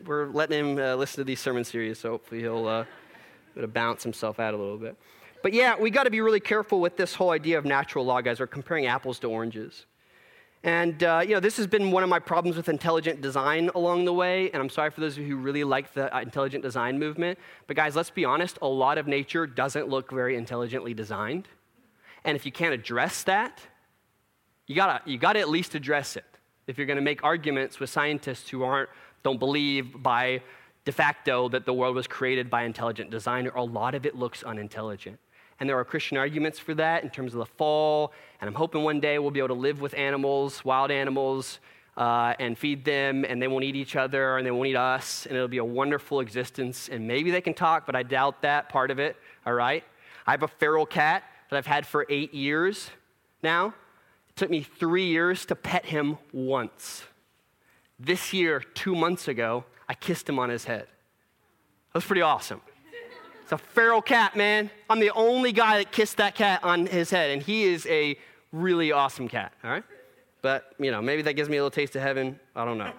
we're 0.05 0.27
letting 0.27 0.59
him 0.59 0.77
uh, 0.77 0.95
listen 0.95 1.17
to 1.17 1.23
these 1.23 1.39
sermon 1.39 1.63
series, 1.63 1.97
so 1.97 2.11
hopefully 2.11 2.41
he'll 2.41 2.67
uh, 2.67 2.85
bounce 3.67 4.03
himself 4.03 4.39
out 4.39 4.53
a 4.53 4.57
little 4.57 4.77
bit. 4.77 4.95
But 5.41 5.53
yeah, 5.53 5.75
we 5.79 5.89
got 5.89 6.03
to 6.03 6.11
be 6.11 6.21
really 6.21 6.39
careful 6.39 6.79
with 6.79 6.97
this 6.97 7.15
whole 7.15 7.31
idea 7.31 7.57
of 7.57 7.65
natural 7.65 8.05
law, 8.05 8.21
guys. 8.21 8.39
We're 8.39 8.45
comparing 8.45 8.85
apples 8.85 9.17
to 9.19 9.27
oranges. 9.27 9.87
And, 10.67 11.01
uh, 11.01 11.21
you 11.23 11.33
know, 11.33 11.39
this 11.39 11.55
has 11.55 11.65
been 11.65 11.91
one 11.91 12.03
of 12.03 12.09
my 12.09 12.19
problems 12.19 12.57
with 12.57 12.67
intelligent 12.67 13.21
design 13.21 13.71
along 13.73 14.03
the 14.03 14.11
way. 14.11 14.51
And 14.51 14.61
I'm 14.61 14.67
sorry 14.69 14.91
for 14.91 14.99
those 14.99 15.17
of 15.17 15.23
you 15.23 15.29
who 15.29 15.35
really 15.37 15.63
like 15.63 15.93
the 15.93 16.13
uh, 16.13 16.19
intelligent 16.19 16.61
design 16.61 16.99
movement. 16.99 17.39
But, 17.67 17.77
guys, 17.77 17.95
let's 17.95 18.09
be 18.09 18.25
honest, 18.25 18.59
a 18.61 18.67
lot 18.67 18.97
of 18.97 19.07
nature 19.07 19.47
doesn't 19.47 19.87
look 19.87 20.11
very 20.11 20.35
intelligently 20.35 20.93
designed. 20.93 21.47
And 22.25 22.35
if 22.35 22.45
you 22.45 22.51
can't 22.51 22.73
address 22.73 23.23
that, 23.23 23.61
you 24.65 24.75
gotta, 24.75 25.01
you 25.09 25.17
gotta 25.17 25.39
at 25.39 25.47
least 25.47 25.73
address 25.73 26.17
it. 26.17 26.25
If 26.67 26.77
you're 26.77 26.85
gonna 26.85 26.99
make 26.99 27.23
arguments 27.23 27.79
with 27.79 27.89
scientists 27.89 28.49
who 28.49 28.63
aren't, 28.63 28.89
don't 29.23 29.39
believe 29.39 30.03
by 30.03 30.43
de 30.83 30.91
facto 30.91 31.47
that 31.47 31.65
the 31.65 31.73
world 31.73 31.95
was 31.95 32.07
created 32.07 32.49
by 32.49 32.63
intelligent 32.63 33.09
design, 33.09 33.47
or 33.47 33.55
a 33.55 33.63
lot 33.63 33.95
of 33.95 34.05
it 34.05 34.17
looks 34.17 34.43
unintelligent. 34.43 35.17
And 35.59 35.67
there 35.67 35.77
are 35.77 35.85
Christian 35.85 36.17
arguments 36.17 36.59
for 36.59 36.73
that 36.75 37.03
in 37.03 37.09
terms 37.09 37.33
of 37.33 37.39
the 37.39 37.45
fall. 37.45 38.13
And 38.39 38.47
I'm 38.47 38.53
hoping 38.53 38.83
one 38.83 38.99
day 38.99 39.17
we'll 39.17 39.31
be 39.31 39.39
able 39.39 39.55
to 39.55 39.61
live 39.61 39.81
with 39.81 39.93
animals, 39.95 40.63
wild 40.63 40.91
animals, 40.91 41.59
uh, 41.97 42.35
and 42.39 42.57
feed 42.57 42.85
them, 42.85 43.25
and 43.25 43.41
they 43.41 43.47
won't 43.47 43.63
eat 43.63 43.75
each 43.75 43.95
other, 43.95 44.37
and 44.37 44.45
they 44.45 44.51
won't 44.51 44.67
eat 44.67 44.75
us, 44.75 45.25
and 45.25 45.35
it'll 45.35 45.47
be 45.47 45.57
a 45.57 45.65
wonderful 45.65 46.19
existence. 46.19 46.89
And 46.89 47.07
maybe 47.07 47.31
they 47.31 47.41
can 47.41 47.55
talk, 47.55 47.87
but 47.87 47.95
I 47.95 48.03
doubt 48.03 48.43
that 48.43 48.69
part 48.69 48.91
of 48.91 48.99
it, 48.99 49.15
all 49.45 49.53
right? 49.53 49.83
I 50.27 50.31
have 50.31 50.43
a 50.43 50.47
feral 50.47 50.85
cat 50.85 51.23
that 51.49 51.57
I've 51.57 51.65
had 51.65 51.87
for 51.87 52.05
eight 52.07 52.33
years 52.33 52.91
now. 53.41 53.73
It 54.29 54.35
took 54.35 54.51
me 54.51 54.61
three 54.61 55.07
years 55.07 55.45
to 55.47 55.55
pet 55.55 55.85
him 55.85 56.19
once. 56.31 57.03
This 57.99 58.31
year, 58.31 58.59
two 58.59 58.93
months 58.93 59.27
ago, 59.27 59.65
I 59.89 59.95
kissed 59.95 60.29
him 60.29 60.37
on 60.37 60.49
his 60.49 60.65
head. 60.65 60.83
That 60.83 61.95
was 61.95 62.05
pretty 62.05 62.21
awesome. 62.21 62.61
It's 63.47 63.53
a 63.53 63.57
feral 63.57 64.01
cat, 64.01 64.35
man. 64.35 64.69
I'm 64.89 64.99
the 64.99 65.11
only 65.11 65.53
guy 65.53 65.77
that 65.77 65.93
kissed 65.93 66.17
that 66.17 66.35
cat 66.35 66.65
on 66.65 66.85
his 66.85 67.09
head, 67.09 67.29
and 67.29 67.41
he 67.41 67.63
is 67.63 67.85
a 67.85 68.17
really 68.51 68.91
awesome 68.91 69.29
cat, 69.29 69.53
all 69.63 69.71
right? 69.71 69.85
But, 70.41 70.73
you 70.77 70.91
know, 70.91 71.01
maybe 71.01 71.21
that 71.21 71.31
gives 71.35 71.47
me 71.47 71.55
a 71.55 71.61
little 71.61 71.71
taste 71.71 71.95
of 71.95 72.01
heaven. 72.01 72.41
I 72.57 72.65
don't 72.65 72.77
know. 72.77 72.91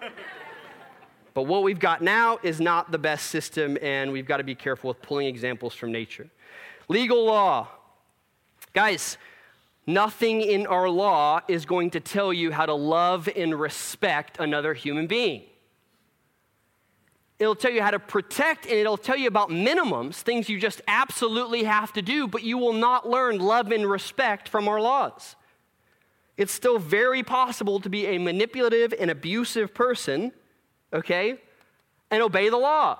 but 1.35 1.43
what 1.43 1.65
we've 1.65 1.79
got 1.79 2.01
now 2.01 2.39
is 2.43 2.63
not 2.63 2.91
the 2.91 2.97
best 2.97 3.27
system, 3.27 3.77
and 3.83 4.11
we've 4.11 4.25
got 4.25 4.39
to 4.39 4.43
be 4.43 4.55
careful 4.55 4.89
with 4.89 5.03
pulling 5.03 5.27
examples 5.27 5.75
from 5.75 5.93
nature. 5.93 6.31
Legal 6.89 7.27
law. 7.27 7.69
Guys, 8.73 9.19
nothing 9.87 10.41
in 10.41 10.67
our 10.67 10.89
law 10.89 11.43
is 11.47 11.67
going 11.67 11.91
to 11.91 12.01
tell 12.01 12.33
you 12.33 12.53
how 12.53 12.65
to 12.65 12.73
love 12.73 13.29
and 13.37 13.61
respect 13.61 14.39
another 14.41 14.73
human 14.73 15.07
being. 15.07 15.43
It'll 17.39 17.55
tell 17.55 17.71
you 17.71 17.83
how 17.83 17.93
to 17.93 18.01
protect 18.01 18.67
and 18.67 18.75
it'll 18.75 18.97
tell 18.97 19.17
you 19.17 19.29
about 19.29 19.51
minimums, 19.51 20.17
things 20.17 20.49
you 20.49 20.59
just 20.59 20.81
absolutely 20.89 21.65
have 21.65 21.93
to 21.93 22.03
do, 22.03 22.27
but 22.27 22.43
you 22.43 22.59
will 22.59 22.73
not 22.73 23.09
learn 23.09 23.39
love 23.39 23.71
and 23.71 23.89
respect 23.89 24.49
from 24.49 24.67
our 24.67 24.81
laws. 24.81 25.37
It's 26.37 26.53
still 26.53 26.79
very 26.79 27.23
possible 27.23 27.81
to 27.81 27.89
be 27.89 28.07
a 28.07 28.19
manipulative 28.19 28.93
and 28.99 29.11
abusive 29.11 29.73
person, 29.73 30.33
okay, 30.93 31.39
and 32.11 32.23
obey 32.23 32.49
the 32.49 32.57
law. 32.57 32.99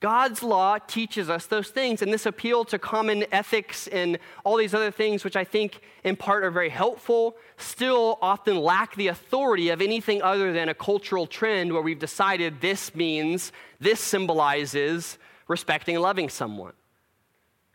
God's 0.00 0.42
law 0.42 0.78
teaches 0.78 1.30
us 1.30 1.46
those 1.46 1.68
things, 1.68 2.02
and 2.02 2.12
this 2.12 2.26
appeal 2.26 2.66
to 2.66 2.78
common 2.78 3.24
ethics 3.32 3.86
and 3.88 4.18
all 4.44 4.56
these 4.58 4.74
other 4.74 4.90
things, 4.90 5.24
which 5.24 5.36
I 5.36 5.44
think 5.44 5.80
in 6.04 6.16
part 6.16 6.44
are 6.44 6.50
very 6.50 6.68
helpful, 6.68 7.36
still 7.56 8.18
often 8.20 8.58
lack 8.58 8.94
the 8.96 9.08
authority 9.08 9.70
of 9.70 9.80
anything 9.80 10.20
other 10.20 10.52
than 10.52 10.68
a 10.68 10.74
cultural 10.74 11.26
trend 11.26 11.72
where 11.72 11.80
we've 11.80 11.98
decided 11.98 12.60
this 12.60 12.94
means, 12.94 13.52
this 13.80 13.98
symbolizes 13.98 15.16
respecting 15.48 15.96
and 15.96 16.02
loving 16.02 16.28
someone. 16.28 16.74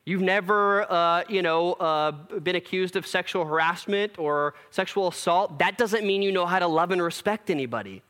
You've 0.05 0.21
never, 0.21 0.91
uh, 0.91 1.23
you 1.27 1.41
know, 1.41 1.73
uh, 1.73 2.11
been 2.11 2.55
accused 2.55 2.95
of 2.95 3.07
sexual 3.07 3.45
harassment 3.45 4.19
or 4.19 4.53
sexual 4.69 5.07
assault. 5.07 5.57
That 5.59 5.77
doesn't 5.77 6.05
mean 6.05 6.21
you 6.21 6.31
know 6.31 6.45
how 6.45 6.59
to 6.59 6.67
love 6.67 6.91
and 6.91 7.01
respect 7.01 7.49
anybody 7.49 8.03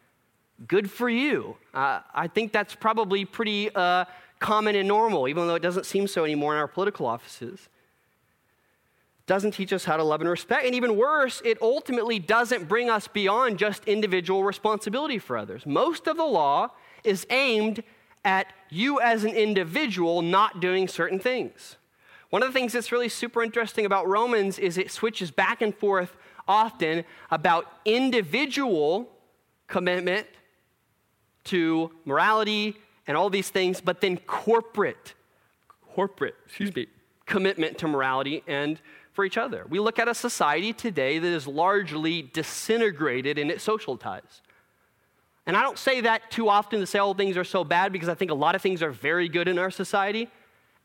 good 0.68 0.89
for 0.89 1.09
you. 1.09 1.55
Uh, 1.74 2.01
I 2.14 2.28
think 2.28 2.51
that's 2.51 2.76
probably 2.76 3.26
pretty 3.26 3.74
uh, 3.74 4.05
common 4.39 4.76
and 4.76 4.88
normal, 4.88 5.28
even 5.28 5.47
though 5.47 5.55
it 5.55 5.62
doesn't 5.62 5.86
seem 5.86 6.07
so 6.07 6.24
anymore 6.24 6.53
in 6.53 6.59
our 6.59 6.68
political 6.68 7.05
offices. 7.05 7.70
Doesn't 9.28 9.51
teach 9.51 9.72
us 9.72 9.86
how 9.86 9.97
to 9.97 10.03
love 10.03 10.22
and 10.22 10.30
respect. 10.30 10.66
And 10.66 10.76
even 10.76 10.97
worse, 10.97 11.41
it 11.45 11.62
ultimately 11.62 12.20
doesn't 12.20 12.68
bring 12.68 12.89
us 12.89 13.07
beyond 13.07 13.59
just 13.59 13.86
individual 13.86 14.43
responsibility 14.43 15.20
for 15.20 15.38
others. 15.38 15.66
Most 15.66 16.07
of 16.07 16.18
the 16.18 16.26
law 16.26 16.70
is 17.03 17.26
aimed 17.30 17.84
at 18.26 18.47
you 18.70 18.99
as 18.99 19.24
an 19.24 19.32
individual 19.32 20.22
not 20.22 20.59
doing 20.59 20.88
certain 20.88 21.20
things. 21.20 21.78
One 22.30 22.43
of 22.43 22.49
the 22.49 22.53
things 22.53 22.74
that's 22.74 22.91
really 22.91 23.09
super 23.09 23.43
interesting 23.43 23.86
about 23.86 24.07
Romans 24.07 24.57
is 24.57 24.78
it 24.78 24.91
switches 24.91 25.32
back 25.32 25.62
and 25.62 25.76
forth 25.76 26.16
often 26.47 27.03
about 27.30 27.68
individual 27.86 29.09
commitment 29.68 30.28
to 31.45 31.91
morality 32.05 32.75
and 33.07 33.17
all 33.17 33.29
these 33.29 33.49
things, 33.49 33.81
but 33.81 34.01
then 34.01 34.17
corporate, 34.17 35.13
corporate, 35.93 36.35
excuse 36.45 36.73
me, 36.75 36.87
commitment 37.25 37.77
to 37.79 37.87
morality 37.87 38.43
and 38.47 38.79
for 39.13 39.25
each 39.25 39.37
other. 39.37 39.65
We 39.69 39.79
look 39.79 39.99
at 39.99 40.07
a 40.07 40.15
society 40.15 40.73
today 40.73 41.19
that 41.19 41.27
is 41.27 41.47
largely 41.47 42.21
disintegrated 42.21 43.37
in 43.37 43.49
its 43.49 43.63
social 43.63 43.97
ties. 43.97 44.41
And 45.45 45.57
I 45.57 45.63
don't 45.63 45.77
say 45.77 46.01
that 46.01 46.29
too 46.31 46.49
often 46.49 46.79
to 46.79 46.85
say 46.85 46.99
all 46.99 47.13
things 47.13 47.35
are 47.35 47.43
so 47.43 47.63
bad 47.63 47.91
because 47.91 48.09
I 48.09 48.13
think 48.13 48.31
a 48.31 48.35
lot 48.35 48.55
of 48.55 48.61
things 48.61 48.83
are 48.83 48.91
very 48.91 49.27
good 49.27 49.47
in 49.47 49.57
our 49.57 49.71
society 49.71 50.29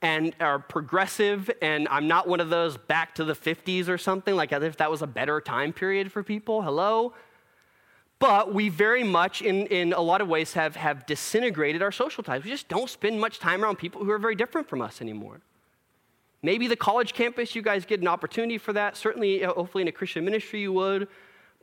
and 0.03 0.35
are 0.41 0.59
progressive. 0.59 1.51
And 1.63 1.87
I'm 1.89 2.09
not 2.09 2.27
one 2.27 2.41
of 2.41 2.49
those 2.49 2.77
back 2.77 3.15
to 3.17 3.25
the 3.25 3.35
50s 3.35 3.89
or 3.89 3.99
something, 3.99 4.35
like 4.35 4.53
if 4.53 4.77
that 4.79 4.91
was 4.91 5.03
a 5.03 5.07
better 5.07 5.41
time 5.41 5.73
period 5.73 6.11
for 6.11 6.23
people. 6.23 6.63
Hello? 6.63 7.13
But 8.19 8.55
we 8.55 8.71
very 8.71 9.05
much, 9.05 9.43
in, 9.43 9.67
in 9.67 9.93
a 9.93 10.01
lot 10.01 10.21
of 10.21 10.29
ways, 10.29 10.55
have, 10.55 10.75
have 10.77 11.05
disintegrated 11.05 11.83
our 11.83 11.93
social 11.93 12.25
ties. 12.25 12.45
We 12.45 12.51
just 12.51 12.69
don't 12.69 12.89
spend 12.89 13.21
much 13.21 13.39
time 13.39 13.63
around 13.63 13.77
people 13.77 14.05
who 14.05 14.11
are 14.11 14.19
very 14.19 14.35
different 14.35 14.69
from 14.69 14.81
us 14.81 15.03
anymore. 15.03 15.43
Maybe 16.43 16.67
the 16.67 16.77
college 16.77 17.13
campus, 17.13 17.55
you 17.55 17.63
guys 17.63 17.85
get 17.85 18.01
an 18.01 18.09
opportunity 18.09 18.57
for 18.57 18.73
that. 18.73 18.97
Certainly, 18.97 19.45
uh, 19.45 19.53
hopefully, 19.53 19.83
in 19.83 19.89
a 19.89 19.93
Christian 19.93 20.25
ministry, 20.25 20.61
you 20.61 20.73
would. 20.73 21.09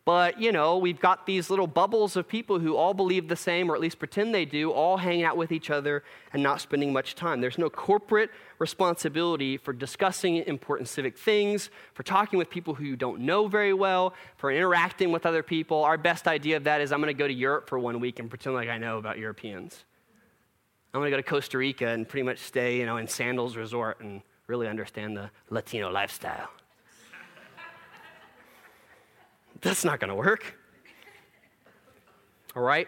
But, 0.05 0.41
you 0.41 0.51
know, 0.51 0.77
we've 0.77 0.99
got 0.99 1.25
these 1.25 1.49
little 1.49 1.67
bubbles 1.67 2.17
of 2.17 2.27
people 2.27 2.59
who 2.59 2.75
all 2.75 2.93
believe 2.93 3.29
the 3.29 3.37
same, 3.37 3.71
or 3.71 3.75
at 3.75 3.79
least 3.79 3.99
pretend 3.99 4.35
they 4.35 4.43
do, 4.43 4.69
all 4.69 4.97
hanging 4.97 5.23
out 5.23 5.37
with 5.37 5.53
each 5.53 5.69
other 5.69 6.03
and 6.33 6.43
not 6.43 6.59
spending 6.59 6.91
much 6.91 7.15
time. 7.15 7.39
There's 7.39 7.57
no 7.57 7.69
corporate 7.69 8.29
responsibility 8.59 9.55
for 9.55 9.71
discussing 9.71 10.37
important 10.37 10.89
civic 10.89 11.17
things, 11.17 11.69
for 11.93 12.03
talking 12.03 12.37
with 12.37 12.49
people 12.49 12.73
who 12.73 12.83
you 12.83 12.97
don't 12.97 13.21
know 13.21 13.47
very 13.47 13.73
well, 13.73 14.13
for 14.35 14.51
interacting 14.51 15.13
with 15.13 15.25
other 15.25 15.41
people. 15.41 15.85
Our 15.85 15.97
best 15.97 16.27
idea 16.27 16.57
of 16.57 16.65
that 16.65 16.81
is 16.81 16.91
I'm 16.91 16.99
going 16.99 17.07
to 17.07 17.17
go 17.17 17.27
to 17.27 17.33
Europe 17.33 17.69
for 17.69 17.79
one 17.79 18.01
week 18.01 18.19
and 18.19 18.29
pretend 18.29 18.55
like 18.55 18.67
I 18.67 18.77
know 18.77 18.97
about 18.97 19.17
Europeans. 19.17 19.85
I'm 20.93 20.99
going 20.99 21.11
to 21.11 21.17
go 21.17 21.21
to 21.21 21.27
Costa 21.27 21.57
Rica 21.57 21.87
and 21.87 22.07
pretty 22.07 22.23
much 22.23 22.39
stay, 22.39 22.77
you 22.77 22.85
know, 22.85 22.97
in 22.97 23.07
Sandals 23.07 23.55
Resort 23.55 24.01
and 24.01 24.21
really 24.47 24.67
understand 24.67 25.15
the 25.15 25.31
Latino 25.49 25.89
lifestyle. 25.89 26.49
That's 29.63 29.83
not 29.83 29.99
going 29.99 30.09
to 30.09 30.15
work. 30.15 30.57
All 32.55 32.61
right? 32.61 32.87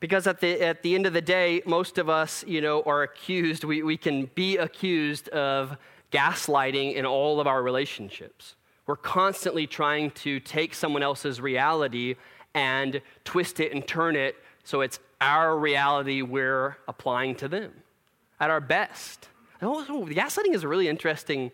Because 0.00 0.26
at 0.26 0.40
the, 0.40 0.60
at 0.60 0.82
the 0.82 0.94
end 0.94 1.06
of 1.06 1.12
the 1.12 1.20
day, 1.22 1.62
most 1.64 1.96
of 1.96 2.08
us, 2.10 2.44
you 2.46 2.60
know, 2.60 2.82
are 2.82 3.04
accused, 3.04 3.64
we, 3.64 3.82
we 3.82 3.96
can 3.96 4.28
be 4.34 4.56
accused 4.58 5.28
of 5.28 5.78
gaslighting 6.10 6.94
in 6.94 7.06
all 7.06 7.40
of 7.40 7.46
our 7.46 7.62
relationships. 7.62 8.56
We're 8.86 8.96
constantly 8.96 9.66
trying 9.66 10.10
to 10.10 10.40
take 10.40 10.74
someone 10.74 11.02
else's 11.02 11.40
reality 11.40 12.16
and 12.52 13.00
twist 13.24 13.60
it 13.60 13.72
and 13.72 13.86
turn 13.86 14.16
it 14.16 14.36
So 14.64 14.80
it's 14.80 14.98
our 15.20 15.56
reality 15.56 16.22
we're 16.22 16.76
applying 16.88 17.34
to 17.36 17.48
them 17.48 17.72
at 18.40 18.50
our 18.50 18.60
best. 18.60 19.28
Oh, 19.60 19.78
also, 19.78 20.06
gaslighting 20.06 20.54
is 20.54 20.64
a 20.64 20.68
really 20.68 20.88
interesting, 20.88 21.52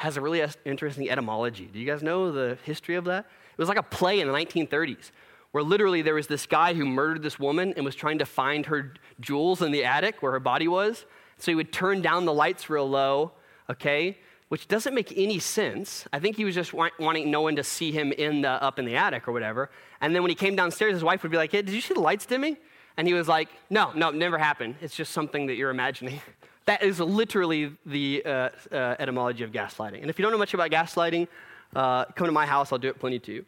has 0.00 0.16
a 0.16 0.20
really 0.20 0.42
interesting 0.64 1.10
etymology. 1.10 1.68
Do 1.70 1.78
you 1.78 1.84
guys 1.84 2.02
know 2.02 2.32
the 2.32 2.56
history 2.64 2.94
of 2.94 3.04
that? 3.04 3.26
It 3.26 3.58
was 3.58 3.68
like 3.68 3.76
a 3.76 3.82
play 3.82 4.20
in 4.20 4.28
the 4.28 4.32
1930s 4.32 5.10
where 5.50 5.62
literally 5.62 6.00
there 6.00 6.14
was 6.14 6.26
this 6.26 6.46
guy 6.46 6.72
who 6.72 6.86
murdered 6.86 7.22
this 7.22 7.38
woman 7.38 7.74
and 7.76 7.84
was 7.84 7.94
trying 7.94 8.18
to 8.18 8.24
find 8.24 8.64
her 8.64 8.94
jewels 9.20 9.60
in 9.60 9.72
the 9.72 9.84
attic 9.84 10.22
where 10.22 10.32
her 10.32 10.40
body 10.40 10.66
was. 10.66 11.04
So 11.36 11.50
he 11.50 11.54
would 11.54 11.70
turn 11.70 12.00
down 12.00 12.24
the 12.24 12.32
lights 12.32 12.70
real 12.70 12.88
low, 12.88 13.32
okay? 13.68 14.16
Which 14.48 14.68
doesn't 14.68 14.94
make 14.94 15.12
any 15.18 15.38
sense. 15.38 16.06
I 16.14 16.18
think 16.18 16.36
he 16.36 16.46
was 16.46 16.54
just 16.54 16.72
wanting 16.72 17.30
no 17.30 17.42
one 17.42 17.56
to 17.56 17.62
see 17.62 17.92
him 17.92 18.10
in 18.10 18.40
the, 18.40 18.48
up 18.48 18.78
in 18.78 18.86
the 18.86 18.96
attic 18.96 19.28
or 19.28 19.32
whatever. 19.32 19.68
And 20.00 20.14
then 20.14 20.22
when 20.22 20.30
he 20.30 20.34
came 20.34 20.56
downstairs, 20.56 20.94
his 20.94 21.04
wife 21.04 21.22
would 21.24 21.30
be 21.30 21.36
like, 21.36 21.52
hey, 21.52 21.60
did 21.60 21.74
you 21.74 21.82
see 21.82 21.92
the 21.92 22.00
lights 22.00 22.24
dimming? 22.24 22.56
And 22.96 23.06
he 23.06 23.12
was 23.12 23.28
like, 23.28 23.50
no, 23.68 23.92
no, 23.92 24.08
it 24.08 24.14
never 24.14 24.38
happened. 24.38 24.76
It's 24.80 24.96
just 24.96 25.12
something 25.12 25.48
that 25.48 25.56
you're 25.56 25.70
imagining. 25.70 26.22
That 26.70 26.84
is 26.84 27.00
literally 27.00 27.72
the 27.84 28.22
uh, 28.24 28.30
uh, 28.70 28.94
etymology 29.00 29.42
of 29.42 29.50
gaslighting. 29.50 30.02
And 30.02 30.08
if 30.08 30.20
you 30.20 30.22
don't 30.22 30.30
know 30.30 30.38
much 30.38 30.54
about 30.54 30.70
gaslighting, 30.70 31.26
uh, 31.74 32.04
come 32.04 32.28
to 32.28 32.32
my 32.32 32.46
house, 32.46 32.70
I'll 32.70 32.78
do 32.78 32.86
it 32.86 33.00
plenty 33.00 33.18
to 33.18 33.32
you. 33.32 33.44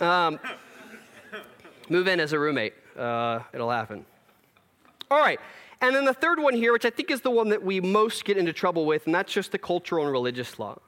Um, 0.00 0.40
move 1.90 2.08
in 2.08 2.20
as 2.20 2.32
a 2.32 2.38
roommate, 2.38 2.72
uh, 2.96 3.40
it'll 3.52 3.70
happen. 3.70 4.06
All 5.10 5.18
right, 5.18 5.38
and 5.82 5.94
then 5.94 6.06
the 6.06 6.14
third 6.14 6.40
one 6.40 6.54
here, 6.54 6.72
which 6.72 6.86
I 6.86 6.88
think 6.88 7.10
is 7.10 7.20
the 7.20 7.30
one 7.30 7.50
that 7.50 7.62
we 7.62 7.82
most 7.82 8.24
get 8.24 8.38
into 8.38 8.54
trouble 8.54 8.86
with, 8.86 9.04
and 9.04 9.14
that's 9.14 9.30
just 9.30 9.52
the 9.52 9.58
cultural 9.58 10.02
and 10.04 10.10
religious 10.10 10.58
law. 10.58 10.78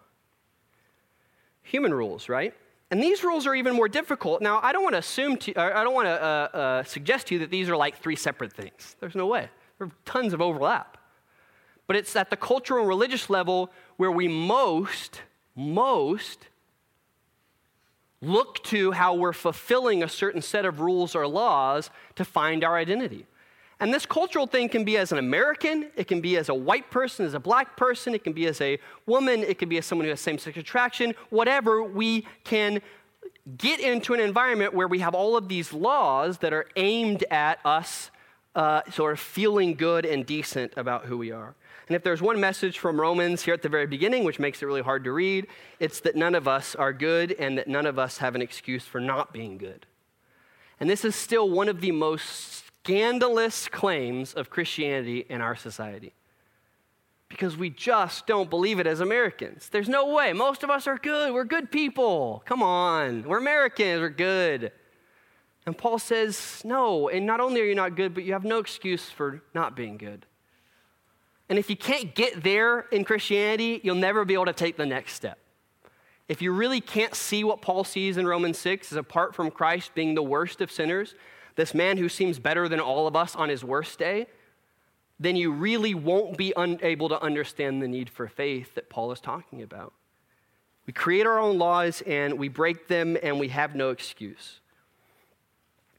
Human 1.63 1.93
rules, 1.93 2.31
right? 2.31 2.55
And 2.91 3.03
these 3.03 3.23
rules 3.23 3.47
are 3.47 3.55
even 3.55 3.75
more 3.75 3.91
difficult. 3.91 4.41
Now, 4.41 4.61
I 4.63 4.73
don't 4.73 4.83
want 4.83 4.95
to 4.95 5.01
assume, 5.01 5.37
to, 5.37 5.55
I 5.61 5.85
don't 5.85 5.93
want 5.93 6.07
to 6.07 6.23
uh, 6.23 6.27
uh, 6.57 6.85
suggest 6.85 7.27
to 7.27 7.35
you 7.35 7.41
that 7.41 7.51
these 7.51 7.69
are 7.69 7.77
like 7.77 7.99
three 7.99 8.17
separate 8.17 8.55
things. 8.55 8.97
There's 8.99 9.15
no 9.15 9.27
way. 9.27 9.51
There 9.77 9.89
are 9.89 9.93
tons 10.07 10.33
of 10.33 10.41
overlap. 10.41 10.97
But 11.87 11.97
it's 11.97 12.15
at 12.17 12.31
the 12.31 12.37
cultural 12.37 12.81
and 12.81 12.89
religious 12.89 13.31
level 13.31 13.71
where 13.97 14.11
we 14.11 14.29
most, 14.29 15.23
most 15.55 16.49
look 18.21 18.63
to 18.65 18.93
how 18.93 19.15
we're 19.15 19.33
fulfilling 19.33 20.03
a 20.03 20.09
certain 20.09 20.43
set 20.43 20.65
of 20.65 20.81
rules 20.81 21.15
or 21.15 21.27
laws 21.27 21.91
to 22.17 22.25
find 22.25 22.65
our 22.65 22.77
identity. 22.77 23.27
And 23.79 23.93
this 23.93 24.07
cultural 24.07 24.47
thing 24.47 24.71
can 24.71 24.85
be 24.85 24.97
as 24.97 25.13
an 25.13 25.19
American, 25.19 25.91
it 25.97 26.09
can 26.09 26.23
be 26.23 26.39
as 26.39 26.49
a 26.49 26.55
white 26.55 26.91
person, 26.91 27.27
as 27.27 27.35
a 27.35 27.41
black 27.41 27.77
person, 27.77 28.15
it 28.15 28.25
can 28.25 28.33
be 28.33 28.47
as 28.47 28.61
a 28.61 28.79
woman, 29.05 29.43
it 29.43 29.59
can 29.59 29.69
be 29.69 29.77
as 29.77 29.85
someone 29.85 30.07
who 30.07 30.11
has 30.11 30.21
same 30.21 30.39
sex 30.39 30.57
attraction, 30.57 31.15
whatever. 31.29 31.83
We 31.83 32.27
can 32.43 32.81
get 33.59 33.79
into 33.79 34.15
an 34.15 34.21
environment 34.21 34.73
where 34.73 34.89
we 34.89 35.01
have 35.01 35.15
all 35.15 35.37
of 35.37 35.49
these 35.49 35.75
laws 35.75 36.39
that 36.39 36.55
are 36.55 36.67
aimed 36.77 37.25
at 37.31 37.59
us 37.67 38.11
uh, 38.55 38.81
sort 38.91 39.13
of 39.13 39.21
feeling 39.21 39.75
good 39.75 40.07
and 40.07 40.25
decent 40.25 40.73
about 40.79 41.05
who 41.05 41.19
we 41.19 41.31
are. 41.31 41.55
And 41.89 41.95
if 41.95 42.03
there's 42.03 42.21
one 42.21 42.41
message 42.41 42.79
from 42.79 43.01
Romans 43.01 43.43
here 43.43 43.55
at 43.55 43.63
the 43.63 43.69
very 43.69 43.87
beginning, 43.87 44.25
which 44.25 44.41
makes 44.41 44.61
it 44.61 44.67
really 44.67 44.83
hard 44.83 45.05
to 45.05 45.13
read, 45.13 45.47
it's 45.79 46.01
that 46.01 46.17
none 46.17 46.35
of 46.35 46.49
us 46.49 46.75
are 46.75 46.93
good 46.93 47.33
and 47.39 47.57
that 47.59 47.69
none 47.69 47.87
of 47.87 47.99
us 47.99 48.19
have 48.19 48.35
an 48.35 48.43
excuse 48.43 48.85
for 48.85 49.01
not 49.01 49.33
being 49.33 49.57
good. 49.57 49.87
And 50.81 50.91
this 50.91 51.05
is 51.05 51.15
still 51.15 51.49
one 51.49 51.69
of 51.69 51.81
the 51.81 51.93
most 51.93 52.65
scandalous 52.83 53.69
claims 53.69 54.35
of 54.35 54.51
Christianity 54.51 55.27
in 55.29 55.41
our 55.41 55.55
society. 55.55 56.13
Because 57.29 57.57
we 57.57 57.71
just 57.71 58.27
don't 58.27 58.51
believe 58.51 58.79
it 58.79 58.87
as 58.87 59.01
Americans. 59.01 59.69
There's 59.69 59.89
no 59.89 60.13
way. 60.13 60.33
Most 60.33 60.63
of 60.63 60.71
us 60.71 60.87
are 60.87 60.99
good. 60.99 61.33
We're 61.33 61.45
good 61.45 61.73
people. 61.73 62.43
Come 62.47 62.63
on. 62.63 63.25
We're 63.25 63.39
Americans. 63.39 64.01
We're 64.01 64.11
good. 64.11 64.73
And 65.67 65.77
Paul 65.77 65.99
says, 65.99 66.63
no. 66.65 67.09
And 67.09 67.27
not 67.27 67.41
only 67.41 67.61
are 67.61 67.65
you 67.65 67.75
not 67.75 67.97
good, 67.97 68.15
but 68.15 68.25
you 68.25 68.33
have 68.33 68.45
no 68.45 68.59
excuse 68.59 69.11
for 69.11 69.43
not 69.55 69.75
being 69.75 69.99
good. 69.99 70.27
And 71.49 71.59
if 71.59 71.71
you 71.71 71.77
can't 71.77 72.15
get 72.15 72.43
there 72.43 72.81
in 72.91 73.05
Christianity, 73.05 73.81
you'll 73.83 73.95
never 73.95 74.25
be 74.25 74.35
able 74.35 74.47
to 74.47 74.53
take 74.53 74.77
the 74.77 74.87
next 74.87 75.15
step. 75.15 75.39
If 76.29 76.43
you 76.43 76.53
really 76.53 76.81
can't 76.81 77.15
see 77.15 77.45
what 77.45 77.63
Paul 77.63 77.85
sees 77.85 78.17
in 78.17 78.27
Romans 78.27 78.59
6 78.59 78.91
as 78.93 78.99
apart 78.99 79.35
from 79.35 79.51
Christ 79.51 79.95
being 79.95 80.15
the 80.15 80.23
worst 80.23 80.61
of 80.61 80.73
sinners, 80.73 81.15
this 81.55 81.73
man 81.73 81.99
who 81.99 82.09
seems 82.09 82.39
better 82.39 82.69
than 82.69 82.81
all 82.81 83.07
of 83.07 83.15
us 83.15 83.37
on 83.37 83.49
his 83.49 83.63
worst 83.63 83.99
day, 83.99 84.27
then 85.21 85.37
you 85.37 85.53
really 85.53 85.95
won't 85.95 86.37
be 86.37 86.53
unable 86.57 87.09
to 87.09 87.23
understand 87.23 87.81
the 87.81 87.89
need 87.89 88.11
for 88.11 88.29
faith 88.29 88.75
that 88.75 88.91
Paul 88.91 89.13
is 89.13 89.21
talking 89.21 89.63
about. 89.63 89.93
We 90.87 90.93
create 90.93 91.27
our 91.27 91.39
own 91.39 91.59
laws 91.59 92.03
and 92.07 92.39
we 92.39 92.49
break 92.49 92.89
them 92.89 93.17
and 93.23 93.41
we 93.41 93.49
have 93.49 93.75
no 93.75 93.91
excuse. 93.91 94.61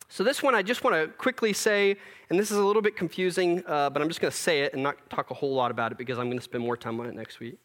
So, 0.09 0.23
this 0.23 0.41
one 0.41 0.55
I 0.55 0.61
just 0.61 0.83
want 0.83 0.95
to 0.95 1.07
quickly 1.17 1.51
say, 1.51 1.97
and 2.29 2.39
this 2.39 2.49
is 2.49 2.57
a 2.57 2.63
little 2.63 2.81
bit 2.81 2.95
confusing, 2.95 3.61
uh, 3.67 3.89
but 3.89 4.01
I'm 4.01 4.07
just 4.07 4.21
going 4.21 4.31
to 4.31 4.37
say 4.37 4.61
it 4.61 4.73
and 4.73 4.81
not 4.81 5.09
talk 5.09 5.31
a 5.31 5.33
whole 5.33 5.53
lot 5.53 5.69
about 5.69 5.91
it 5.91 5.97
because 5.97 6.17
I'm 6.17 6.27
going 6.27 6.37
to 6.37 6.43
spend 6.43 6.63
more 6.63 6.77
time 6.77 6.99
on 7.01 7.07
it 7.07 7.15
next 7.15 7.41
week. 7.41 7.57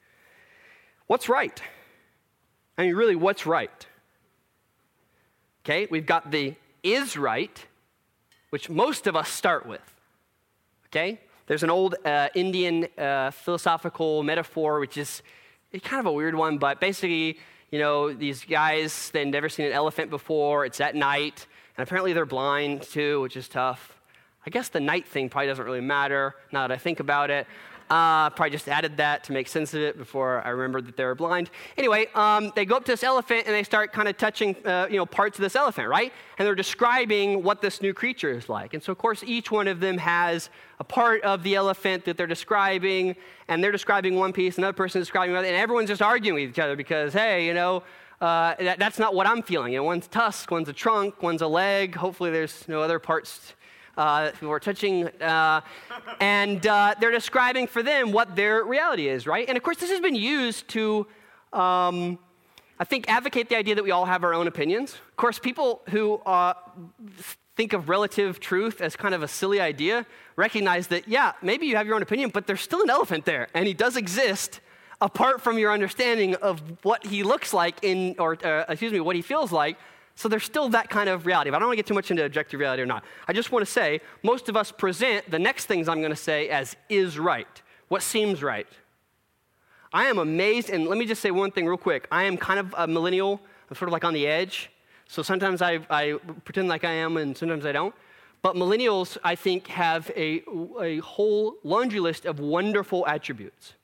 What's 1.07 1.29
right? 1.29 1.63
I 2.77 2.87
mean, 2.87 2.97
really, 2.97 3.15
what's 3.15 3.47
right? 3.47 3.87
Okay, 5.65 5.87
we've 5.91 6.07
got 6.07 6.33
the 6.33 6.57
is 6.83 7.17
right, 7.17 7.65
which 8.51 8.69
most 8.69 9.07
of 9.07 9.15
us 9.15 9.29
start 9.29 9.65
with. 9.65 9.81
Okay? 10.87 11.21
There's 11.47 11.63
an 11.63 11.71
old 11.71 11.95
uh, 12.05 12.29
Indian 12.35 12.89
uh, 12.99 13.31
philosophical 13.31 14.25
metaphor, 14.25 14.81
which 14.81 14.97
is 14.97 15.23
kind 15.83 16.01
of 16.01 16.07
a 16.07 16.13
weird 16.13 16.35
one, 16.35 16.59
but 16.59 16.81
basically, 16.81 17.39
you 17.71 17.79
know, 17.79 18.13
these 18.13 18.45
guys, 18.45 19.11
they've 19.11 19.27
never 19.27 19.49
seen 19.49 19.67
an 19.67 19.73
elephant 19.73 20.11
before, 20.11 20.65
it's 20.65 20.81
at 20.81 20.97
night 20.97 21.47
and 21.77 21.87
apparently 21.87 22.13
they're 22.13 22.27
blind 22.27 22.83
too, 22.83 23.21
which 23.21 23.37
is 23.37 23.49
tough. 23.49 23.99
I 24.47 24.51
guess 24.51 24.69
the 24.69 24.81
night 24.81 25.07
thing 25.07 25.29
probably 25.29 25.49
doesn't 25.49 25.65
really 25.65 25.81
matter 25.81 26.35
now 26.51 26.67
that 26.67 26.73
I 26.73 26.79
think 26.79 27.01
about 27.01 27.31
it. 27.31 27.47
Uh, 27.91 28.31
probably 28.31 28.51
just 28.51 28.69
added 28.69 28.97
that 28.97 29.23
to 29.23 29.33
make 29.33 29.47
sense 29.47 29.75
of 29.75 29.81
it 29.81 29.99
before 29.99 30.41
I 30.47 30.49
remembered 30.49 30.87
that 30.87 30.97
they 30.97 31.05
were 31.05 31.15
blind. 31.15 31.51
Anyway, 31.77 32.07
um, 32.15 32.51
they 32.57 32.65
go 32.65 32.77
up 32.77 32.87
to 32.87 32.93
this 32.93 33.05
elephant 33.05 33.43
and 33.47 33.55
they 33.55 33.65
start 33.65 33.93
kind 33.93 34.09
of 34.09 34.17
touching, 34.17 34.57
uh, 34.67 34.87
you 34.91 34.97
know, 34.97 35.05
parts 35.05 35.37
of 35.37 35.43
this 35.43 35.55
elephant, 35.55 35.89
right? 35.89 36.11
And 36.39 36.47
they're 36.47 36.55
describing 36.55 37.43
what 37.43 37.61
this 37.61 37.83
new 37.83 37.93
creature 37.93 38.31
is 38.31 38.49
like. 38.49 38.73
And 38.73 38.83
so, 38.83 38.93
of 38.93 38.99
course, 38.99 39.23
each 39.23 39.51
one 39.51 39.69
of 39.69 39.81
them 39.81 39.99
has 39.99 40.49
a 40.81 40.85
part 40.85 41.23
of 41.23 41.43
the 41.43 41.55
elephant 41.55 42.07
that 42.07 42.17
they're 42.17 42.27
describing, 42.27 43.15
and 43.49 43.63
they're 43.63 43.71
describing 43.73 44.17
one 44.17 44.33
piece, 44.33 44.57
another 44.57 44.73
person 44.73 45.03
is 45.03 45.09
describing 45.09 45.33
another, 45.33 45.49
and 45.49 45.57
everyone's 45.57 45.89
just 45.89 46.03
arguing 46.03 46.41
with 46.41 46.51
each 46.51 46.59
other 46.59 46.77
because, 46.77 47.13
hey, 47.13 47.47
you 47.47 47.53
know, 47.53 47.83
uh, 48.23 48.55
that, 48.61 48.79
that's 48.79 49.01
not 49.01 49.15
what 49.17 49.27
I'm 49.27 49.43
feeling. 49.43 49.73
You 49.73 49.81
know, 49.81 49.85
one's 49.85 50.07
tusk, 50.07 50.51
one's 50.51 50.69
a 50.69 50.73
trunk, 50.73 51.23
one's 51.23 51.43
a 51.43 51.47
leg. 51.49 51.97
Hopefully, 51.97 52.31
there's 52.31 52.69
no 52.69 52.81
other 52.81 53.01
parts 53.01 53.55
uh, 53.97 54.31
people 54.31 54.51
are 54.51 54.61
touching. 54.61 55.09
Uh, 55.21 55.61
and 56.21 56.65
uh, 56.67 56.95
they're 57.01 57.11
describing 57.11 57.67
for 57.67 57.83
them 57.83 58.13
what 58.13 58.37
their 58.37 58.65
reality 58.65 59.09
is, 59.09 59.27
right? 59.27 59.49
And 59.49 59.57
of 59.57 59.65
course, 59.65 59.79
this 59.79 59.91
has 59.91 60.01
been 60.01 60.15
used 60.15 60.69
to, 60.69 61.07
um, 61.53 62.17
I 62.79 62.85
think, 62.85 63.09
advocate 63.09 63.49
the 63.49 63.57
idea 63.57 63.75
that 63.75 63.85
we 63.85 63.91
all 63.91 64.07
have 64.07 64.23
our 64.23 64.35
own 64.35 64.47
opinions. 64.47 64.95
Of 64.95 65.17
course, 65.17 65.41
people 65.41 65.83
who 65.91 66.15
uh, 66.19 66.55
think 67.57 67.73
of 67.73 67.89
relative 67.89 68.39
truth 68.39 68.81
as 68.81 68.95
kind 68.95 69.15
of 69.15 69.25
a 69.25 69.29
silly 69.29 69.61
idea 69.61 70.07
recognize 70.37 70.87
that, 70.87 71.09
yeah, 71.09 71.33
maybe 71.43 71.67
you 71.67 71.77
have 71.77 71.87
your 71.87 71.97
own 71.97 72.03
opinion, 72.03 72.31
but 72.31 72.47
there's 72.47 72.63
still 72.63 72.83
an 72.83 72.91
elephant 72.91 73.25
there, 73.25 73.49
and 73.53 73.67
he 73.67 73.75
does 73.75 73.97
exist 73.97 74.61
apart 75.03 75.41
from 75.41 75.59
your 75.59 75.73
understanding 75.73 76.37
of 76.37 76.63
what 76.85 77.05
he 77.05 77.25
looks 77.25 77.53
like 77.53 77.77
in, 77.83 78.15
or 78.19 78.39
uh, 78.47 78.65
excuse 78.69 78.93
me, 78.93 79.01
what 79.01 79.17
he 79.17 79.21
feels 79.21 79.51
like. 79.53 79.77
So 80.15 80.29
there's 80.29 80.45
still 80.45 80.69
that 80.71 80.89
kind 80.89 81.09
of 81.09 81.27
reality. 81.27 81.51
But 81.51 81.57
I 81.57 81.59
don't 81.59 81.69
want 81.69 81.77
to 81.77 81.83
get 81.83 81.87
too 81.87 81.95
much 81.95 82.11
into 82.11 82.25
objective 82.25 82.61
reality 82.61 82.83
or 82.83 82.87
not. 82.87 83.05
I 83.27 83.33
just 83.33 83.51
want 83.51 83.67
to 83.67 83.71
say 83.71 84.01
most 84.23 84.49
of 84.49 84.57
us 84.57 84.71
present 84.71 85.29
the 85.29 85.39
next 85.39 85.67
things 85.67 85.89
I'm 85.89 85.99
going 85.99 86.13
to 86.13 86.17
say 86.17 86.49
as 86.49 86.77
is 86.89 87.19
right, 87.19 87.63
what 87.89 88.03
seems 88.03 88.43
right. 88.43 88.69
I 89.93 90.05
am 90.05 90.19
amazed, 90.19 90.71
and 90.71 90.87
let 90.87 90.97
me 90.97 91.05
just 91.05 91.21
say 91.21 91.31
one 91.33 91.51
thing 91.51 91.67
real 91.67 91.77
quick. 91.77 92.07
I 92.11 92.23
am 92.23 92.37
kind 92.37 92.61
of 92.61 92.75
a 92.79 92.87
millennial. 92.87 93.41
I'm 93.69 93.77
sort 93.77 93.89
of 93.89 93.93
like 93.93 94.05
on 94.05 94.15
the 94.15 94.27
edge. 94.27 94.71
So 95.09 95.23
sometimes 95.23 95.61
I, 95.61 95.81
I 95.91 96.19
pretend 96.45 96.69
like 96.69 96.85
I 96.85 96.93
am, 96.93 97.17
and 97.17 97.37
sometimes 97.37 97.67
I 97.67 97.73
don't. 97.73 97.95
But 98.41 98.55
millennials, 98.55 99.19
I 99.25 99.35
think, 99.35 99.67
have 99.67 100.11
a, 100.17 100.43
a 100.81 100.99
whole 100.99 101.57
laundry 101.65 102.01
list 102.01 102.25
of 102.25 102.39
wonderful 102.39 103.07
attributes. 103.07 103.75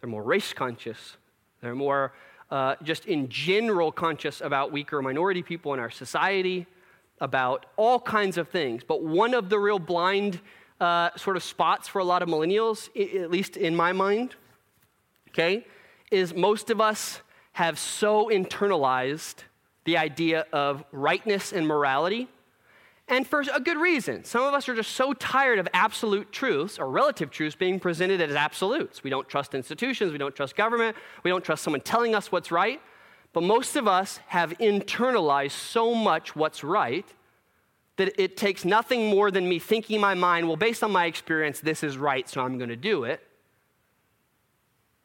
They're 0.00 0.10
more 0.10 0.22
race 0.22 0.52
conscious. 0.52 1.16
They're 1.60 1.74
more 1.74 2.12
uh, 2.50 2.76
just 2.82 3.06
in 3.06 3.28
general 3.28 3.92
conscious 3.92 4.40
about 4.40 4.72
weaker 4.72 5.02
minority 5.02 5.42
people 5.42 5.74
in 5.74 5.80
our 5.80 5.90
society, 5.90 6.66
about 7.20 7.66
all 7.76 8.00
kinds 8.00 8.38
of 8.38 8.48
things. 8.48 8.82
But 8.86 9.02
one 9.02 9.34
of 9.34 9.48
the 9.48 9.58
real 9.58 9.78
blind 9.78 10.40
uh, 10.80 11.10
sort 11.16 11.36
of 11.36 11.42
spots 11.42 11.88
for 11.88 11.98
a 11.98 12.04
lot 12.04 12.22
of 12.22 12.28
millennials, 12.28 12.88
at 13.22 13.30
least 13.30 13.56
in 13.56 13.74
my 13.74 13.92
mind, 13.92 14.36
okay, 15.30 15.66
is 16.10 16.34
most 16.34 16.70
of 16.70 16.80
us 16.80 17.20
have 17.52 17.78
so 17.78 18.28
internalized 18.28 19.42
the 19.84 19.98
idea 19.98 20.46
of 20.52 20.84
rightness 20.92 21.52
and 21.52 21.66
morality 21.66 22.28
and 23.08 23.26
for 23.26 23.42
a 23.52 23.60
good 23.60 23.78
reason. 23.78 24.24
Some 24.24 24.44
of 24.44 24.54
us 24.54 24.68
are 24.68 24.74
just 24.74 24.92
so 24.92 25.12
tired 25.14 25.58
of 25.58 25.68
absolute 25.72 26.30
truths 26.32 26.78
or 26.78 26.90
relative 26.90 27.30
truths 27.30 27.56
being 27.56 27.80
presented 27.80 28.20
as 28.20 28.34
absolutes. 28.34 29.02
We 29.02 29.10
don't 29.10 29.28
trust 29.28 29.54
institutions, 29.54 30.12
we 30.12 30.18
don't 30.18 30.34
trust 30.34 30.56
government, 30.56 30.96
we 31.22 31.30
don't 31.30 31.44
trust 31.44 31.62
someone 31.62 31.80
telling 31.80 32.14
us 32.14 32.30
what's 32.30 32.50
right. 32.50 32.80
But 33.32 33.42
most 33.42 33.76
of 33.76 33.86
us 33.86 34.20
have 34.28 34.50
internalized 34.58 35.52
so 35.52 35.94
much 35.94 36.34
what's 36.34 36.64
right 36.64 37.06
that 37.96 38.20
it 38.20 38.36
takes 38.36 38.64
nothing 38.64 39.06
more 39.10 39.30
than 39.30 39.48
me 39.48 39.58
thinking 39.58 39.96
in 39.96 40.00
my 40.00 40.14
mind, 40.14 40.46
well, 40.46 40.56
based 40.56 40.84
on 40.84 40.92
my 40.92 41.06
experience, 41.06 41.60
this 41.60 41.82
is 41.82 41.98
right, 41.98 42.28
so 42.28 42.40
I'm 42.40 42.56
going 42.56 42.70
to 42.70 42.76
do 42.76 43.04
it. 43.04 43.20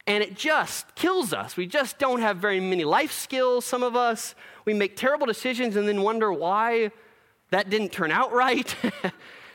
And 0.05 0.23
it 0.23 0.35
just 0.35 0.93
kills 0.95 1.33
us. 1.33 1.57
We 1.57 1.65
just 1.65 1.97
don't 1.97 2.19
have 2.19 2.37
very 2.37 2.59
many 2.59 2.83
life 2.83 3.11
skills, 3.11 3.65
some 3.65 3.83
of 3.83 3.95
us. 3.95 4.35
We 4.65 4.73
make 4.73 4.95
terrible 4.95 5.25
decisions 5.25 5.75
and 5.75 5.87
then 5.87 6.01
wonder 6.01 6.31
why 6.31 6.91
that 7.53 7.69
didn't 7.69 7.91
turn 7.91 8.11
out 8.11 8.33
right. 8.33 8.75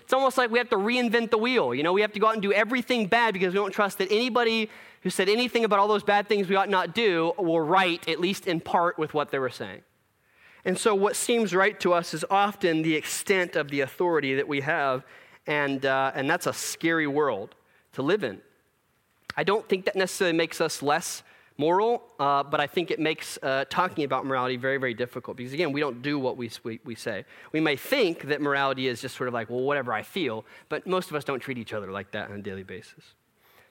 it's 0.02 0.12
almost 0.12 0.38
like 0.38 0.50
we 0.50 0.58
have 0.58 0.70
to 0.70 0.76
reinvent 0.76 1.30
the 1.30 1.38
wheel. 1.38 1.74
You 1.74 1.82
know, 1.82 1.92
we 1.92 2.00
have 2.00 2.12
to 2.12 2.20
go 2.20 2.28
out 2.28 2.34
and 2.34 2.42
do 2.42 2.52
everything 2.52 3.06
bad 3.06 3.34
because 3.34 3.52
we 3.52 3.58
don't 3.58 3.72
trust 3.72 3.98
that 3.98 4.10
anybody 4.10 4.70
who 5.02 5.10
said 5.10 5.28
anything 5.28 5.64
about 5.64 5.78
all 5.78 5.88
those 5.88 6.02
bad 6.02 6.28
things 6.28 6.48
we 6.48 6.56
ought 6.56 6.68
not 6.68 6.94
do 6.94 7.32
were 7.38 7.64
right, 7.64 8.06
at 8.08 8.20
least 8.20 8.46
in 8.46 8.60
part, 8.60 8.98
with 8.98 9.14
what 9.14 9.30
they 9.30 9.38
were 9.38 9.50
saying. 9.50 9.82
And 10.64 10.78
so, 10.78 10.94
what 10.94 11.16
seems 11.16 11.54
right 11.54 11.78
to 11.80 11.92
us 11.92 12.14
is 12.14 12.24
often 12.30 12.82
the 12.82 12.94
extent 12.94 13.56
of 13.56 13.68
the 13.68 13.80
authority 13.80 14.34
that 14.34 14.46
we 14.46 14.60
have, 14.60 15.04
and, 15.46 15.84
uh, 15.84 16.12
and 16.14 16.28
that's 16.28 16.46
a 16.46 16.52
scary 16.52 17.06
world 17.06 17.54
to 17.92 18.02
live 18.02 18.22
in. 18.22 18.40
I 19.36 19.44
don't 19.44 19.68
think 19.68 19.84
that 19.86 19.96
necessarily 19.96 20.36
makes 20.36 20.60
us 20.60 20.82
less 20.82 21.22
moral, 21.58 22.02
uh, 22.20 22.42
but 22.44 22.60
I 22.60 22.66
think 22.66 22.90
it 22.90 23.00
makes 23.00 23.38
uh, 23.42 23.64
talking 23.68 24.04
about 24.04 24.24
morality 24.24 24.56
very, 24.56 24.78
very 24.78 24.94
difficult 24.94 25.36
because, 25.36 25.52
again, 25.52 25.72
we 25.72 25.80
don't 25.80 26.00
do 26.00 26.18
what 26.18 26.36
we, 26.36 26.50
we, 26.62 26.80
we, 26.84 26.94
say. 26.94 27.24
We 27.52 27.60
may 27.60 27.76
think 27.76 28.22
that 28.28 28.40
morality 28.40 28.86
is 28.86 29.00
just 29.00 29.16
sort 29.16 29.28
of 29.28 29.34
like, 29.34 29.50
well, 29.50 29.60
whatever 29.60 29.92
I 29.92 30.02
feel, 30.02 30.44
but 30.68 30.86
most 30.86 31.10
of 31.10 31.16
us 31.16 31.24
don't 31.24 31.40
treat 31.40 31.58
each 31.58 31.72
other 31.72 31.90
like 31.90 32.12
that 32.12 32.30
on 32.30 32.36
a 32.36 32.42
daily 32.42 32.62
basis. 32.62 33.04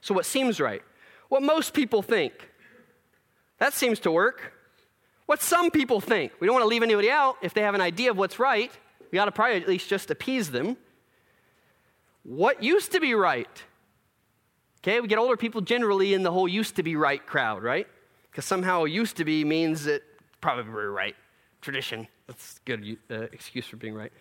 So, 0.01 0.13
what 0.13 0.25
seems 0.25 0.59
right? 0.59 0.83
What 1.29 1.41
most 1.41 1.73
people 1.73 2.01
think. 2.01 2.33
That 3.57 3.73
seems 3.73 3.99
to 4.01 4.11
work 4.11 4.53
what 5.27 5.41
some 5.41 5.71
people 5.71 5.99
think. 5.99 6.31
We 6.39 6.47
don't 6.47 6.53
want 6.53 6.63
to 6.63 6.69
leave 6.69 6.83
anybody 6.83 7.11
out. 7.11 7.37
If 7.41 7.53
they 7.53 7.61
have 7.61 7.75
an 7.75 7.81
idea 7.81 8.11
of 8.11 8.17
what's 8.17 8.39
right, 8.39 8.71
we 9.11 9.19
ought 9.19 9.25
to 9.25 9.31
probably 9.31 9.61
at 9.61 9.67
least 9.67 9.89
just 9.89 10.09
appease 10.09 10.51
them. 10.51 10.77
What 12.23 12.63
used 12.63 12.91
to 12.93 12.99
be 12.99 13.13
right? 13.13 13.63
Okay, 14.87 15.01
we 15.01 15.09
get 15.09 15.17
older 15.17 15.35
people 15.35 15.59
generally 15.59 16.13
in 16.13 16.23
the 16.23 16.31
whole 16.31 16.47
used 16.47 16.77
to 16.77 16.83
be 16.83 16.95
right 16.95 17.25
crowd, 17.25 17.61
right? 17.61 17.85
Because 18.31 18.45
somehow 18.45 18.85
used 18.85 19.17
to 19.17 19.25
be 19.25 19.43
means 19.43 19.83
that 19.83 20.01
probably 20.39 20.71
right. 20.71 21.13
Tradition. 21.59 22.07
That's 22.25 22.55
a 22.55 22.59
good 22.63 22.97
uh, 23.11 23.23
excuse 23.33 23.67
for 23.67 23.75
being 23.75 23.93
right. 23.93 24.13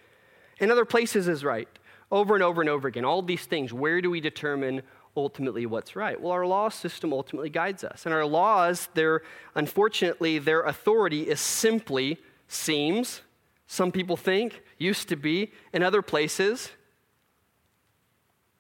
In 0.59 0.73
other 0.73 0.85
places 0.85 1.29
is 1.29 1.45
right. 1.45 1.69
Over 2.11 2.35
and 2.35 2.43
over 2.43 2.63
and 2.63 2.69
over 2.69 2.89
again. 2.89 3.05
All 3.05 3.23
these 3.23 3.45
things. 3.45 3.73
Where 3.73 4.01
do 4.01 4.11
we 4.11 4.21
determine 4.21 4.83
ultimately 5.17 5.67
what's 5.67 5.95
right? 5.95 6.21
Well, 6.21 6.33
our 6.33 6.45
law 6.45 6.69
system 6.69 7.13
ultimately 7.13 7.49
guides 7.49 7.85
us. 7.85 8.05
And 8.05 8.13
our 8.13 8.25
laws, 8.27 8.89
their 8.95 9.23
unfortunately, 9.55 10.41
their 10.41 10.63
authority 10.63 11.29
is 11.29 11.39
simply 11.39 12.19
seems, 12.49 13.21
some 13.69 13.93
people 13.93 14.17
think, 14.17 14.63
used 14.79 15.09
to 15.11 15.17
be, 15.17 15.53
in 15.73 15.85
other 15.85 16.03
places. 16.03 16.71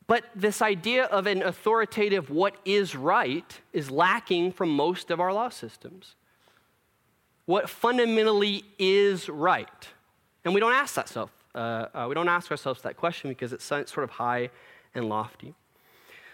But 0.06 0.24
this 0.34 0.62
idea 0.62 1.04
of 1.04 1.26
an 1.26 1.42
authoritative 1.42 2.30
what 2.30 2.56
is 2.64 2.94
right 2.94 3.60
is 3.72 3.90
lacking 3.90 4.52
from 4.52 4.70
most 4.70 5.10
of 5.10 5.20
our 5.20 5.32
law 5.32 5.48
systems. 5.48 6.14
What 7.44 7.68
fundamentally 7.68 8.64
is 8.78 9.28
right? 9.28 9.88
And 10.44 10.54
we 10.54 10.60
don't 10.60 10.72
ask 10.72 10.94
that 10.94 11.08
self. 11.08 11.30
Uh, 11.54 11.86
uh, 11.94 12.06
we 12.08 12.14
don't 12.14 12.28
ask 12.28 12.50
ourselves 12.50 12.82
that 12.82 12.96
question 12.96 13.30
because 13.30 13.52
it's 13.52 13.64
sort 13.64 13.98
of 13.98 14.10
high 14.10 14.50
and 14.94 15.08
lofty. 15.08 15.54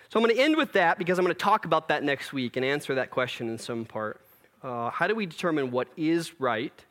So 0.08 0.18
I'm 0.18 0.24
going 0.24 0.36
to 0.36 0.42
end 0.42 0.56
with 0.56 0.72
that 0.72 0.98
because 0.98 1.18
I'm 1.18 1.24
going 1.24 1.34
to 1.34 1.40
talk 1.40 1.64
about 1.64 1.88
that 1.88 2.02
next 2.02 2.34
week 2.34 2.56
and 2.56 2.64
answer 2.66 2.94
that 2.96 3.10
question 3.10 3.48
in 3.48 3.56
some 3.56 3.86
part. 3.86 4.20
Uh, 4.62 4.90
how 4.90 5.06
do 5.06 5.14
we 5.14 5.24
determine 5.24 5.70
what 5.70 5.88
is 5.96 6.38
right, 6.38 6.84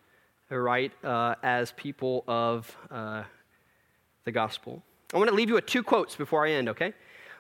right, 0.50 0.92
uh, 1.04 1.36
as 1.44 1.72
people 1.74 2.24
of 2.28 2.76
uh, 2.90 3.24
the 4.26 4.32
gospel? 4.32 4.82
I 5.14 5.18
want 5.18 5.30
to 5.30 5.36
leave 5.36 5.50
you 5.50 5.56
with 5.56 5.66
two 5.66 5.84
quotes 5.84 6.16
before 6.16 6.46
I 6.46 6.52
end, 6.52 6.70
okay? 6.70 6.94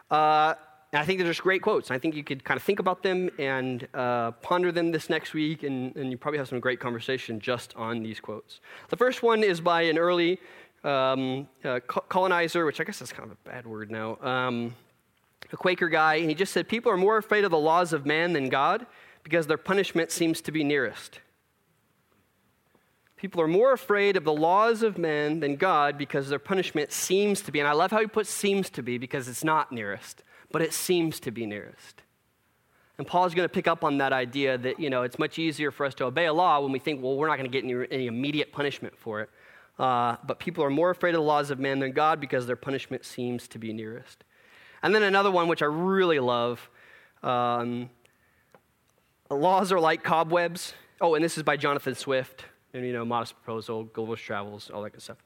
Uh, 0.09 0.55
I 0.93 1.05
think 1.05 1.19
they're 1.19 1.27
just 1.27 1.41
great 1.41 1.61
quotes. 1.61 1.89
I 1.89 1.97
think 1.97 2.15
you 2.15 2.23
could 2.23 2.43
kind 2.43 2.57
of 2.57 2.63
think 2.63 2.79
about 2.79 3.01
them 3.01 3.29
and 3.39 3.87
uh, 3.93 4.31
ponder 4.31 4.73
them 4.73 4.91
this 4.91 5.09
next 5.09 5.33
week, 5.33 5.63
and, 5.63 5.95
and, 5.95 6.11
you 6.11 6.17
probably 6.17 6.37
have 6.37 6.49
some 6.49 6.59
great 6.59 6.81
conversation 6.81 7.39
just 7.39 7.73
on 7.77 8.03
these 8.03 8.19
quotes. 8.19 8.59
The 8.89 8.97
first 8.97 9.23
one 9.23 9.41
is 9.41 9.61
by 9.61 9.83
an 9.83 9.97
early 9.97 10.37
um, 10.83 11.47
uh, 11.63 11.79
colonizer, 11.85 12.65
which 12.65 12.81
I 12.81 12.83
guess 12.83 13.01
is 13.01 13.13
kind 13.13 13.31
of 13.31 13.37
a 13.37 13.49
bad 13.49 13.65
word 13.65 13.89
now. 13.89 14.17
Um, 14.21 14.75
a 15.53 15.57
Quaker 15.57 15.87
guy, 15.87 16.15
and 16.15 16.29
he 16.29 16.35
just 16.35 16.51
said, 16.51 16.67
People 16.67 16.91
are 16.91 16.97
more 16.97 17.17
afraid 17.17 17.45
of 17.45 17.51
the 17.51 17.57
laws 17.57 17.93
of 17.93 18.05
man 18.05 18.33
than 18.33 18.49
God 18.49 18.85
because 19.23 19.47
their 19.47 19.57
punishment 19.57 20.11
seems 20.11 20.41
to 20.41 20.51
be 20.51 20.63
nearest. 20.63 21.19
People 23.21 23.39
are 23.39 23.47
more 23.47 23.71
afraid 23.71 24.17
of 24.17 24.23
the 24.23 24.33
laws 24.33 24.81
of 24.81 24.97
men 24.97 25.41
than 25.41 25.55
God 25.55 25.95
because 25.95 26.27
their 26.27 26.39
punishment 26.39 26.91
seems 26.91 27.39
to 27.41 27.51
be, 27.51 27.59
and 27.59 27.69
I 27.69 27.73
love 27.73 27.91
how 27.91 27.99
he 27.99 28.07
puts 28.07 28.31
seems 28.31 28.67
to 28.71 28.81
be 28.81 28.97
because 28.97 29.27
it's 29.27 29.43
not 29.43 29.71
nearest, 29.71 30.23
but 30.51 30.63
it 30.63 30.73
seems 30.73 31.19
to 31.19 31.29
be 31.29 31.45
nearest. 31.45 32.01
And 32.97 33.05
Paul's 33.05 33.35
going 33.35 33.47
to 33.47 33.53
pick 33.53 33.67
up 33.67 33.83
on 33.83 33.99
that 33.99 34.11
idea 34.11 34.57
that, 34.57 34.79
you 34.79 34.89
know, 34.89 35.03
it's 35.03 35.19
much 35.19 35.37
easier 35.37 35.69
for 35.69 35.85
us 35.85 35.93
to 35.95 36.05
obey 36.05 36.25
a 36.25 36.33
law 36.33 36.61
when 36.61 36.71
we 36.71 36.79
think, 36.79 37.03
well, 37.03 37.15
we're 37.15 37.27
not 37.27 37.37
going 37.37 37.49
to 37.49 37.55
get 37.55 37.63
any, 37.63 37.85
any, 37.91 38.07
immediate 38.07 38.51
punishment 38.51 38.97
for 38.97 39.21
it. 39.21 39.29
Uh, 39.77 40.15
but 40.25 40.39
people 40.39 40.63
are 40.63 40.71
more 40.71 40.89
afraid 40.89 41.11
of 41.11 41.19
the 41.19 41.27
laws 41.27 41.51
of 41.51 41.59
man 41.59 41.77
than 41.77 41.91
God 41.91 42.19
because 42.19 42.47
their 42.47 42.55
punishment 42.55 43.05
seems 43.05 43.47
to 43.49 43.59
be 43.59 43.71
nearest. 43.71 44.23
And 44.81 44.95
then 44.95 45.03
another 45.03 45.29
one, 45.29 45.47
which 45.47 45.61
I 45.61 45.67
really 45.67 46.17
love 46.17 46.71
um, 47.21 47.91
laws 49.29 49.71
are 49.71 49.79
like 49.79 50.03
cobwebs. 50.03 50.73
Oh, 50.99 51.13
and 51.13 51.23
this 51.23 51.37
is 51.37 51.43
by 51.43 51.55
Jonathan 51.55 51.93
Swift. 51.93 52.45
And, 52.73 52.85
you 52.85 52.93
know, 52.93 53.03
Modest 53.03 53.35
Proposal, 53.35 53.83
Gulliver's 53.85 54.21
Travels, 54.21 54.69
all 54.73 54.81
that 54.83 54.91
good 54.91 55.01
stuff. 55.01 55.17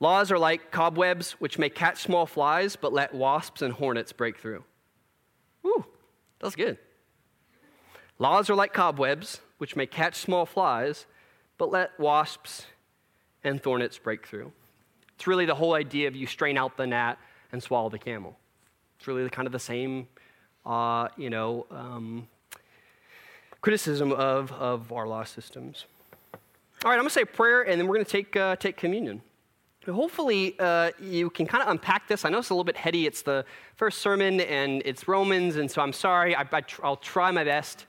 Laws 0.00 0.30
are 0.30 0.38
like 0.38 0.70
cobwebs, 0.70 1.32
which 1.32 1.58
may 1.58 1.68
catch 1.68 2.02
small 2.02 2.26
flies, 2.26 2.76
but 2.76 2.92
let 2.92 3.14
wasps 3.14 3.62
and 3.62 3.72
hornets 3.72 4.12
break 4.12 4.38
through. 4.38 4.64
Ooh, 5.64 5.84
that's 6.40 6.56
good. 6.56 6.78
Laws 8.18 8.50
are 8.50 8.54
like 8.54 8.72
cobwebs, 8.72 9.40
which 9.58 9.76
may 9.76 9.86
catch 9.86 10.16
small 10.16 10.46
flies, 10.46 11.06
but 11.58 11.70
let 11.70 11.98
wasps 11.98 12.66
and 13.44 13.60
hornets 13.62 13.98
break 13.98 14.26
through. 14.26 14.52
It's 15.14 15.26
really 15.26 15.46
the 15.46 15.54
whole 15.54 15.74
idea 15.74 16.08
of 16.08 16.16
you 16.16 16.26
strain 16.26 16.56
out 16.56 16.76
the 16.76 16.86
gnat 16.86 17.18
and 17.52 17.62
swallow 17.62 17.90
the 17.90 17.98
camel. 17.98 18.38
It's 18.98 19.06
really 19.06 19.28
kind 19.28 19.46
of 19.46 19.52
the 19.52 19.58
same, 19.58 20.08
uh, 20.64 21.08
you 21.16 21.28
know, 21.28 21.66
um, 21.70 22.28
criticism 23.60 24.12
of, 24.12 24.52
of 24.52 24.92
our 24.92 25.06
law 25.06 25.24
systems. 25.24 25.84
All 26.82 26.90
right, 26.90 26.96
I'm 26.96 27.02
going 27.02 27.10
to 27.10 27.14
say 27.14 27.26
prayer, 27.26 27.60
and 27.60 27.78
then 27.78 27.86
we're 27.86 27.96
going 27.96 28.06
to 28.06 28.10
take, 28.10 28.34
uh, 28.36 28.56
take 28.56 28.78
communion. 28.78 29.20
Hopefully, 29.84 30.56
uh, 30.58 30.92
you 30.98 31.28
can 31.28 31.44
kind 31.44 31.62
of 31.62 31.68
unpack 31.68 32.08
this. 32.08 32.24
I 32.24 32.30
know 32.30 32.38
it's 32.38 32.48
a 32.48 32.54
little 32.54 32.64
bit 32.64 32.78
heady. 32.78 33.04
It's 33.06 33.20
the 33.20 33.44
first 33.76 33.98
sermon, 33.98 34.40
and 34.40 34.80
it's 34.86 35.06
Romans, 35.06 35.56
and 35.56 35.70
so 35.70 35.82
I'm 35.82 35.92
sorry. 35.92 36.34
I, 36.34 36.46
will 36.82 36.96
try 36.96 37.30
my 37.32 37.44
best 37.44 37.84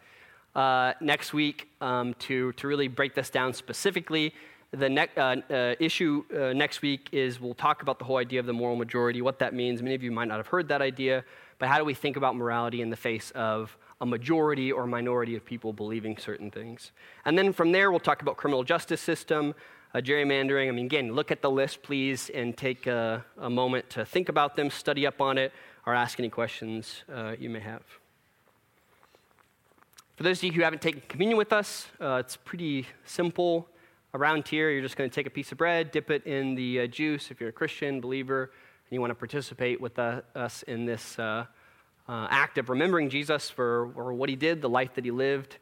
uh, 0.55 0.91
next 0.99 1.31
week 1.31 1.69
um, 1.79 2.15
to, 2.15 2.51
to 2.53 2.67
really 2.67 2.89
break 2.89 3.15
this 3.15 3.29
down 3.29 3.53
specifically. 3.53 4.33
The 4.71 4.89
ne- 4.89 5.07
uh, 5.15 5.37
uh, 5.49 5.75
issue 5.79 6.25
uh, 6.35 6.51
next 6.51 6.81
week 6.81 7.07
is 7.13 7.39
we'll 7.39 7.53
talk 7.53 7.81
about 7.83 7.97
the 7.97 8.03
whole 8.03 8.17
idea 8.17 8.41
of 8.41 8.45
the 8.45 8.53
moral 8.53 8.75
majority, 8.75 9.21
what 9.21 9.39
that 9.39 9.53
means. 9.53 9.81
Many 9.81 9.95
of 9.95 10.03
you 10.03 10.11
might 10.11 10.27
not 10.27 10.35
have 10.35 10.47
heard 10.47 10.67
that 10.67 10.81
idea, 10.81 11.23
but 11.59 11.69
how 11.69 11.77
do 11.77 11.85
we 11.85 11.93
think 11.93 12.17
about 12.17 12.35
morality 12.35 12.81
in 12.81 12.89
the 12.89 12.97
face 12.97 13.31
of 13.31 13.77
a 14.01 14.05
majority 14.05 14.71
or 14.71 14.85
minority 14.85 15.35
of 15.35 15.45
people 15.45 15.71
believing 15.71 16.17
certain 16.17 16.51
things? 16.51 16.91
And 17.23 17.37
then 17.37 17.53
from 17.53 17.71
there, 17.71 17.91
we'll 17.91 18.01
talk 18.01 18.21
about 18.21 18.35
criminal 18.35 18.63
justice 18.63 18.99
system, 18.99 19.55
uh, 19.93 19.99
gerrymandering. 19.99 20.67
I 20.67 20.71
mean, 20.71 20.85
again, 20.85 21.13
look 21.13 21.31
at 21.31 21.41
the 21.41 21.49
list, 21.49 21.83
please, 21.83 22.29
and 22.29 22.57
take 22.57 22.87
a, 22.87 23.23
a, 23.37 23.49
moment 23.49 23.89
to 23.91 24.05
think 24.05 24.27
about 24.27 24.55
them, 24.55 24.69
study 24.69 25.07
up 25.07 25.21
on 25.21 25.37
it, 25.37 25.53
or 25.85 25.93
ask 25.93 26.19
any 26.19 26.29
questions 26.29 27.03
uh, 27.13 27.35
you 27.39 27.49
may 27.49 27.59
have. 27.59 27.83
For 30.15 30.23
those 30.23 30.39
of 30.39 30.43
you 30.43 30.51
who 30.51 30.61
haven't 30.61 30.81
taken 30.81 31.01
communion 31.07 31.37
with 31.37 31.53
us, 31.53 31.87
uh, 31.99 32.21
it's 32.23 32.37
pretty 32.37 32.87
simple. 33.05 33.67
Around 34.13 34.47
here, 34.47 34.69
you're 34.69 34.81
just 34.81 34.97
going 34.97 35.09
to 35.09 35.13
take 35.13 35.25
a 35.25 35.31
piece 35.31 35.51
of 35.51 35.57
bread, 35.57 35.91
dip 35.91 36.11
it 36.11 36.25
in 36.27 36.55
the 36.55 36.81
uh, 36.81 36.87
juice 36.87 37.31
if 37.31 37.39
you're 37.39 37.49
a 37.49 37.53
Christian 37.53 38.01
believer 38.01 38.43
and 38.43 38.95
you 38.95 38.99
want 38.99 39.11
to 39.11 39.15
participate 39.15 39.79
with 39.79 39.97
uh, 39.97 40.21
us 40.35 40.63
in 40.63 40.85
this 40.85 41.17
uh, 42.11 42.13
uh, 42.13 42.27
act 42.29 42.57
of 42.57 42.69
remembering 42.69 43.09
Jesus 43.09 43.49
for, 43.49 43.89
for, 43.95 44.13
what 44.13 44.27
he 44.27 44.35
did, 44.35 44.61
the 44.61 44.67
life 44.67 44.95
that 44.95 45.05
he 45.05 45.11
lived, 45.11 45.57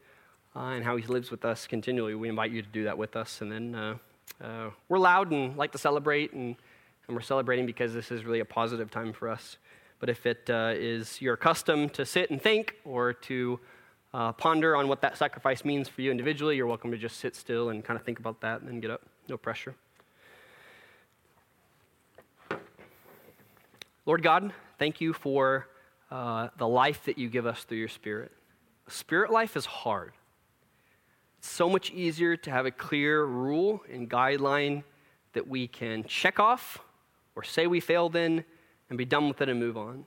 uh, 0.55 0.69
and 0.69 0.83
how 0.83 0.95
he 0.97 1.05
lives 1.05 1.29
with 1.29 1.45
us 1.45 1.67
continually. 1.67 2.15
We 2.15 2.27
invite 2.27 2.49
you 2.49 2.63
to 2.63 2.67
do 2.67 2.85
that 2.85 2.97
with 2.97 3.15
us. 3.15 3.41
And 3.41 3.51
then 3.51 3.75
uh, 3.75 4.69
we're 4.87 4.97
loud 4.97 5.31
and 5.31 5.55
like 5.57 5.71
to 5.73 5.77
celebrate, 5.77 6.33
and, 6.33 6.55
and, 7.07 7.15
we're 7.15 7.21
celebrating 7.21 7.67
because 7.67 7.93
this 7.93 8.09
is 8.09 8.25
really 8.25 8.39
a 8.39 8.45
positive 8.45 8.89
time 8.89 9.13
for 9.13 9.29
us. 9.29 9.57
But 9.99 10.09
if 10.09 10.25
it 10.25 10.49
is 10.49 11.21
your 11.21 11.37
custom 11.37 11.87
to 11.89 12.03
sit 12.03 12.31
and 12.31 12.41
think 12.41 12.77
or 12.83 13.13
to 13.13 13.59
uh, 14.13 14.31
ponder 14.31 14.75
on 14.75 14.87
what 14.87 15.01
that 15.01 15.19
sacrifice 15.19 15.63
means 15.63 15.87
for 15.87 16.01
you 16.01 16.09
individually, 16.09 16.55
you're 16.55 16.65
welcome 16.65 16.89
to 16.89 16.97
just 16.97 17.17
sit 17.17 17.35
still 17.35 17.69
and 17.69 17.85
kind 17.85 17.99
of 17.99 18.03
think 18.03 18.17
about 18.17 18.41
that 18.41 18.61
and 18.61 18.67
then 18.67 18.79
get 18.79 18.89
up. 18.89 19.03
No 19.27 19.37
pressure. 19.37 19.75
Lord 24.07 24.23
God, 24.23 24.51
thank 24.79 24.99
you 24.99 25.13
for 25.13 25.67
uh, 26.11 26.49
the 26.57 26.67
life 26.67 27.05
that 27.05 27.17
you 27.17 27.29
give 27.29 27.45
us 27.45 27.63
through 27.63 27.77
your 27.77 27.87
Spirit. 27.87 28.31
Spirit 28.87 29.31
life 29.31 29.55
is 29.55 29.65
hard. 29.65 30.13
It's 31.37 31.49
so 31.49 31.69
much 31.69 31.91
easier 31.91 32.35
to 32.35 32.51
have 32.51 32.65
a 32.65 32.71
clear 32.71 33.23
rule 33.23 33.81
and 33.91 34.09
guideline 34.09 34.83
that 35.33 35.47
we 35.47 35.67
can 35.67 36.03
check 36.03 36.39
off 36.39 36.79
or 37.35 37.43
say 37.43 37.67
we 37.67 37.79
failed 37.79 38.15
in 38.15 38.43
and 38.89 38.97
be 38.97 39.05
done 39.05 39.27
with 39.27 39.41
it 39.41 39.49
and 39.49 39.59
move 39.59 39.77
on. 39.77 40.05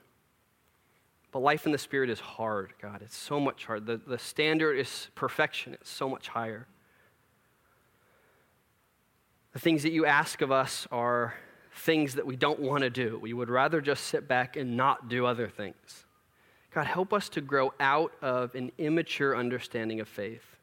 But 1.30 1.38
life 1.38 1.64
in 1.64 1.72
the 1.72 1.78
Spirit 1.78 2.10
is 2.10 2.20
hard, 2.20 2.74
God. 2.82 3.00
It's 3.00 3.16
so 3.16 3.40
much 3.40 3.64
hard. 3.64 3.86
The, 3.86 3.96
the 3.96 4.18
standard 4.18 4.78
is 4.78 5.08
perfection, 5.14 5.74
it's 5.74 5.90
so 5.90 6.08
much 6.08 6.28
higher. 6.28 6.66
The 9.52 9.58
things 9.58 9.82
that 9.82 9.92
you 9.92 10.04
ask 10.04 10.42
of 10.42 10.50
us 10.50 10.86
are 10.90 11.34
things 11.74 12.14
that 12.14 12.26
we 12.26 12.36
don't 12.36 12.60
want 12.60 12.82
to 12.82 12.90
do. 12.90 13.18
We 13.20 13.32
would 13.32 13.48
rather 13.48 13.80
just 13.80 14.04
sit 14.04 14.28
back 14.28 14.56
and 14.56 14.76
not 14.76 15.08
do 15.08 15.26
other 15.26 15.48
things. 15.48 16.04
God, 16.74 16.86
help 16.86 17.12
us 17.12 17.28
to 17.30 17.40
grow 17.40 17.72
out 17.80 18.12
of 18.22 18.54
an 18.54 18.72
immature 18.78 19.36
understanding 19.36 20.00
of 20.00 20.08
faith 20.08 20.56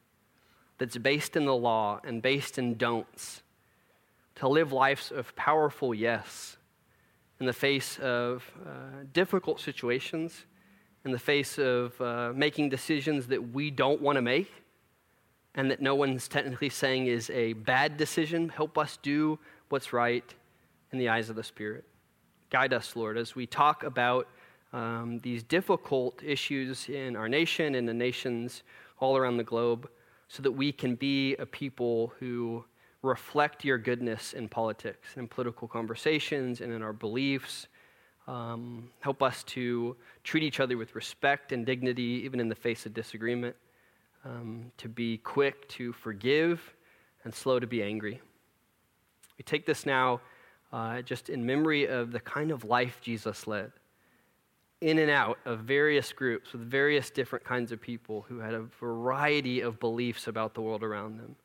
that's 0.78 0.97
based 0.97 1.36
in 1.36 1.45
the 1.45 1.55
law 1.55 1.99
and 2.03 2.22
based 2.22 2.57
in 2.57 2.76
don'ts, 2.76 3.43
to 4.36 4.47
live 4.47 4.72
lives 4.72 5.12
of 5.12 5.36
powerful 5.36 5.93
yes 5.93 6.57
in 7.39 7.45
the 7.45 7.53
face 7.53 7.99
of 7.99 8.49
uh, 8.66 8.70
difficult 9.14 9.60
situations, 9.60 10.45
in 11.05 11.12
the 11.12 11.20
face 11.20 11.57
of 11.57 11.99
uh, 12.01 12.32
making 12.36 12.70
decisions 12.70 13.28
that 13.28 13.53
we 13.53 13.70
don't 13.72 14.01
want 14.01 14.16
to 14.16 14.22
make 14.22 14.51
and 15.55 15.72
that 15.72 15.82
no 15.82 15.95
one's 15.95 16.28
technically 16.28 16.70
saying 16.70 17.07
is 17.07 17.30
a 17.32 17.53
bad 17.53 17.97
decision. 17.97 18.49
Help 18.49 18.78
us 18.78 18.97
do 19.01 19.39
what's 19.70 19.93
right 19.93 20.34
in 20.91 20.99
the 20.99 21.09
eyes 21.09 21.29
of 21.29 21.35
the 21.35 21.43
Spirit. 21.43 21.85
Guide 22.49 22.73
us, 22.73 22.95
Lord, 22.95 23.17
as 23.17 23.35
we 23.35 23.45
talk 23.45 23.83
about 23.83 24.27
um, 24.73 25.19
these 25.19 25.43
difficult 25.43 26.21
issues 26.23 26.89
in 26.89 27.15
our 27.15 27.29
nation 27.29 27.75
and 27.75 27.87
the 27.87 27.93
nations 27.93 28.63
all 28.99 29.17
around 29.17 29.37
the 29.37 29.43
globe 29.43 29.89
so 30.27 30.43
that 30.43 30.51
we 30.51 30.71
can 30.71 30.95
be 30.95 31.35
a 31.37 31.45
people 31.45 32.13
who 32.19 32.63
reflect 33.01 33.63
your 33.63 33.77
goodness 33.77 34.33
in 34.33 34.49
politics 34.49 35.09
in 35.15 35.27
political 35.27 35.67
conversations 35.67 36.61
and 36.61 36.71
in 36.73 36.81
our 36.81 36.93
beliefs. 36.93 37.67
Um, 38.27 38.91
help 38.99 39.23
us 39.23 39.43
to 39.45 39.95
treat 40.23 40.43
each 40.43 40.59
other 40.59 40.77
with 40.77 40.93
respect 40.93 41.51
and 41.51 41.65
dignity, 41.65 42.21
even 42.23 42.39
in 42.39 42.49
the 42.49 42.55
face 42.55 42.85
of 42.85 42.93
disagreement. 42.93 43.55
Um, 44.25 44.71
to 44.77 44.89
be 44.89 45.17
quick 45.17 45.67
to 45.69 45.93
forgive 45.93 46.75
and 47.23 47.33
slow 47.33 47.57
to 47.57 47.65
be 47.65 47.81
angry. 47.81 48.21
We 49.37 49.43
take 49.43 49.65
this 49.65 49.85
now 49.85 50.19
uh, 50.72 51.01
just 51.01 51.30
in 51.30 51.45
memory 51.45 51.88
of 51.88 52.11
the 52.11 52.20
kind 52.20 52.51
of 52.51 52.63
life 52.63 52.99
Jesus 53.01 53.47
led 53.47 53.72
in 54.82 54.99
and 54.99 55.11
out 55.11 55.38
of 55.45 55.59
various 55.59 56.13
groups 56.13 56.53
with 56.53 56.61
various 56.61 57.09
different 57.09 57.43
kinds 57.43 57.72
of 57.72 57.82
people 57.82 58.26
who 58.30 58.39
had 58.39 58.53
a 58.53 58.61
variety 58.80 59.61
of 59.61 59.80
beliefs 59.80 60.28
about 60.28 60.53
the 60.53 60.61
world 60.61 60.84
around 60.84 61.17
them. 61.17 61.36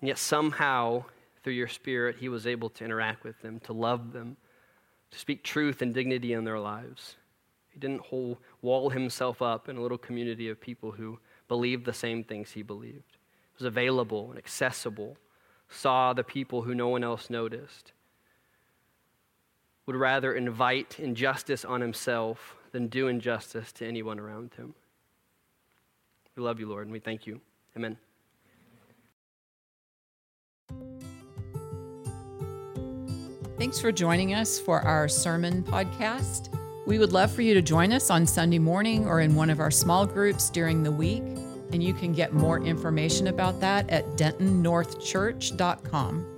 And 0.00 0.08
yet, 0.08 0.18
somehow, 0.18 1.04
through 1.42 1.54
your 1.54 1.68
Spirit, 1.68 2.16
he 2.20 2.28
was 2.28 2.46
able 2.46 2.70
to 2.70 2.84
interact 2.84 3.24
with 3.24 3.40
them, 3.42 3.60
to 3.60 3.72
love 3.72 4.12
them, 4.12 4.36
to 5.10 5.18
speak 5.18 5.42
truth 5.42 5.82
and 5.82 5.92
dignity 5.92 6.32
in 6.32 6.44
their 6.44 6.58
lives. 6.58 7.16
He 7.70 7.80
didn't 7.80 8.02
whole, 8.02 8.38
wall 8.60 8.90
himself 8.90 9.42
up 9.42 9.68
in 9.68 9.76
a 9.76 9.82
little 9.82 9.98
community 9.98 10.48
of 10.48 10.60
people 10.60 10.92
who 10.92 11.18
believed 11.48 11.84
the 11.84 11.92
same 11.92 12.22
things 12.22 12.52
he 12.52 12.62
believed. 12.62 13.16
He 13.16 13.64
was 13.64 13.66
available 13.66 14.30
and 14.30 14.38
accessible, 14.38 15.16
saw 15.68 16.12
the 16.12 16.24
people 16.24 16.62
who 16.62 16.74
no 16.74 16.88
one 16.88 17.02
else 17.02 17.28
noticed 17.28 17.92
would 19.86 19.96
rather 19.96 20.34
invite 20.34 20.98
injustice 20.98 21.64
on 21.64 21.80
himself 21.80 22.56
than 22.72 22.88
do 22.88 23.08
injustice 23.08 23.72
to 23.72 23.86
anyone 23.86 24.18
around 24.18 24.52
him. 24.54 24.74
We 26.36 26.42
love 26.42 26.60
you, 26.60 26.68
Lord, 26.68 26.86
and 26.86 26.92
we 26.92 26.98
thank 26.98 27.26
you. 27.26 27.40
Amen. 27.76 27.96
Thanks 33.58 33.80
for 33.80 33.92
joining 33.92 34.34
us 34.34 34.58
for 34.58 34.80
our 34.80 35.08
sermon 35.08 35.62
podcast. 35.62 36.48
We 36.86 36.98
would 36.98 37.12
love 37.12 37.30
for 37.30 37.42
you 37.42 37.54
to 37.54 37.62
join 37.62 37.92
us 37.92 38.10
on 38.10 38.26
Sunday 38.26 38.58
morning 38.58 39.06
or 39.06 39.20
in 39.20 39.36
one 39.36 39.50
of 39.50 39.60
our 39.60 39.70
small 39.70 40.04
groups 40.04 40.50
during 40.50 40.82
the 40.82 40.90
week. 40.90 41.22
And 41.72 41.80
you 41.82 41.94
can 41.94 42.12
get 42.12 42.32
more 42.32 42.60
information 42.60 43.28
about 43.28 43.60
that 43.60 43.88
at 43.88 44.04
dentonnorthchurch.com. 44.16 46.31